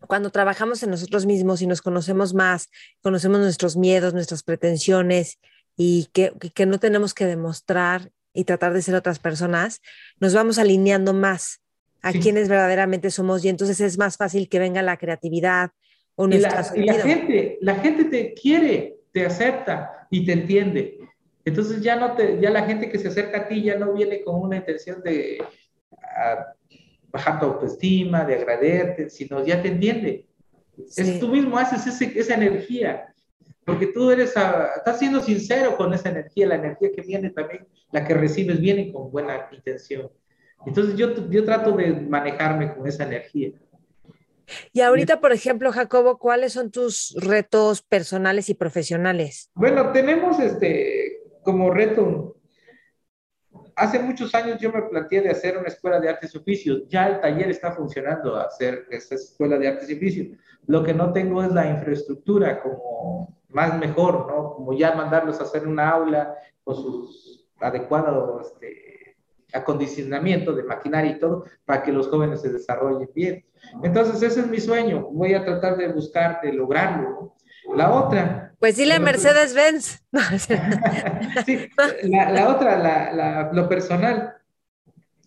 [0.07, 2.69] cuando trabajamos en nosotros mismos y nos conocemos más,
[3.01, 5.39] conocemos nuestros miedos, nuestras pretensiones
[5.75, 9.81] y que, que no tenemos que demostrar y tratar de ser otras personas,
[10.19, 11.61] nos vamos alineando más
[12.03, 15.71] a quienes verdaderamente somos y entonces es más fácil que venga la creatividad
[16.15, 20.99] o nuestra y la, gente, la gente te quiere, te acepta y te entiende.
[21.45, 24.21] Entonces ya no te, ya la gente que se acerca a ti ya no viene
[24.23, 25.43] con una intención de
[27.11, 30.25] bajar tu autoestima, de agradecerte, sino ya te entiende.
[30.95, 33.13] Es, tú mismo haces ese, esa energía,
[33.65, 38.05] porque tú eres, estás siendo sincero con esa energía, la energía que viene también, la
[38.05, 40.09] que recibes viene con buena intención.
[40.65, 43.51] Entonces yo, yo trato de manejarme con esa energía.
[44.71, 49.49] Y ahorita, por ejemplo, Jacobo, ¿cuáles son tus retos personales y profesionales?
[49.53, 51.02] Bueno, tenemos este
[51.43, 52.37] como reto
[53.75, 56.83] hace muchos años yo me planteé de hacer una escuela de artes y oficios.
[56.87, 60.37] Ya el taller está funcionando hacer esta escuela de artes y oficios.
[60.65, 64.53] Lo que no tengo es la infraestructura como más mejor, ¿no?
[64.55, 69.17] Como ya mandarlos a hacer una aula con sus adecuados este,
[69.53, 73.45] acondicionamiento de maquinaria y todo para que los jóvenes se desarrollen bien.
[73.83, 75.07] Entonces, ese es mi sueño.
[75.11, 77.35] Voy a tratar de buscar, de lograrlo.
[77.75, 78.52] La otra.
[78.63, 80.01] Pues dile Mercedes-Benz.
[81.45, 81.69] sí,
[82.03, 84.37] la, otra, la, lo personal.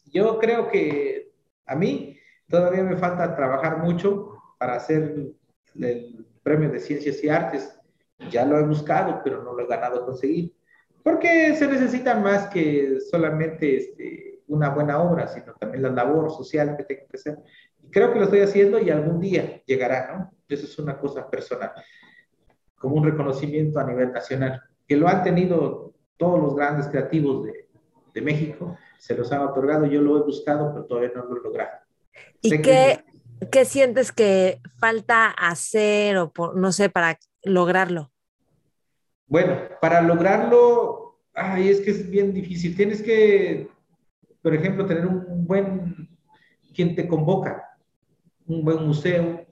[0.06, 1.34] Yo creo que
[1.66, 2.18] a mí
[2.48, 5.34] todavía me falta trabajar mucho para hacer
[5.78, 7.78] el premio de ciencias y artes.
[8.30, 10.54] Ya lo he buscado, pero no lo he ganado conseguir.
[11.02, 16.74] Porque se necesita más que solamente este, una buena obra, sino también la labor social
[16.74, 17.36] que tengo que hacer.
[17.90, 20.32] creo que lo estoy haciendo y algún día llegará, ¿no?
[20.48, 21.72] Eso es una cosa personal
[22.78, 27.68] como un reconocimiento a nivel nacional, que lo han tenido todos los grandes creativos de,
[28.14, 31.42] de México, se los han otorgado, yo lo he buscado, pero todavía no lo he
[31.42, 31.78] logrado.
[32.40, 33.04] ¿Y qué,
[33.50, 38.10] qué sientes que falta hacer o por, no sé, para lograrlo?
[39.26, 42.76] Bueno, para lograrlo, ay, es que es bien difícil.
[42.76, 43.68] Tienes que,
[44.42, 46.08] por ejemplo, tener un buen,
[46.74, 47.76] quien te convoca,
[48.46, 49.45] un buen museo,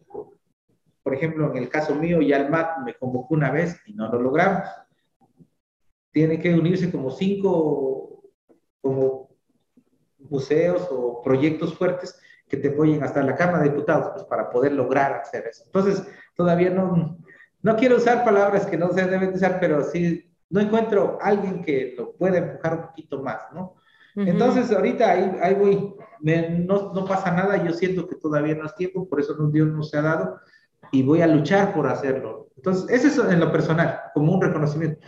[1.04, 4.10] por ejemplo, en el caso mío, ya el MAT me convocó una vez y no
[4.10, 4.66] lo logramos.
[6.10, 8.22] Tiene que unirse como cinco
[8.80, 9.30] como
[10.18, 14.72] museos o proyectos fuertes que te apoyen hasta la Cámara de Diputados pues, para poder
[14.72, 15.64] lograr hacer eso.
[15.66, 17.18] Entonces, todavía no,
[17.62, 21.94] no quiero usar palabras que no se deben usar, pero sí, no encuentro alguien que
[21.96, 23.76] lo pueda empujar un poquito más, ¿no?
[24.16, 28.74] Entonces, ahorita ahí, ahí voy, no, no, pasa nada, yo siento que todavía no es
[28.76, 30.40] tiempo, por eso Dios no se ha dado,
[30.92, 32.48] y voy a luchar por hacerlo.
[32.56, 35.00] Entonces, eso es en lo personal, como un reconocimiento.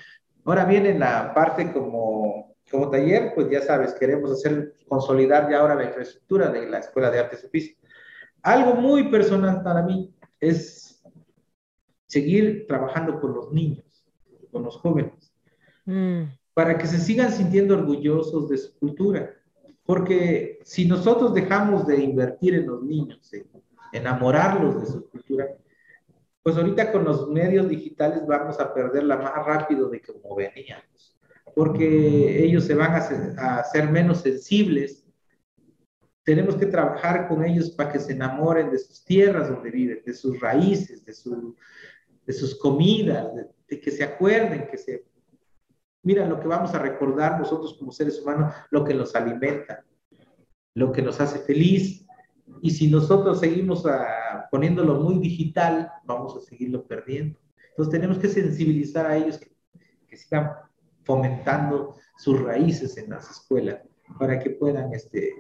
[0.45, 5.75] Ahora viene la parte como, como taller, pues ya sabes, queremos hacer, consolidar ya ahora
[5.75, 7.79] la infraestructura de la Escuela de Artes Oficios.
[8.43, 11.03] Algo muy personal para mí es
[12.07, 14.07] seguir trabajando con los niños,
[14.53, 15.33] con los jóvenes,
[15.85, 16.23] mm.
[16.55, 19.35] para que se sigan sintiendo orgullosos de su cultura.
[19.85, 23.31] Porque si nosotros dejamos de invertir en los niños,
[23.93, 25.47] enamorarlos de su cultura,
[26.47, 31.19] pues ahorita con los medios digitales vamos a perderla más rápido de como veníamos,
[31.57, 35.05] porque ellos se van a, hacer menos sensibles.
[36.23, 40.15] Tenemos que trabajar con ellos para que se enamoren de sus tierras donde viven, de
[40.15, 41.13] sus raíces, de,
[42.27, 43.27] de sus comidas,
[43.67, 45.05] de, que se acuerden, que se...
[46.05, 49.85] Mira lo que vamos a recordar nosotros como seres humanos, lo que nos alimenta,
[50.75, 52.06] lo que nos hace feliz,
[52.63, 57.39] y si nosotros seguimos a, poniéndolo muy digital, vamos a seguirlo perdiendo.
[57.71, 59.53] Entonces tenemos que sensibilizar a ellos que,
[60.09, 60.53] que sigan
[61.05, 63.81] fomentando sus raíces en las escuelas
[64.19, 65.35] para que puedan este,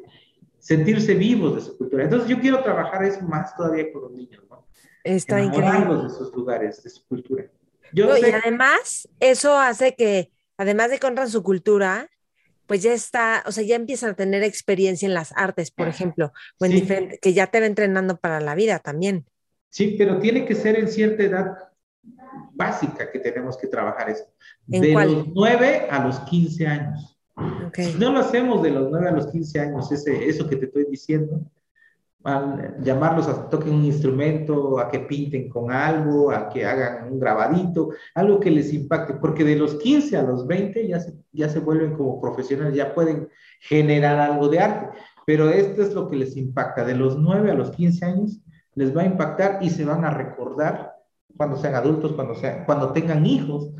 [0.58, 2.04] sentirse vivos de su cultura.
[2.04, 4.66] Entonces yo quiero trabajar eso más todavía con los niños, ¿no?
[5.04, 6.02] Está increíble.
[6.02, 7.44] de sus lugares, de su cultura.
[7.92, 12.08] Yo Y además, eso hace que, además de que honran su cultura,
[12.66, 16.32] pues ya está, o sea, ya empiezan a tener experiencia en las artes, por ejemplo,
[16.58, 19.26] o en que ya te va entrenando para la vida también.
[19.70, 21.58] Sí, pero tiene que ser en cierta edad
[22.52, 24.24] básica que tenemos que trabajar eso.
[24.66, 27.18] de los 9 a los 15 años.
[27.74, 30.66] Si no lo hacemos de los 9 a los 15 años, ese, eso que te
[30.66, 31.40] estoy diciendo,
[32.80, 37.20] llamarlos a que toquen un instrumento, a que pinten con algo, a que hagan un
[37.20, 41.48] grabadito, algo que les impacte, porque de los 15 a los 20 ya se, ya
[41.48, 43.28] se vuelven como profesionales, ya pueden
[43.60, 47.54] generar algo de arte, pero esto es lo que les impacta, de los 9 a
[47.54, 48.40] los 15 años
[48.74, 50.96] les va a impactar y se van a recordar
[51.36, 53.70] cuando sean adultos, cuando, sean, cuando tengan hijos,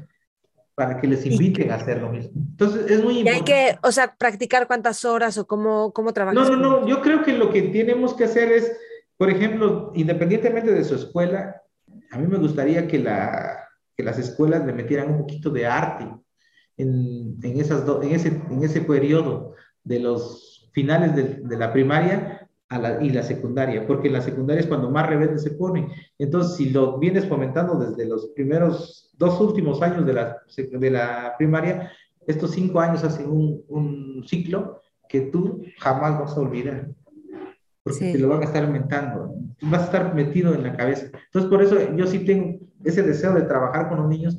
[0.77, 2.33] para que les inviten a hacer lo mismo.
[2.51, 3.51] Entonces, es muy importante.
[3.51, 6.39] Y hay que, o sea, practicar cuántas horas o cómo, cómo trabajar.
[6.39, 8.77] No, no, no, yo creo que lo que tenemos que hacer es,
[9.17, 11.63] por ejemplo, independientemente de su escuela,
[12.11, 13.59] a mí me gustaría que, la,
[13.97, 16.15] que las escuelas le metieran un poquito de arte
[16.77, 22.46] en, en, esas en, ese, en ese periodo de los finales de, de la primaria
[22.69, 25.89] a la, y la secundaria, porque la secundaria es cuando más rebelde se pone.
[26.19, 31.35] Entonces, si lo vienes fomentando desde los primeros dos últimos años de la, de la
[31.39, 31.93] primaria,
[32.27, 36.89] estos cinco años hacen un, un ciclo que tú jamás vas a olvidar,
[37.85, 41.07] porque te lo van a estar aumentando, vas a estar metido en la cabeza.
[41.27, 44.39] Entonces, por eso yo sí tengo ese deseo de trabajar con los niños,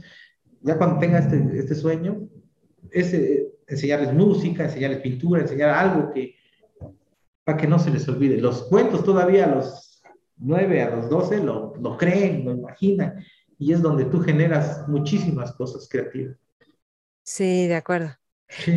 [0.62, 2.28] ya cuando tenga este, este sueño,
[2.92, 6.36] ese, enseñarles música, enseñarles pintura, enseñar algo que,
[7.48, 8.42] para que no se les olvide.
[8.42, 10.04] Los cuentos todavía a los
[10.36, 13.24] 9, a los 12 lo, lo creen, lo imaginan,
[13.58, 16.36] y es donde tú generas muchísimas cosas creativas.
[17.24, 18.10] Sí, de acuerdo.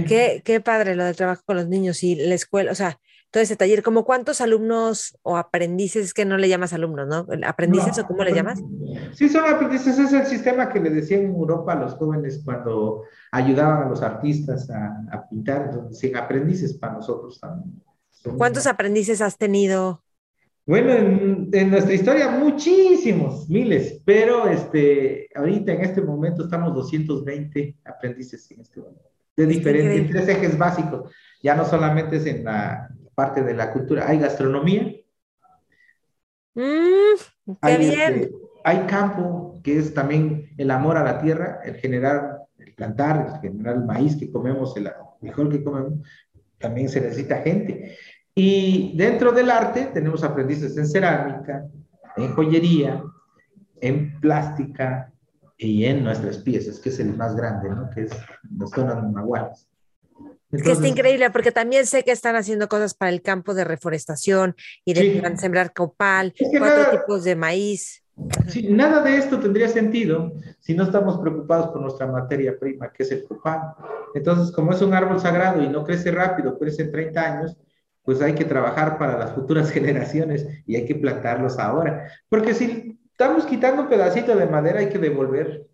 [0.06, 3.00] Qué, qué padre lo del trabajo con los niños y la escuela, o sea,
[3.32, 7.26] todo ese taller, ¿como cuántos alumnos o aprendices, es que no le llamas alumnos, ¿no?
[7.44, 8.62] ¿Aprendices o cómo le llamas?
[9.14, 13.02] Sí, son aprendices, es el sistema que le decían en Europa a los jóvenes cuando
[13.32, 17.82] ayudaban a los artistas a, a pintar, entonces, aprendices para nosotros también.
[18.36, 20.02] ¿Cuántos aprendices has tenido?
[20.66, 27.76] Bueno, en, en, nuestra historia muchísimos, miles, pero este, ahorita en este momento estamos 220
[27.84, 29.02] aprendices en este momento,
[29.36, 31.10] de diferentes, tres ejes básicos,
[31.42, 34.94] ya no solamente es en la parte de la cultura, hay gastronomía,
[36.54, 38.14] mm, qué bien.
[38.14, 43.26] Este, hay campo, que es también el amor a la tierra, el generar, el plantar,
[43.34, 44.90] el generar el maíz que comemos, el
[45.20, 45.94] mejor que comemos,
[46.60, 47.96] también se necesita gente.
[48.34, 51.64] Y dentro del arte tenemos aprendices en cerámica,
[52.16, 53.02] en joyería,
[53.80, 55.12] en plástica
[55.56, 57.90] y en nuestras piezas, que es el más grande, ¿no?
[57.90, 58.12] Que es
[58.56, 59.66] las zonas maguales.
[60.52, 63.64] Es que está increíble porque también sé que están haciendo cosas para el campo de
[63.64, 68.02] reforestación y de sembrar copal, cuatro tipos de maíz.
[68.48, 73.02] Sí, nada de esto tendría sentido si no estamos preocupados por nuestra materia prima, que
[73.02, 73.74] es el copal.
[74.14, 77.56] Entonces, como es un árbol sagrado y no crece rápido, crece en 30 años,
[78.02, 82.08] pues hay que trabajar para las futuras generaciones y hay que plantarlos ahora.
[82.28, 85.66] Porque si estamos quitando un pedacito de madera, hay que devolver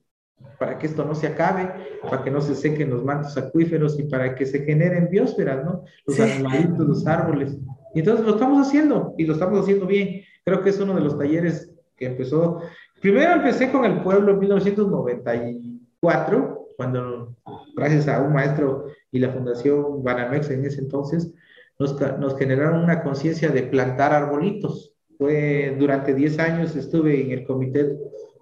[0.59, 1.71] para que esto no se acabe,
[2.03, 5.85] para que no se sequen los mantos acuíferos y para que se generen biosferas, ¿no?
[6.07, 7.57] Los animalitos, los árboles.
[7.95, 10.23] Y entonces lo estamos haciendo y lo estamos haciendo bien.
[10.45, 12.61] Creo que es uno de los talleres que empezó.
[13.01, 17.37] Primero empecé con el pueblo en 1994, cuando
[17.75, 21.33] gracias a un maestro y la Fundación Banamex en ese entonces,
[21.79, 24.93] nos, nos generaron una conciencia de plantar arbolitos.
[25.19, 27.97] Fue durante 10 años estuve en el comité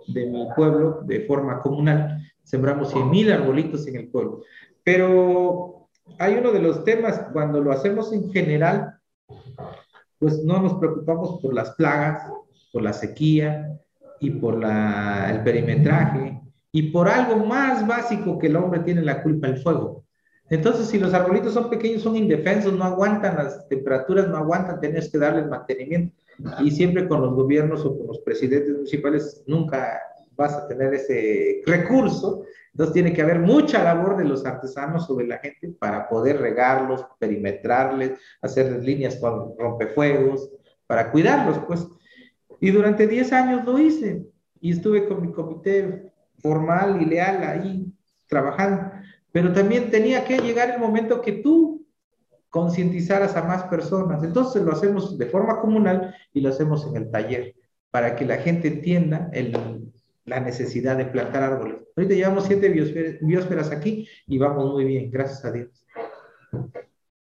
[0.08, 4.42] de mi pueblo de forma comunal, sembramos 100 mil arbolitos en el pueblo.
[4.82, 5.88] Pero
[6.18, 8.98] hay uno de los temas, cuando lo hacemos en general,
[10.18, 12.30] pues no nos preocupamos por las plagas,
[12.74, 13.78] por la sequía
[14.18, 16.40] y por la, el perimetraje
[16.72, 20.04] y por algo más básico que el hombre tiene la culpa, el fuego.
[20.50, 25.08] Entonces, si los arbolitos son pequeños, son indefensos, no aguantan las temperaturas, no aguantan, tienes
[25.08, 26.16] que darles mantenimiento.
[26.64, 30.00] Y siempre con los gobiernos o con los presidentes municipales nunca
[30.36, 32.42] vas a tener ese recurso.
[32.72, 37.06] Entonces tiene que haber mucha labor de los artesanos sobre la gente para poder regarlos,
[37.20, 40.50] perimetrarles, hacerles líneas con rompefuegos,
[40.88, 41.86] para cuidarlos, pues.
[42.60, 44.26] Y durante 10 años lo hice
[44.60, 47.92] y estuve con mi comité formal y leal ahí
[48.26, 48.90] trabajando
[49.34, 51.88] pero también tenía que llegar el momento que tú
[52.50, 54.22] concientizaras a más personas.
[54.22, 57.56] Entonces lo hacemos de forma comunal y lo hacemos en el taller
[57.90, 59.90] para que la gente entienda el,
[60.24, 61.78] la necesidad de plantar árboles.
[61.96, 62.68] Ahorita llevamos siete
[63.22, 65.84] biosferas, aquí y vamos muy bien, gracias a Dios.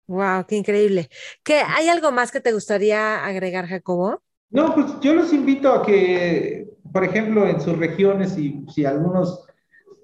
[0.06, 1.10] Wow, qué increíble.
[1.44, 4.22] ¿Qué, ¿Hay algo más que te gustaría agregar, Jacobo?
[4.50, 9.44] No, pues yo los invito a que, por ejemplo, en sus regiones, si, si algunos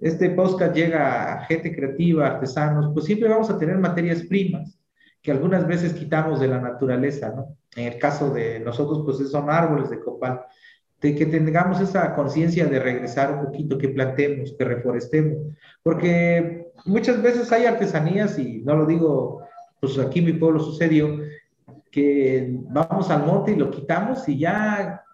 [0.00, 4.78] este podcast llega a gente creativa, artesanos, pues siempre vamos a tener materias primas
[5.22, 7.56] que algunas veces quitamos de la naturaleza, ¿no?
[7.74, 10.42] En el caso de nosotros, pues son árboles de copal,
[11.00, 15.38] de que tengamos esa conciencia de regresar un poquito, que plantemos, que reforestemos,
[15.82, 19.40] porque muchas veces hay artesanías, y no lo digo,
[19.80, 21.18] pues aquí en mi pueblo sucedió,
[21.94, 25.04] que vamos al monte y lo quitamos y ya,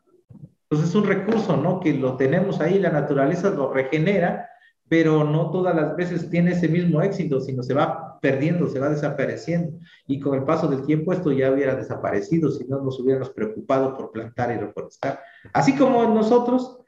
[0.67, 1.79] pues es un recurso, ¿no?
[1.79, 4.49] Que lo tenemos ahí, la naturaleza lo regenera,
[4.89, 8.89] pero no todas las veces tiene ese mismo éxito, sino se va perdiendo, se va
[8.89, 9.79] desapareciendo.
[10.07, 13.95] Y con el paso del tiempo esto ya hubiera desaparecido si no nos hubiéramos preocupado
[13.95, 15.21] por plantar y reforestar.
[15.53, 16.79] Así como nosotros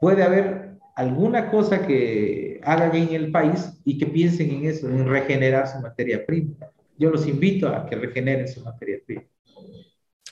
[0.00, 5.06] puede haber alguna cosa que hagan en el país y que piensen en eso, en
[5.06, 6.54] regenerar su materia prima.
[6.98, 9.15] Yo los invito a que regeneren su materia prima.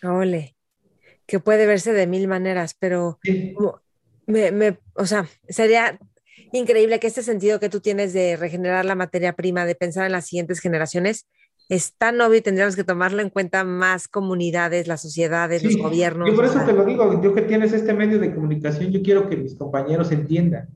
[0.07, 0.57] Ole,
[1.27, 3.19] que puede verse de mil maneras, pero
[4.27, 5.99] me, me, o sea, sería
[6.53, 10.13] increíble que este sentido que tú tienes de regenerar la materia prima, de pensar en
[10.13, 11.27] las siguientes generaciones,
[11.69, 16.29] es tan obvio y tendríamos que tomarlo en cuenta más comunidades, las sociedades, los gobiernos.
[16.29, 19.29] Yo por eso te lo digo, yo que tienes este medio de comunicación, yo quiero
[19.29, 20.69] que mis compañeros entiendan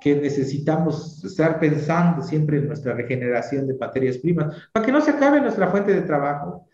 [0.00, 5.12] que necesitamos estar pensando siempre en nuestra regeneración de materias primas, para que no se
[5.12, 6.68] acabe nuestra fuente de trabajo.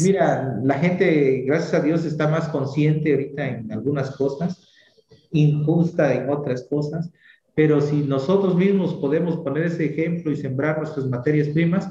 [0.00, 4.68] Mira, la gente, gracias a Dios, está más consciente ahorita en algunas cosas,
[5.32, 7.10] injusta en otras cosas,
[7.54, 11.88] pero si nosotros mismos podemos poner ese ejemplo y sembrar nuestras materias primas,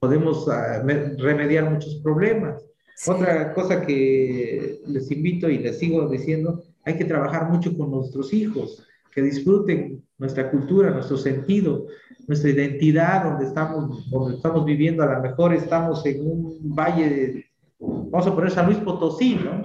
[0.00, 0.82] podemos ah,
[1.18, 2.62] remediar muchos problemas.
[3.06, 8.32] Otra cosa que les invito y les sigo diciendo, hay que trabajar mucho con nuestros
[8.32, 11.86] hijos, que disfruten nuestra cultura, nuestro sentido,
[12.26, 15.02] nuestra identidad, donde estamos, donde estamos viviendo.
[15.02, 17.46] A lo mejor estamos en un valle,
[17.78, 19.64] vamos a poner San Luis Potosí, ¿no?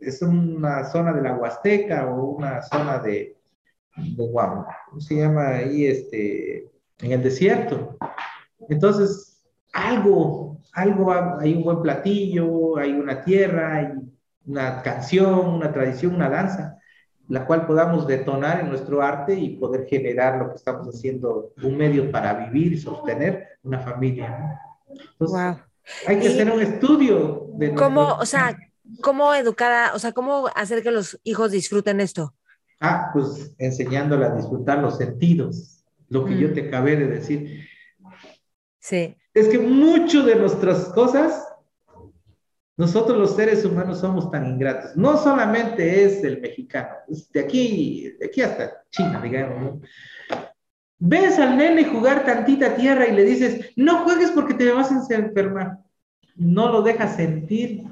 [0.00, 3.36] Es una zona de la Huasteca o una zona de,
[3.96, 5.86] de ¿cómo se llama ahí?
[5.86, 7.96] Este, en el desierto.
[8.68, 13.88] Entonces, algo, algo, hay un buen platillo, hay una tierra, hay
[14.46, 16.78] una canción, una tradición, una danza,
[17.28, 21.76] la cual podamos detonar en nuestro arte y poder generar lo que estamos haciendo, un
[21.76, 24.60] medio para vivir y sostener una familia.
[25.18, 25.58] wow.
[26.06, 27.74] Hay que hacer un estudio de...
[27.74, 28.56] ¿Cómo, o sea,
[29.02, 32.34] cómo educar, o sea, cómo hacer que los hijos disfruten esto?
[32.80, 36.52] Ah, pues enseñándole a disfrutar los sentidos, lo que yo mm.
[36.54, 37.68] te acabé de decir.
[38.80, 41.44] Sí es que mucho de nuestras cosas,
[42.76, 44.96] nosotros los seres humanos somos tan ingratos.
[44.96, 46.88] No solamente es el mexicano,
[47.32, 49.80] de aquí, de aquí hasta China, digamos.
[50.98, 55.14] Ves al nene jugar tantita tierra y le dices, no juegues porque te vas a
[55.14, 55.78] enfermar.
[56.36, 57.84] No lo dejas sentir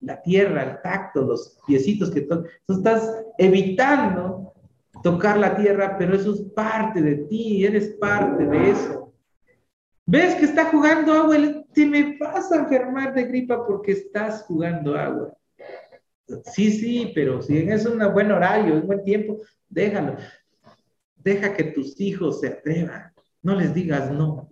[0.00, 2.50] la tierra, el tacto, los piecitos que tocan.
[2.66, 4.54] Tú estás evitando
[5.02, 9.05] tocar la tierra, pero eso es parte de ti, eres parte de eso.
[10.06, 11.36] ¿Ves que está jugando agua?
[11.72, 15.36] Te me vas a enfermar de gripa porque estás jugando agua.
[16.44, 20.16] Sí, sí, pero si es un buen horario, es buen tiempo, déjalo.
[21.16, 23.12] Deja que tus hijos se atrevan.
[23.42, 24.48] No les digas no.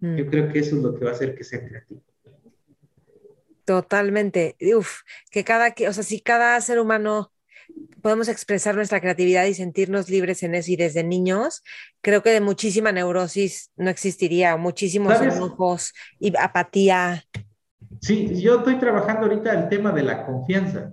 [0.00, 0.30] Yo mm.
[0.30, 2.02] creo que eso es lo que va a hacer que sea creativo.
[3.64, 4.56] Totalmente.
[4.76, 7.32] Uf, que cada, o sea, si cada ser humano
[8.02, 11.62] podemos expresar nuestra creatividad y sentirnos libres en eso y desde niños,
[12.00, 17.24] creo que de muchísima neurosis no existiría, muchísimos enojos y apatía.
[18.00, 20.92] Sí, yo estoy trabajando ahorita el tema de la confianza,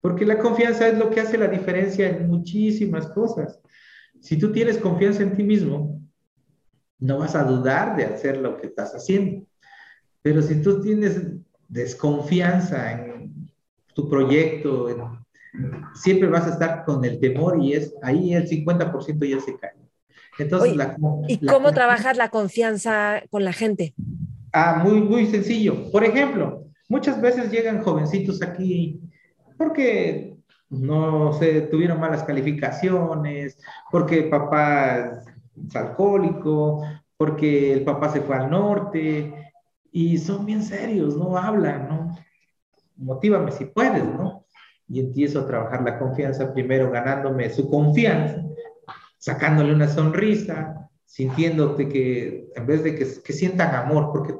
[0.00, 3.60] porque la confianza es lo que hace la diferencia en muchísimas cosas.
[4.20, 6.00] Si tú tienes confianza en ti mismo,
[6.98, 9.44] no vas a dudar de hacer lo que estás haciendo.
[10.22, 11.20] Pero si tú tienes
[11.68, 13.50] desconfianza en
[13.92, 15.21] tu proyecto, en
[15.94, 19.72] siempre vas a estar con el temor y es ahí el 50% ya se cae.
[20.38, 20.74] Entonces,
[21.28, 23.94] ¿Y cómo trabajas la confianza con la gente?
[24.52, 25.90] Ah, muy, muy sencillo.
[25.90, 29.00] Por ejemplo, muchas veces llegan jovencitos aquí
[29.58, 30.32] porque
[30.72, 33.58] no sé, tuvieron malas calificaciones,
[33.90, 35.22] porque papá
[35.66, 36.82] es alcohólico,
[37.16, 39.52] porque el papá se fue al norte
[39.92, 42.16] y son bien serios, no hablan, ¿no?
[42.96, 44.46] Motívame si puedes, ¿no?
[44.88, 48.42] Y empiezo a trabajar la confianza, primero ganándome su confianza,
[49.18, 54.34] sacándole una sonrisa, sintiéndote que en vez de que, que sientan amor, porque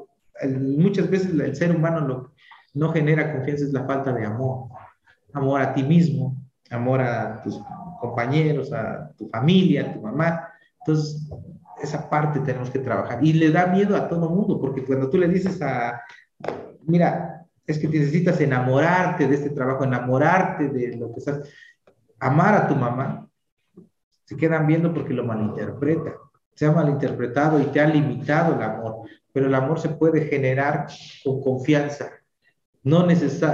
[0.59, 2.33] muchas veces el ser humano lo
[2.73, 4.69] no genera confianza, es la falta de amor,
[5.33, 6.35] amor a ti mismo,
[6.71, 7.61] amor a tus
[8.01, 10.49] compañeros, a tu familia, a tu mamá.
[10.79, 11.29] Entonces,
[11.81, 13.23] esa parte tenemos que trabajar.
[13.23, 16.01] Y le da miedo a todo mundo, porque cuando tú le dices a,
[16.85, 21.49] mira, es que necesitas enamorarte de este trabajo, enamorarte de lo que estás,
[22.19, 23.27] amar a tu mamá,
[24.25, 26.15] se quedan viendo porque lo malinterpreta.
[26.55, 30.87] Se ha malinterpretado y te ha limitado el amor, pero el amor se puede generar
[31.23, 32.11] con confianza.
[32.83, 33.07] No,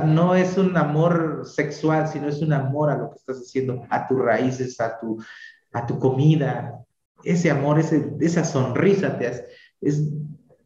[0.05, 4.07] no es un amor sexual, sino es un amor a lo que estás haciendo, a
[4.07, 5.23] tus raíces, a tu,
[5.71, 6.79] a tu comida.
[7.23, 9.45] Ese amor, esa sonrisa te hace,
[9.81, 10.03] es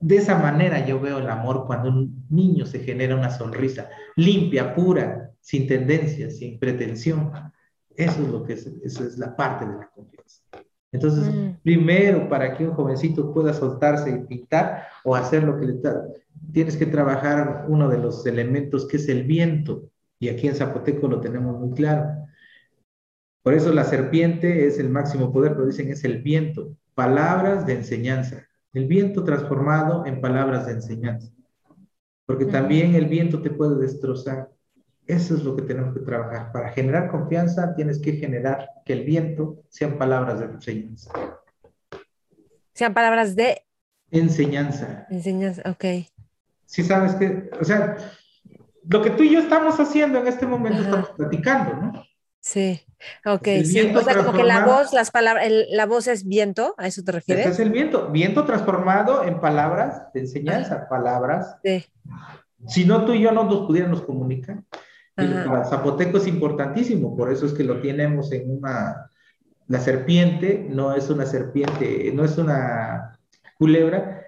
[0.04, 4.76] de esa manera yo veo el amor cuando un niño se genera una sonrisa limpia,
[4.76, 7.32] pura, sin tendencias, sin pretensión.
[7.96, 10.42] Eso es lo que es, eso es la parte de la confianza.
[10.92, 11.62] Entonces, mm.
[11.64, 16.06] primero, para que un jovencito pueda soltarse y pintar o hacer lo que le está,
[16.52, 19.90] tienes que trabajar uno de los elementos que es el viento.
[20.20, 22.10] Y aquí en Zapoteco lo tenemos muy claro.
[23.42, 26.76] Por eso la serpiente es el máximo poder, pero dicen es el viento.
[26.94, 28.48] Palabras de enseñanza.
[28.74, 31.32] El viento transformado en palabras de enseñanza.
[32.26, 34.50] Porque también el viento te puede destrozar.
[35.06, 36.52] Eso es lo que tenemos que trabajar.
[36.52, 41.12] Para generar confianza tienes que generar que el viento sean palabras de enseñanza.
[42.74, 43.62] Sean palabras de
[44.10, 45.06] enseñanza.
[45.10, 46.08] Enseñanza, ok.
[46.66, 47.98] Sí, sabes que, o sea,
[48.90, 52.04] lo que tú y yo estamos haciendo en este momento, estamos platicando, ¿no?
[52.46, 52.82] Sí,
[53.26, 53.80] ok, sí.
[53.96, 57.14] O sea, como que la voz, las palabras, la voz es viento, ¿a eso te
[57.14, 57.48] refieres?
[57.48, 61.56] Es el viento, viento transformado en palabras de enseñanza, palabras.
[61.64, 61.86] Sí.
[62.68, 64.62] Si no, tú y yo no nos pudiéramos comunicar.
[65.16, 69.10] El zapoteco es importantísimo, por eso es que lo tenemos en una...
[69.68, 73.18] La serpiente no es una serpiente, no es una
[73.58, 74.22] culebra,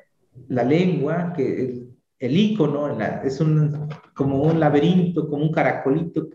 [0.48, 1.84] la lengua, que
[2.18, 6.30] el icono, es un, como un laberinto, como un caracolito,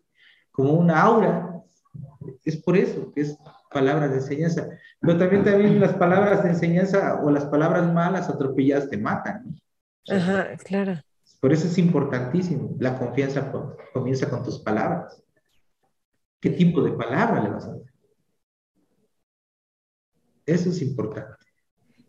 [0.50, 1.46] como una aura.
[2.44, 3.38] Es por eso que es
[3.70, 4.68] palabras de enseñanza.
[5.00, 9.60] Pero también, también las palabras de enseñanza o las palabras malas atropelladas te matan.
[10.08, 11.00] Ajá, claro.
[11.40, 12.76] Por eso es importantísimo.
[12.78, 13.52] La confianza
[13.92, 15.22] comienza con tus palabras.
[16.40, 17.80] ¿Qué tipo de palabra le vas a dar?
[20.46, 21.36] Eso es importante.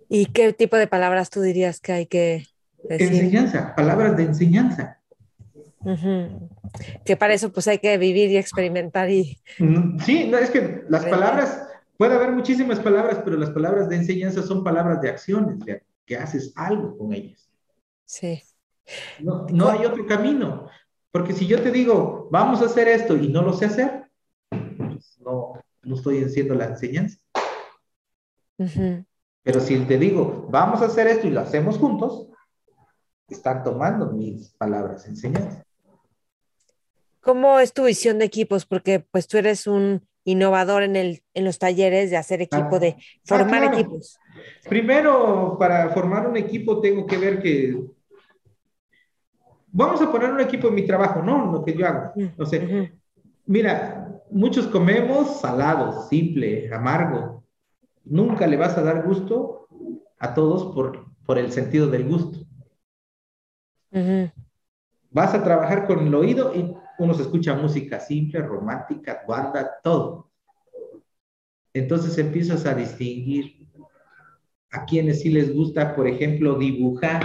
[0.09, 2.45] ¿Y qué tipo de palabras tú dirías que hay que
[2.89, 5.00] Enseñanza, palabras de enseñanza.
[7.03, 9.39] Que para eso pues hay que vivir y experimentar y...
[10.05, 11.67] Sí, no, es que las palabras,
[11.97, 15.57] puede haber muchísimas palabras, pero las palabras de enseñanza son palabras de acciones,
[16.05, 17.49] que haces algo con ellas.
[18.05, 18.41] Sí.
[19.19, 20.67] No, no hay otro camino,
[21.11, 24.09] porque si yo te digo, vamos a hacer esto y no lo sé hacer,
[24.49, 25.53] pues no,
[25.83, 27.17] no estoy haciendo la enseñanza.
[29.43, 32.29] Pero si te digo, vamos a hacer esto y lo hacemos juntos,
[33.27, 35.60] están tomando mis palabras enseñanza.
[37.21, 38.65] ¿Cómo es tu visión de equipos?
[38.65, 42.95] Porque pues tú eres un innovador en, el, en los talleres de hacer equipo, de
[42.97, 44.19] ah, formar equipos.
[44.67, 47.79] Primero, para formar un equipo tengo que ver que...
[49.73, 51.51] Vamos a poner un equipo en mi trabajo, ¿no?
[51.51, 52.11] Lo que yo hago.
[52.37, 52.91] No sé.
[53.45, 57.43] Mira, muchos comemos salado, simple, amargo.
[58.03, 59.67] Nunca le vas a dar gusto
[60.19, 62.39] a todos por, por el sentido del gusto.
[65.09, 70.29] Vas a trabajar con el oído y uno se escucha música simple, romántica, banda, todo.
[71.73, 73.67] Entonces empiezas a distinguir
[74.71, 77.23] a quienes sí les gusta, por ejemplo, dibujar,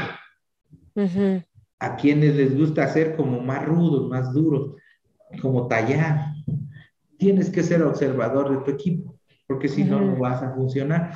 [1.79, 4.77] a quienes les gusta hacer como más rudos, más duros,
[5.43, 6.33] como tallar.
[7.19, 11.13] Tienes que ser observador de tu equipo, porque si no, no vas a funcionar.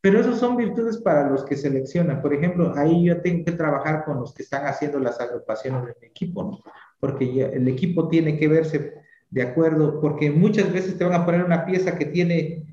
[0.00, 2.20] Pero esas son virtudes para los que seleccionan.
[2.20, 5.94] Por ejemplo, ahí yo tengo que trabajar con los que están haciendo las agrupaciones de
[6.00, 6.58] mi equipo, ¿no?
[7.00, 8.94] Porque el equipo tiene que verse
[9.30, 12.64] de acuerdo, porque muchas veces te van a poner una pieza que tiene,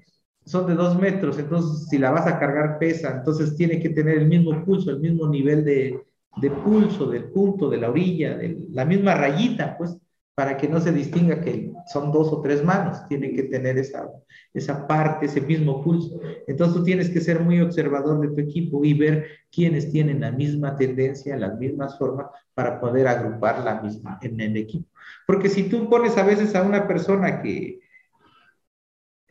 [0.46, 4.18] son de dos metros, entonces si la vas a cargar pesa, entonces tiene que tener
[4.18, 6.02] el mismo pulso, el mismo nivel de,
[6.42, 9.98] de pulso, del punto, de la orilla, de la misma rayita, pues
[10.38, 14.08] para que no se distinga que son dos o tres manos, tienen que tener esa,
[14.54, 16.22] esa parte, ese mismo pulso.
[16.46, 20.32] Entonces tú tienes que ser muy observador de tu equipo y ver quiénes tienen la
[20.32, 24.88] misma tendencia, las mismas formas para poder agrupar la misma en el equipo.
[25.26, 27.80] Porque si tú pones a veces a una persona que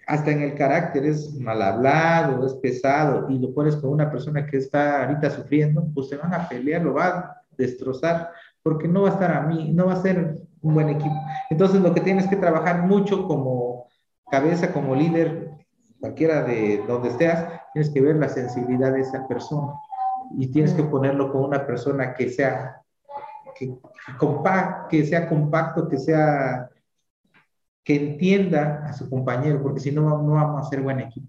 [0.08, 4.44] hasta en el carácter es mal hablado, es pesado, y lo pones con una persona
[4.44, 8.32] que está ahorita sufriendo, pues se van a pelear, lo va a destrozar,
[8.64, 11.14] porque no va a estar a mí, no va a ser un buen equipo.
[11.50, 13.86] Entonces, lo que tienes que trabajar mucho como
[14.30, 15.50] cabeza, como líder,
[16.00, 17.38] cualquiera de donde estés,
[17.72, 19.72] tienes que ver la sensibilidad de esa persona
[20.36, 22.82] y tienes que ponerlo con una persona que sea
[23.54, 23.74] que,
[24.90, 26.68] que sea compacto, que sea
[27.82, 31.28] que entienda a su compañero, porque si no, no vamos a ser buen equipo.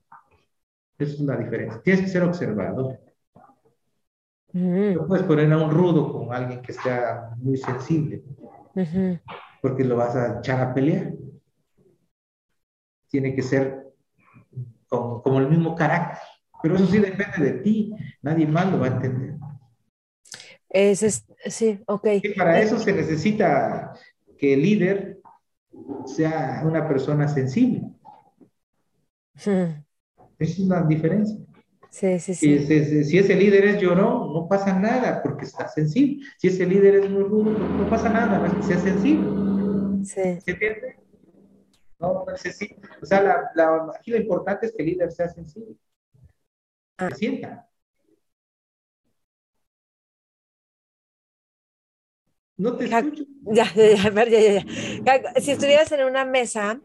[0.98, 1.80] Esa es la diferencia.
[1.84, 3.00] Tienes que ser observador.
[4.54, 8.24] No puedes poner a un rudo con alguien que sea muy sensible
[9.62, 11.14] porque lo vas a echar a pelear.
[13.10, 13.88] Tiene que ser
[14.88, 16.20] como, el mismo carácter,
[16.62, 19.36] pero eso sí depende de ti, nadie más lo va a entender.
[20.70, 22.08] Es, sí, ok.
[22.24, 23.94] Y para eso se necesita
[24.38, 25.20] que el líder
[26.06, 27.84] sea una persona sensible.
[29.36, 29.86] Esa
[30.40, 31.38] es la diferencia.
[31.98, 33.04] Sí, sí, sí.
[33.04, 36.24] Si, ese líder es llorón, no pasa nada porque está sensible.
[36.38, 40.06] Si ese líder es muy rudo, no pasa nada, no es que sea sensible.
[40.06, 40.40] Sí.
[40.42, 40.96] ¿Se entiende?
[41.98, 42.88] No, necesita.
[43.02, 45.76] O sea, la, la, aquí lo importante es que el líder sea sensible.
[46.98, 47.10] Ah.
[47.10, 47.68] Se sienta.
[52.58, 53.24] No te escucho.
[53.42, 54.64] Ya, ya, ya, ya,
[55.04, 55.42] ya.
[55.42, 56.80] Si estuvieras en una mesa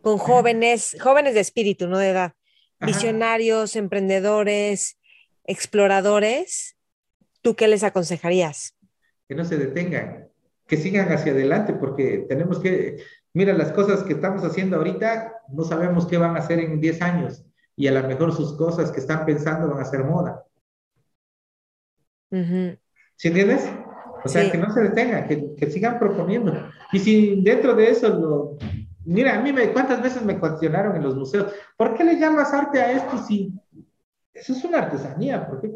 [0.00, 2.34] con jóvenes, jóvenes de espíritu, no de edad,
[2.80, 4.98] visionarios, emprendedores,
[5.44, 6.76] exploradores,
[7.42, 8.76] ¿tú qué les aconsejarías?
[9.28, 10.28] Que no se detengan,
[10.66, 13.02] que sigan hacia adelante, porque tenemos que,
[13.32, 17.02] mira, las cosas que estamos haciendo ahorita, no sabemos qué van a hacer en 10
[17.02, 17.44] años,
[17.76, 20.44] y a lo mejor sus cosas que están pensando van a ser moda.
[22.30, 23.68] ¿Sí entiendes?
[24.24, 26.52] O sea, que no se detengan, que, que, sigan proponiendo.
[26.92, 28.56] Y si dentro de eso lo,
[29.04, 32.52] Mira, a mí me, cuántas veces me cuestionaron en los museos, ¿por qué le llamas
[32.52, 33.52] arte a esto si
[34.32, 35.46] eso es una artesanía?
[35.46, 35.72] Porque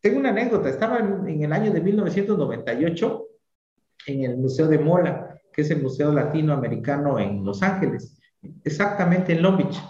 [0.00, 3.26] tengo una anécdota, estaba en, el año de 1998
[4.06, 8.20] en el Museo de Mola, que es el Museo Latinoamericano en Los Ángeles,
[8.62, 9.80] exactamente en Long Beach.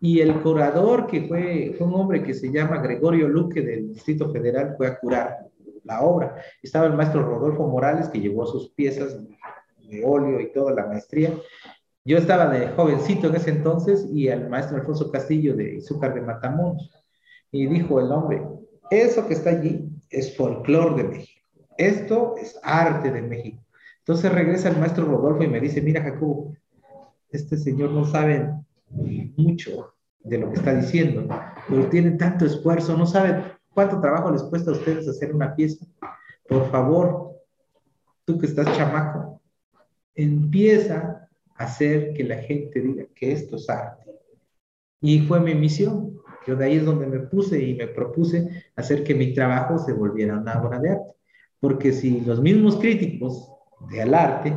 [0.00, 4.30] Y el curador, que fue, fue un hombre que se llama Gregorio Luque del Distrito
[4.30, 5.38] Federal, fue a curar
[5.84, 6.36] la obra.
[6.62, 9.18] Estaba el maestro Rodolfo Morales, que llevó sus piezas
[9.88, 11.32] de óleo y toda la maestría,
[12.08, 16.22] yo estaba de jovencito en ese entonces y el maestro Alfonso Castillo de Izúcar de
[16.22, 16.90] Matamoros.
[17.52, 18.42] Y dijo el hombre,
[18.90, 21.42] eso que está allí es folclore de México.
[21.76, 23.62] Esto es arte de México.
[23.98, 26.56] Entonces regresa el maestro Rodolfo y me dice, mira Jacobo,
[27.28, 28.54] este señor no sabe
[29.36, 31.28] mucho de lo que está diciendo,
[31.68, 35.84] pero tiene tanto esfuerzo, no sabe cuánto trabajo les cuesta a ustedes hacer una pieza.
[36.48, 37.34] Por favor,
[38.24, 39.42] tú que estás chamaco,
[40.14, 41.27] empieza
[41.58, 44.10] hacer que la gente diga que esto es arte.
[45.00, 46.18] Y fue mi misión.
[46.46, 49.92] Yo de ahí es donde me puse y me propuse hacer que mi trabajo se
[49.92, 51.12] volviera una obra de arte.
[51.60, 53.52] Porque si los mismos críticos
[53.90, 54.54] del arte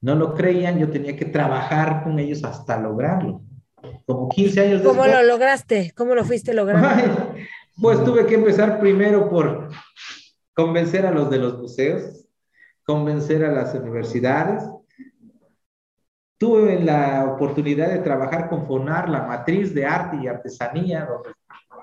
[0.00, 3.42] no lo creían, yo tenía que trabajar con ellos hasta lograrlo.
[4.06, 4.96] Como 15 años después.
[4.96, 5.92] ¿Cómo lo lograste?
[5.96, 7.34] ¿Cómo lo fuiste logrando?
[7.80, 9.68] pues tuve que empezar primero por
[10.54, 12.24] convencer a los de los museos,
[12.84, 14.62] convencer a las universidades,
[16.38, 21.30] Tuve la oportunidad de trabajar con FONAR, la matriz de arte y artesanía, donde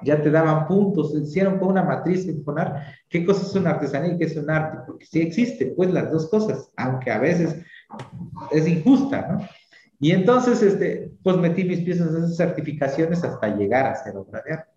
[0.04, 4.14] ya te daban puntos, hicieron con una matriz en FONAR, qué cosa es una artesanía
[4.14, 7.56] y qué es un arte, porque sí existe, pues las dos cosas, aunque a veces
[8.52, 9.48] es injusta, ¿no?
[10.00, 14.44] Y entonces, este, pues metí mis piezas en esas certificaciones hasta llegar a ser obra
[14.46, 14.72] de arte.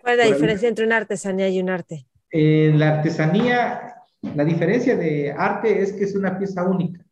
[0.00, 2.06] ¿Cuál es la diferencia entre una artesanía y un arte?
[2.30, 3.94] En la artesanía,
[4.34, 7.04] la diferencia de arte es que es una pieza única.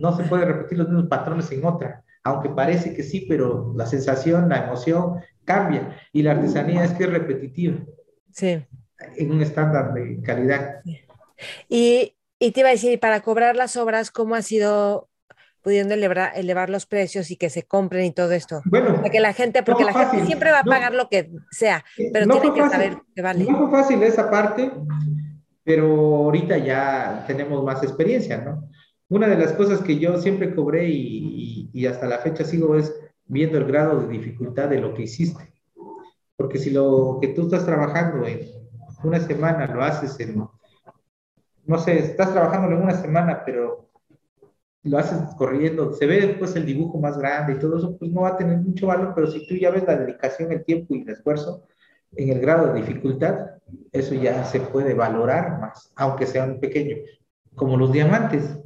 [0.00, 3.86] No se puede repetir los mismos patrones en otra, aunque parece que sí, pero la
[3.86, 5.96] sensación, la emoción cambia.
[6.12, 7.78] Y la artesanía es que es repetitiva.
[8.32, 8.64] Sí.
[9.16, 10.80] En un estándar de calidad.
[11.68, 15.10] Y, y te iba a decir, para cobrar las obras, ¿cómo ha sido
[15.62, 18.62] pudiendo elevar, elevar, los precios y que se compren y todo esto.
[18.64, 21.84] Bueno, para que la gente, porque la gente siempre va a pagar lo que sea,
[22.12, 23.44] pero tiene que saber que vale.
[23.44, 24.70] No fue fácil esa parte,
[25.62, 28.70] pero ahorita ya tenemos más experiencia, ¿no?
[29.10, 32.94] Una de las cosas que yo siempre cobré y, hasta la fecha sigo es
[33.26, 35.52] viendo el grado de dificultad de lo que hiciste.
[36.36, 38.46] Porque si lo que tú estás trabajando en
[39.02, 40.46] una semana lo haces en,
[41.66, 43.90] no sé, estás trabajando en una semana, pero
[44.84, 48.20] lo haces corriendo, se ve después el dibujo más grande y todo eso, pues no
[48.20, 51.02] va a tener mucho valor, pero si tú ya ves la dedicación, el tiempo y
[51.02, 51.64] el esfuerzo
[52.14, 53.56] en el grado de dificultad,
[53.90, 56.96] eso ya se puede valorar más, aunque sea un pequeño,
[57.56, 58.60] como los diamantes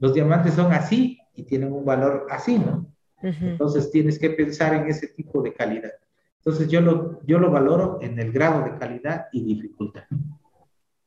[0.00, 2.86] los diamantes son así y tienen un valor así, ¿no?
[3.20, 5.90] Entonces tienes que pensar en ese tipo de calidad.
[6.38, 10.04] Entonces yo lo, yo lo valoro en el grado de calidad y dificultad.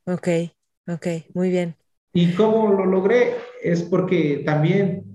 [0.05, 0.27] Ok,
[0.87, 1.75] ok, muy bien.
[2.13, 3.35] ¿Y cómo lo logré?
[3.63, 5.13] Es porque también,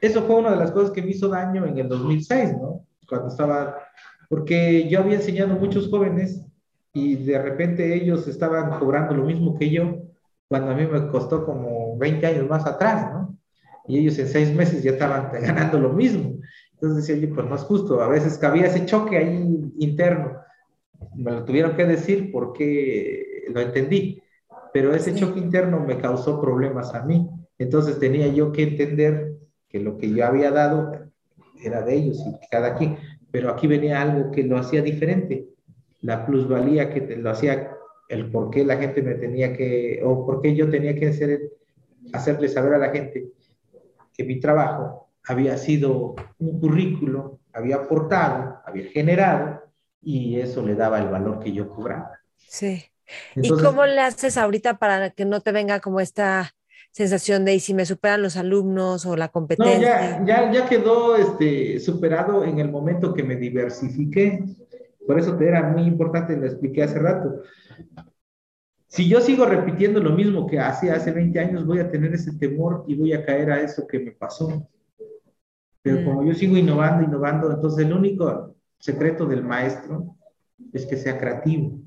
[0.00, 2.86] eso fue una de las cosas que me hizo daño en el 2006, ¿no?
[3.08, 3.76] Cuando estaba,
[4.28, 6.46] porque yo había enseñado a muchos jóvenes
[6.92, 10.06] y de repente ellos estaban cobrando lo mismo que yo
[10.48, 13.38] cuando a mí me costó como 20 años más atrás, ¿no?
[13.86, 16.38] Y ellos en seis meses ya estaban ganando lo mismo.
[16.74, 18.00] Entonces decía, oye, pues no es justo.
[18.02, 20.38] A veces cabía ese choque ahí interno.
[21.14, 24.22] Me lo tuvieron que decir porque lo entendí.
[24.72, 27.28] Pero ese choque interno me causó problemas a mí.
[27.58, 29.36] Entonces tenía yo que entender
[29.68, 30.92] que lo que yo había dado
[31.62, 32.98] era de ellos y cada quien.
[33.30, 35.46] Pero aquí venía algo que lo hacía diferente.
[36.02, 37.70] La plusvalía que te, lo hacía
[38.08, 41.50] el por qué la gente me tenía que, o por qué yo tenía que hacer,
[42.12, 43.28] hacerle saber a la gente
[44.12, 49.62] que mi trabajo había sido un currículo, había aportado, había generado,
[50.00, 52.20] y eso le daba el valor que yo cobraba.
[52.36, 52.84] Sí.
[53.34, 56.54] ¿Y cómo le haces ahorita para que no te venga como esta
[56.92, 60.18] sensación de y si me superan los alumnos o la competencia?
[60.20, 64.44] No, ya, ya, quedó este, superado en el momento que me diversifiqué.
[65.06, 67.42] Por eso te era muy importante, lo expliqué hace rato.
[68.88, 72.32] Si yo sigo repitiendo lo mismo que hacía hace 20 años, voy a tener ese
[72.32, 74.68] temor y voy a caer a eso que me pasó.
[75.82, 80.16] Pero como yo sigo innovando, innovando, entonces el único secreto del maestro
[80.72, 81.80] es que sea creativo.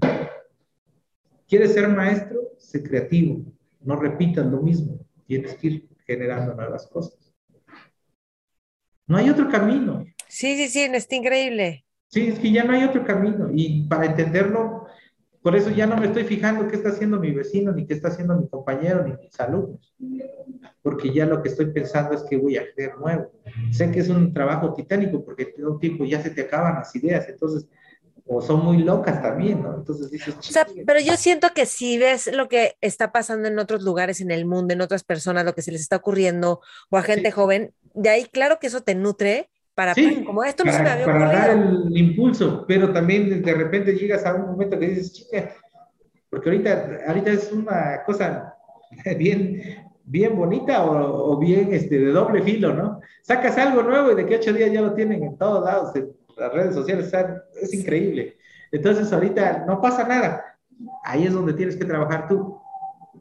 [1.47, 2.39] ¿Quieres ser maestro?
[2.57, 3.41] Sé creativo.
[3.81, 4.99] No repitas lo mismo.
[5.25, 7.33] Tienes que ir generando nuevas cosas.
[9.07, 10.05] No hay otro camino.
[10.27, 11.85] Sí, sí, sí, está increíble.
[12.07, 13.49] Sí, es que ya no hay otro camino.
[13.53, 14.85] Y para entenderlo,
[15.41, 18.09] por eso ya no me estoy fijando qué está haciendo mi vecino, ni qué está
[18.09, 19.95] haciendo mi compañero, ni mis alumnos.
[20.81, 23.31] Porque ya lo que estoy pensando es que voy a hacer nuevo.
[23.71, 27.27] Sé que es un trabajo titánico porque todo tiempo ya se te acaban las ideas.
[27.29, 27.69] Entonces,
[28.31, 29.75] o son muy locas también, ¿no?
[29.75, 30.35] Entonces dices...
[30.37, 34.21] O sea, pero yo siento que si ves lo que está pasando en otros lugares
[34.21, 37.31] en el mundo, en otras personas, lo que se les está ocurriendo, o a gente
[37.31, 39.49] joven, de ahí claro que eso te nutre
[39.79, 43.53] para, sí, como esto no para, se me para dar el impulso, pero también de
[43.53, 45.55] repente llegas a un momento que dices, chica,
[46.29, 48.55] porque ahorita, ahorita es una cosa
[49.17, 52.99] bien, bien bonita o, o, bien este, de doble filo, ¿no?
[53.21, 56.11] Sacas algo nuevo y de que ocho días ya lo tienen en todos lados, en
[56.35, 58.37] las redes sociales, están, es increíble.
[58.73, 60.57] Entonces ahorita no pasa nada.
[61.05, 62.59] Ahí es donde tienes que trabajar tú.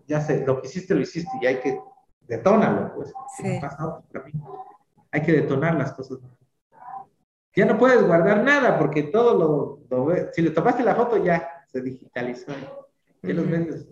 [0.09, 1.79] Ya sé, lo que hiciste, lo hiciste y hay que
[2.27, 3.13] detónalo, pues.
[3.37, 3.47] Sí.
[3.47, 4.65] No pasa otro camino.
[5.13, 6.19] Hay que detonar las cosas.
[7.55, 9.35] Ya no puedes guardar nada porque todo
[9.91, 12.53] lo, lo si le tomaste la foto ya se digitalizó.
[13.23, 13.47] Ya los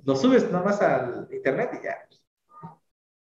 [0.04, 2.06] lo subes nomás al internet y ya.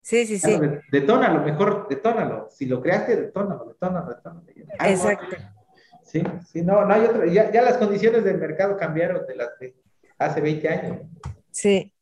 [0.01, 0.59] Sí, sí, sí.
[0.91, 2.49] detónalo, mejor detónalo.
[2.51, 4.45] Si lo creaste, detónalo, detónalo, detónalo.
[4.79, 5.37] Exacto.
[6.03, 7.25] Sí, sí, no, no hay otra.
[7.27, 9.75] Ya, ya las condiciones del mercado cambiaron de las de
[10.17, 10.97] hace 20 años.
[11.51, 11.92] Sí.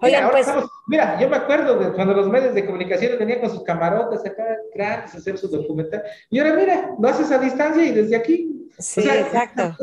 [0.00, 0.46] Oigan, mira, pues...
[0.46, 4.24] Estamos, mira, yo me acuerdo de cuando los medios de comunicación venían con sus camarotes
[4.24, 6.02] acá, grandes, a hacer su documental.
[6.30, 8.68] Y ahora mira, lo haces a distancia y desde aquí.
[8.78, 9.76] Sí, o sea, exacto.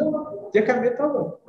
[0.54, 1.42] Ya cambió, todo.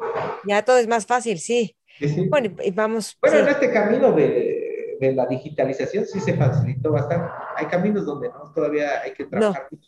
[0.46, 1.76] Ya todo es más fácil, sí.
[1.98, 2.28] sí, sí.
[2.28, 3.16] Bueno, y vamos.
[3.20, 3.42] Bueno, sí.
[3.42, 7.28] en este camino de, de, la digitalización sí se facilitó bastante.
[7.56, 9.78] Hay caminos donde no, todavía hay que trabajar no.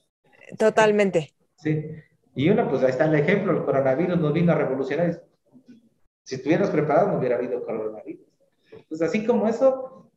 [0.57, 1.35] Totalmente.
[1.57, 1.85] Sí.
[2.35, 5.23] Y uno, pues ahí está el ejemplo, el coronavirus nos vino a revolucionar.
[6.23, 8.28] Si estuviéramos preparados, no hubiera habido coronavirus.
[8.89, 10.11] Pues así como eso,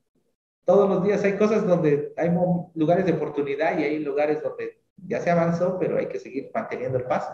[0.65, 2.30] todos los días hay cosas donde hay
[2.76, 6.98] lugares de oportunidad y hay lugares donde ya se avanzó, pero hay que seguir manteniendo
[6.98, 7.34] el paso.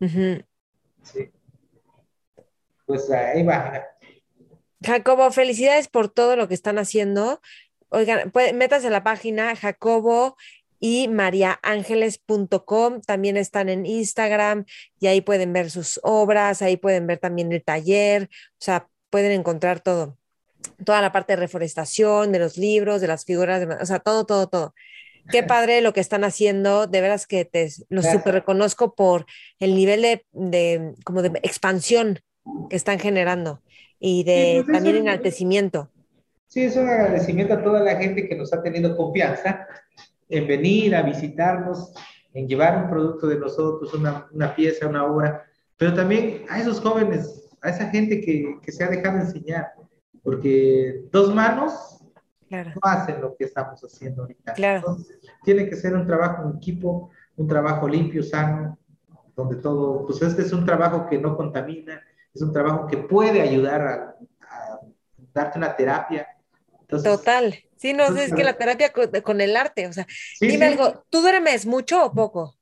[0.00, 0.46] Uh -huh.
[1.02, 1.30] Sí.
[2.86, 3.84] Pues ahí va.
[4.84, 7.40] Jacobo, felicidades por todo lo que están haciendo.
[7.88, 10.36] Oigan, pues, métanse a la página Jacobo
[10.78, 13.00] y mariaángeles.com.
[13.00, 14.64] También están en Instagram
[15.00, 18.24] y ahí pueden ver sus obras, ahí pueden ver también el taller.
[18.24, 20.18] O sea, pueden encontrar todo,
[20.84, 24.26] toda la parte de reforestación, de los libros, de las figuras, de, o sea, todo,
[24.26, 24.74] todo, todo.
[25.30, 29.24] Qué padre lo que están haciendo, de veras que te lo súper reconozco por
[29.58, 32.20] el nivel de, de, como de expansión
[32.68, 33.62] que están generando
[33.98, 35.90] y de sí, pues también enaltecimiento.
[36.48, 39.66] Sí, es un agradecimiento a toda la gente que nos ha tenido confianza
[40.28, 41.94] en venir a visitarnos,
[42.34, 45.46] en llevar un producto de nosotros, una, una pieza, una obra,
[45.78, 49.72] pero también a esos jóvenes a esa gente que, que se ha dejado enseñar,
[50.22, 51.98] porque dos manos
[52.48, 52.70] claro.
[52.70, 54.52] no hacen lo que estamos haciendo ahorita.
[54.52, 54.78] Claro.
[54.78, 58.78] Entonces, tiene que ser un trabajo en equipo, un trabajo limpio, sano,
[59.34, 62.00] donde todo, pues este es un trabajo que no contamina,
[62.32, 64.16] es un trabajo que puede ayudar a,
[64.48, 64.80] a
[65.34, 66.28] darte una terapia.
[66.82, 67.54] Entonces, Total.
[67.74, 70.68] Sí, no, entonces, es que la terapia con, con el arte, o sea, sí, dime
[70.68, 70.72] sí.
[70.72, 72.56] algo, ¿tú duermes mucho o poco?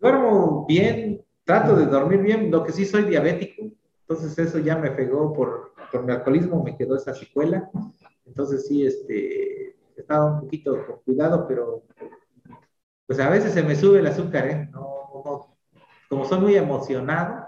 [0.00, 3.70] Duermo bien, trato de dormir bien, lo que sí soy diabético,
[4.12, 7.70] entonces eso ya me pegó por, por mi alcoholismo, me quedó esa secuela.
[8.26, 11.82] Entonces sí, este, estaba un poquito con cuidado, pero
[13.06, 14.68] pues a veces se me sube el azúcar, ¿eh?
[14.72, 15.56] No, no,
[16.08, 17.46] como soy muy emocionado,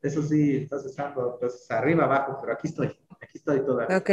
[0.00, 2.88] eso sí, entonces ando pues arriba, abajo, pero aquí estoy,
[3.20, 3.96] aquí estoy todavía.
[3.96, 4.10] Ok.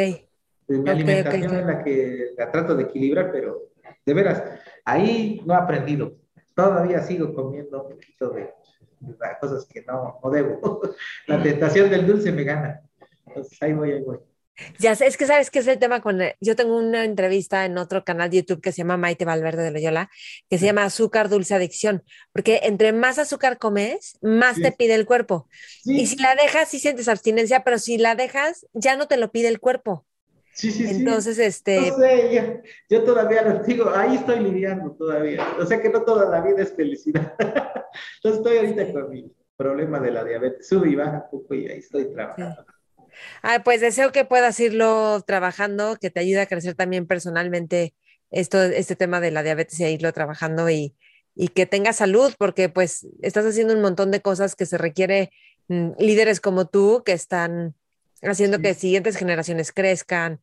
[0.67, 1.59] Mi okay, alimentación okay.
[1.59, 3.69] es la que la trato de equilibrar, pero
[4.05, 4.43] de veras,
[4.85, 6.13] ahí no he aprendido.
[6.55, 8.53] Todavía sigo comiendo un poquito de,
[9.39, 10.81] cosas que no, no debo.
[11.27, 12.81] La tentación del dulce me gana.
[13.25, 14.19] Entonces ahí voy, ahí voy.
[14.77, 16.19] Ya sé, es que sabes que es el tema con.
[16.41, 19.71] Yo tengo una entrevista en otro canal de YouTube que se llama Maite Valverde de
[19.71, 20.09] Loyola,
[20.49, 22.03] que se llama Azúcar Dulce Adicción,
[22.33, 24.63] porque entre más azúcar comes, más sí.
[24.63, 25.47] te pide el cuerpo.
[25.83, 26.01] Sí.
[26.01, 29.31] Y si la dejas, sí sientes abstinencia, pero si la dejas, ya no te lo
[29.31, 30.05] pide el cuerpo.
[30.59, 31.43] Sí, sí, Entonces, sí.
[31.43, 31.89] este.
[31.89, 35.55] No sé, yo, yo, todavía lo digo, ahí estoy lidiando todavía.
[35.57, 37.33] O sea que no toda la vida es felicidad.
[37.39, 40.67] Entonces estoy ahorita con mi problema de la diabetes.
[40.67, 42.65] Sube y baja un poco y ahí estoy trabajando.
[43.41, 47.93] Ah, pues deseo que puedas irlo trabajando, que te ayude a crecer también personalmente
[48.29, 50.93] esto, este tema de la diabetes y a irlo trabajando y,
[51.35, 55.31] y que tengas salud, porque pues estás haciendo un montón de cosas que se requiere
[55.69, 57.75] mm, líderes como tú que están
[58.21, 58.63] haciendo sí.
[58.63, 60.39] que siguientes generaciones crezcan,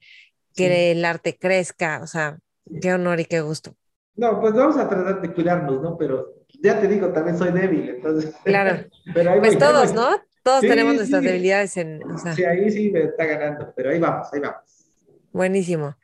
[0.55, 0.75] que sí.
[0.75, 2.39] el arte crezca, o sea,
[2.81, 3.75] qué honor y qué gusto.
[4.17, 5.97] No, pues vamos a tratar de cuidarnos, ¿no?
[5.99, 8.35] Pero ya te digo, también soy débil, entonces.
[8.45, 8.87] Claro.
[9.41, 10.09] pues todos, ¿no?
[10.43, 12.01] Todos tenemos nuestras debilidades en.
[12.35, 14.63] Sí, ahí sí me está ganando, pero ahí vamos, ahí vamos.
[15.33, 15.97] Buenísimo.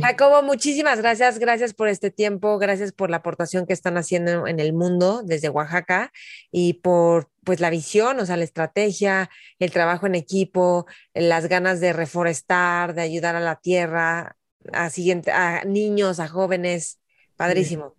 [0.00, 4.60] Jacobo, muchísimas gracias, gracias por este tiempo, gracias por la aportación que están haciendo en
[4.60, 6.12] el mundo desde Oaxaca
[6.52, 10.84] y por pues la visión, o sea, la estrategia, el trabajo en equipo,
[11.14, 14.36] las ganas de reforestar, de ayudar a la tierra,
[14.70, 17.00] a siguiente, a niños, a jóvenes.
[17.36, 17.96] Padrísimo.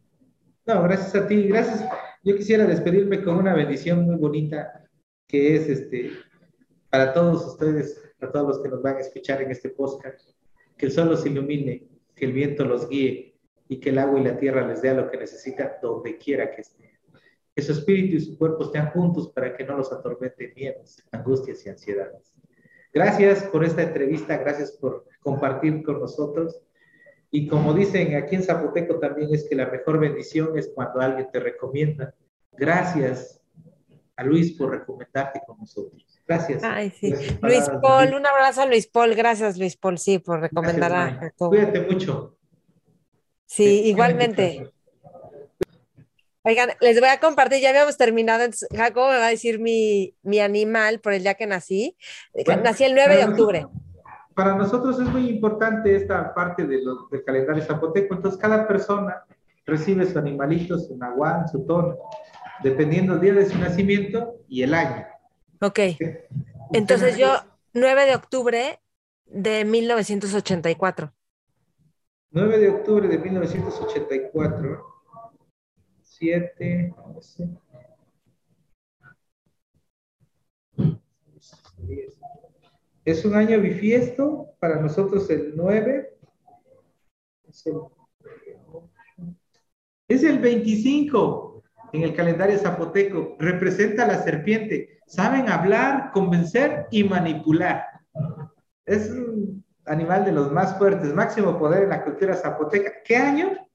[0.68, 1.84] No, gracias a ti, gracias.
[2.24, 4.88] Yo quisiera despedirme con una bendición muy bonita
[5.26, 6.12] que es este
[6.92, 10.30] para todos ustedes, para todos los que nos van a escuchar en este podcast
[10.78, 13.34] que el sol los ilumine, que el viento los guíe
[13.68, 16.62] y que el agua y la tierra les dé lo que necesitan donde quiera que
[16.62, 16.89] estén.
[17.60, 21.66] Que su espíritu y su cuerpo estén juntos para que no los atormenten miedos, angustias
[21.66, 22.34] y ansiedades.
[22.94, 26.62] Gracias por esta entrevista, gracias por compartir con nosotros.
[27.30, 31.28] Y como dicen aquí en Zapoteco también es que la mejor bendición es cuando alguien
[31.34, 32.16] te recomienda.
[32.54, 33.42] Gracias
[34.16, 36.22] a Luis por recomendarte con nosotros.
[36.26, 36.64] Gracias.
[36.64, 37.14] Ay, sí.
[37.42, 39.16] Luis Paul, un abrazo a Luis Paul.
[39.16, 42.38] Gracias, Luis Paul, sí, por recomendar a Cuídate mucho.
[43.46, 44.72] Sí, igualmente.
[46.50, 48.44] Oigan, les voy a compartir, ya habíamos terminado,
[48.76, 51.96] Jacobo me va a decir mi, animal por el día que nací.
[52.64, 53.68] nací el 9 de octubre.
[54.34, 56.80] Para nosotros es muy importante esta parte de
[57.12, 59.24] del calendario zapoteco, entonces cada persona
[59.64, 61.98] recibe su animalito, su nahual, su tono,
[62.64, 65.06] dependiendo del día de su nacimiento y el año.
[65.62, 65.80] Ok.
[66.74, 67.32] Entonces yo,
[67.74, 68.80] 9 de octubre
[69.26, 71.14] de 1984.
[72.32, 74.99] 9 de octubre de 1984.
[76.20, 76.94] 7,
[83.06, 86.18] Es un año bifiesto, para nosotros el 9.
[87.48, 87.74] Es el,
[90.08, 91.64] es el 25
[91.94, 93.36] en el calendario zapoteco.
[93.40, 97.84] Representa la serpiente saben hablar, convencer y manipular.
[98.86, 102.92] Es un animal de los más fuertes, máximo poder en la cultura zapoteca.
[103.04, 103.68] ¿Qué año?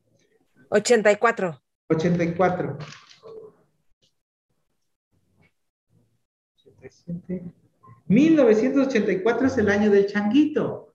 [0.71, 1.64] 84.
[1.89, 2.79] 84.
[8.07, 10.95] 1984 es el año del changuito.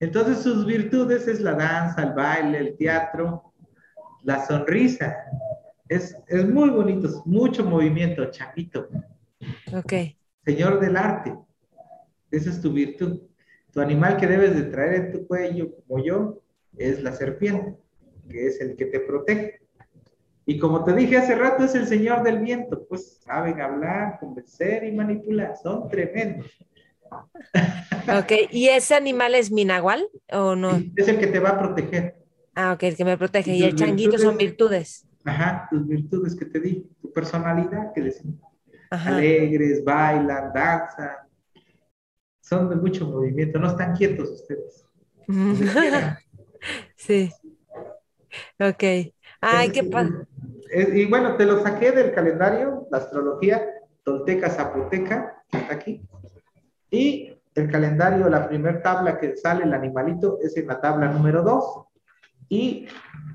[0.00, 3.54] Entonces sus virtudes es la danza, el baile, el teatro,
[4.22, 5.16] la sonrisa.
[5.88, 8.88] Es, es muy bonito, mucho movimiento, changuito.
[9.72, 9.92] Ok.
[10.44, 11.34] Señor del arte.
[12.30, 13.20] Esa es tu virtud.
[13.72, 16.42] Tu animal que debes de traer en tu cuello, como yo,
[16.76, 17.76] es la serpiente,
[18.28, 19.65] que es el que te protege.
[20.46, 22.86] Y como te dije hace rato, es el señor del viento.
[22.88, 25.56] Pues saben hablar, convencer y manipular.
[25.60, 26.46] Son tremendos.
[28.18, 30.80] Ok, ¿y ese animal es minagual o no?
[30.94, 32.16] Es el que te va a proteger.
[32.54, 33.52] Ah, ok, el que me protege.
[33.52, 35.06] Y, el changuito son virtudes.
[35.24, 38.40] Ajá, tus virtudes que te di, tu personalidad que decimos
[38.90, 41.16] alegres, bailan, danzan,
[42.40, 44.86] son de mucho movimiento, no están quietos ustedes.
[46.96, 47.32] sí.
[48.58, 49.12] Ok.
[49.48, 50.26] Ay, qué padre.
[50.94, 53.64] Y bueno, te lo saqué del calendario, la astrología
[54.02, 56.02] tolteca zapoteca, está aquí.
[56.90, 61.42] Y el calendario, la primera tabla que sale, el animalito, es en la tabla número
[61.42, 61.84] 2.
[62.48, 62.86] Y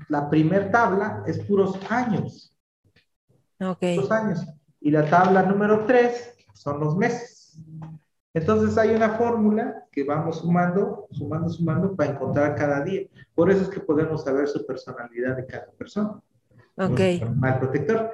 [0.08, 2.56] la primera tabla es puros años.
[3.60, 3.80] Ok.
[3.96, 4.46] Puros años
[4.82, 7.56] y la tabla número 3 son los meses.
[8.34, 13.02] Entonces hay una fórmula que vamos sumando, sumando, sumando para encontrar cada día.
[13.34, 16.20] Por eso es que podemos saber su personalidad de cada persona.
[16.76, 17.00] Ok.
[17.36, 18.10] Mal protector.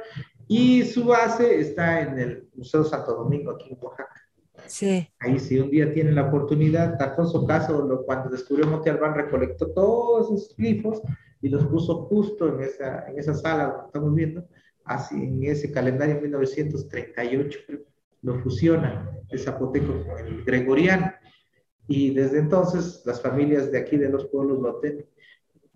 [0.49, 4.15] Y su base está en el Museo Santo Domingo, aquí en Oaxaca.
[4.67, 5.09] Sí.
[5.21, 10.27] Ahí si un día tienen la oportunidad, Alfonso Caso, cuando descubrió Monte Albán, recolectó todos
[10.27, 11.01] esos glifos
[11.41, 14.45] y los puso justo en esa, en esa sala donde estamos viendo
[14.89, 17.59] así en ese calendario 1938
[18.23, 21.13] lo fusiona el zapoteco con el gregoriano
[21.87, 25.07] y desde entonces las familias de aquí de los pueblos lo tienen.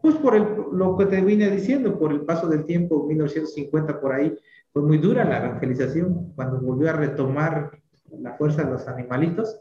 [0.01, 4.12] Pues por el, lo que te vine diciendo, por el paso del tiempo, 1950 por
[4.12, 4.37] ahí,
[4.73, 7.70] fue muy dura la evangelización cuando volvió a retomar
[8.11, 9.61] la fuerza de los animalitos,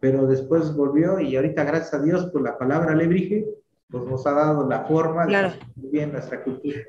[0.00, 3.46] pero después volvió y ahorita gracias a Dios por la palabra alebrije,
[3.88, 6.80] pues nos ha dado la forma de vivir nuestra cultura.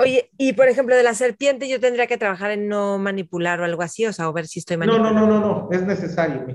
[0.00, 3.64] Oye, y por ejemplo, de la serpiente, yo tendría que trabajar en no manipular o
[3.64, 5.12] algo así, o sea, o ver si estoy manipulando.
[5.12, 6.46] No, no, no, no, no, es necesario.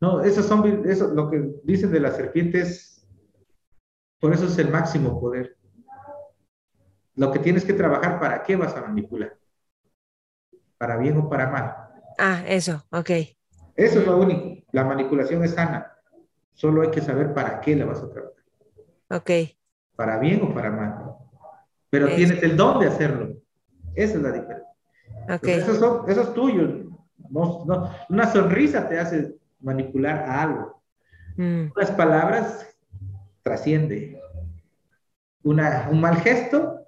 [0.00, 3.04] No, esos son, eso, lo que dicen de la serpiente es,
[4.20, 5.56] por eso es el máximo poder.
[7.16, 9.36] Lo que tienes que trabajar, ¿para qué vas a manipular?
[10.78, 11.74] ¿Para bien o para mal?
[12.18, 13.10] Ah, eso, ok.
[13.74, 14.64] Eso es lo único.
[14.70, 15.92] La manipulación es sana.
[16.54, 18.44] Solo hay que saber para qué la vas a trabajar.
[19.10, 19.30] Ok.
[19.96, 21.11] ¿Para bien o para mal?
[21.92, 23.36] Pero tienes el don de hacerlo.
[23.94, 24.68] Esa es la diferencia.
[25.28, 25.46] Ok.
[25.46, 26.84] Eso, son- eso es tuyo.
[27.28, 30.82] No, no, una sonrisa te hace manipular a algo.
[31.36, 32.66] Mm, Unas palabras
[33.42, 34.18] trasciende.
[35.42, 36.80] Una, un mal gesto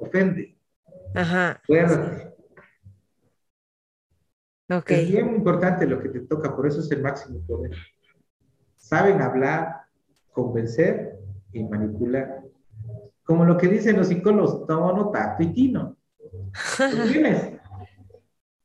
[0.00, 0.58] ofende.
[1.14, 1.60] Ajá.
[1.62, 2.34] Acuérdate.
[4.68, 4.90] Ok.
[4.90, 7.76] Es bien importante lo que te toca, por eso es el máximo poder.
[8.74, 9.82] Saben hablar,
[10.32, 11.18] convencer
[11.52, 12.42] y manipular.
[13.30, 15.96] Como lo que dicen los psicólogos, tono, tacto y tino.
[16.76, 17.60] ¿Tú tienes?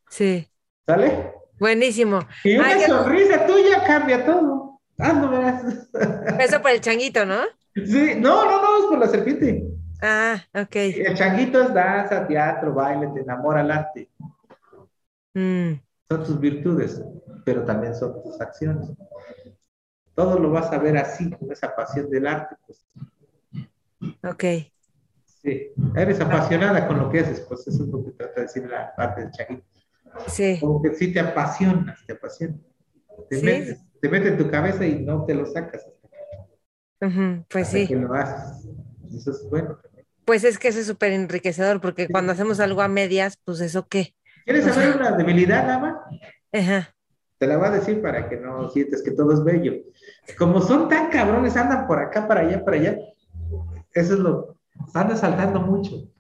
[0.10, 0.50] Sí.
[0.88, 1.34] ¿Sale?
[1.60, 2.28] Buenísimo.
[2.44, 4.82] Y una Ay, sonrisa tuya cambia todo.
[4.98, 5.64] Hazlo, verás.
[6.40, 7.42] Eso por el changuito, ¿no?
[7.76, 9.68] Sí, no, no, no, es por la serpiente.
[10.02, 10.76] Ah, ok.
[10.78, 14.10] El changuito es danza, teatro, baile, te enamora el arte.
[15.36, 15.80] Mm,
[16.10, 17.00] Son tus virtudes,
[17.46, 18.90] pero también son tus acciones.
[20.16, 22.56] Todo lo vas a ver así, con esa pasión del arte.
[22.66, 22.88] Pues.
[24.24, 24.44] Ok.
[25.26, 28.68] Sí, eres apasionada con lo que haces, pues eso es lo que trata de decir
[28.70, 29.68] la parte del changuito.
[30.28, 30.58] Sí.
[30.60, 32.56] Como que sí te apasionas, te apasiona.
[33.30, 33.46] Te, Sí.
[33.46, 35.86] metes, te mete en tu cabeza y no te lo sacas.
[37.02, 37.88] Ujú, Pues hasta sí.
[37.88, 38.68] que lo haces.
[39.16, 39.78] Eso es bueno.
[39.82, 40.06] también.
[40.26, 43.88] Pues es que eso es súper enriquecedor porque cuando hacemos algo a medias, pues eso
[43.88, 44.16] qué.
[44.46, 46.02] ¿Quieres saber una debilidad, Ama?
[46.52, 46.96] Ajá.
[47.38, 49.74] Te la voy a decir para que no sientes que todo es bello.
[50.38, 52.98] Como son tan cabrones, andan por acá, para allá, para allá.
[53.96, 54.58] Eso es lo.
[54.94, 56.12] Anda saltando mucho.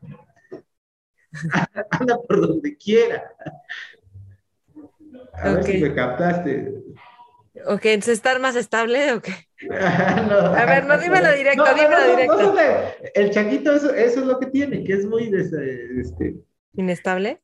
[1.91, 3.31] Anda por donde quiera.
[5.33, 5.65] A ver Ok.
[5.65, 6.73] si me captaste.
[7.67, 9.33] Ok, entonces estar más estable o qué?
[9.69, 10.37] No.
[10.37, 12.55] A ver, no, dímelo directo, No, dímelo no, directo.
[13.13, 15.29] el changuito, eso, eso es lo que tiene, que es muy.
[15.29, 16.35] des- este,
[16.73, 17.41] ¿Inestable?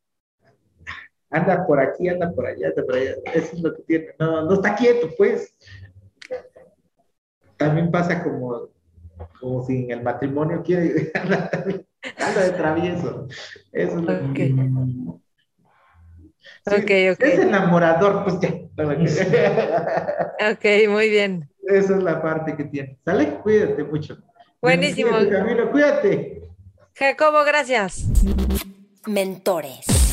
[1.30, 3.14] anda por aquí, anda por allá, anda por allá.
[3.34, 4.08] Eso es lo que tiene.
[4.20, 5.56] No, no está quieto, pues.
[7.58, 8.70] También pasa como,
[9.40, 11.50] como si en el matrimonio quiere anda,
[12.42, 13.28] de travieso.
[13.72, 14.36] Eso es lo.
[14.36, 14.56] Sí.
[17.20, 18.50] Es enamorador, pues ya.
[20.52, 21.50] Ok, muy bien.
[21.68, 22.98] Esa es la parte que tiene.
[23.06, 23.40] ¿Sale?
[23.42, 24.18] Cuídate mucho.
[24.62, 25.12] Buenísimo.
[25.12, 26.42] Cuídate, Camilo, cuídate.
[26.96, 28.06] Jacobo, gracias.
[29.08, 30.11] Mentores.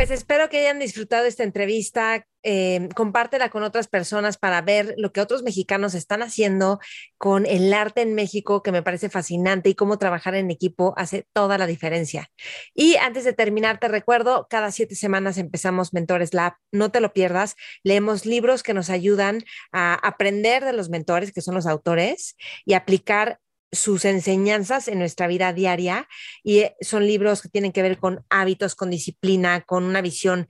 [0.00, 2.26] Pues espero que hayan disfrutado esta entrevista.
[2.42, 6.80] eh, compártela con otras personas para ver lo que otros mexicanos están haciendo
[7.18, 11.26] con el arte en México, que me parece fascinante y cómo trabajar en equipo hace
[11.34, 12.30] toda la diferencia.
[12.72, 16.54] Y antes de terminar, te recuerdo, cada siete semanas empezamos Mentores Lab.
[16.72, 17.56] No te lo pierdas.
[17.84, 22.72] Leemos libros que nos ayudan a aprender de los mentores, que son los autores, y
[22.72, 23.38] aplicar
[23.72, 26.08] sus enseñanzas en nuestra vida diaria
[26.42, 30.48] y eh, son libros que tienen que ver con hábitos, con disciplina, con una visión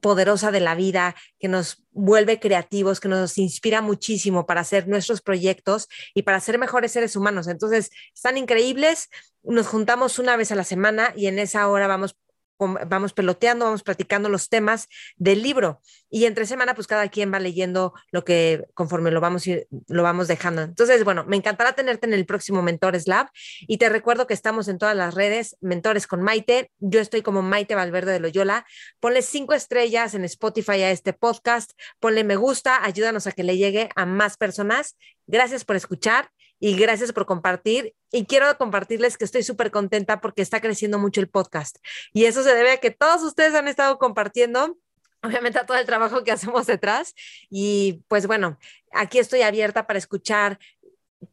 [0.00, 5.22] poderosa de la vida, que nos vuelve creativos, que nos inspira muchísimo para hacer nuestros
[5.22, 7.48] proyectos y para ser mejores seres humanos.
[7.48, 9.08] Entonces, están increíbles.
[9.42, 12.16] Nos juntamos una vez a la semana y en esa hora vamos
[12.58, 17.40] vamos peloteando, vamos platicando los temas del libro y entre semana pues cada quien va
[17.40, 19.44] leyendo lo que conforme lo vamos
[19.88, 20.62] lo vamos dejando.
[20.62, 23.28] Entonces, bueno, me encantará tenerte en el próximo Mentores Lab
[23.62, 26.70] y te recuerdo que estamos en todas las redes, Mentores con Maite.
[26.78, 28.64] Yo estoy como Maite Valverde de Loyola.
[29.00, 33.56] Ponle cinco estrellas en Spotify a este podcast, ponle me gusta, ayúdanos a que le
[33.56, 34.96] llegue a más personas.
[35.26, 37.94] Gracias por escuchar y gracias por compartir.
[38.10, 41.78] Y quiero compartirles que estoy súper contenta porque está creciendo mucho el podcast.
[42.12, 44.78] Y eso se debe a que todos ustedes han estado compartiendo
[45.24, 47.14] obviamente a todo el trabajo que hacemos detrás.
[47.50, 48.58] Y pues bueno,
[48.92, 50.58] aquí estoy abierta para escuchar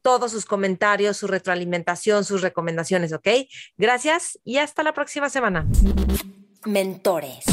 [0.00, 3.28] todos sus comentarios, su retroalimentación, sus recomendaciones, ¿ok?
[3.76, 5.66] Gracias y hasta la próxima semana.
[6.64, 7.44] Mentores.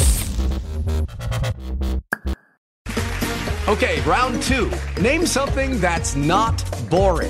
[3.68, 4.72] Okay, round two.
[5.00, 7.30] Name something that's not boring.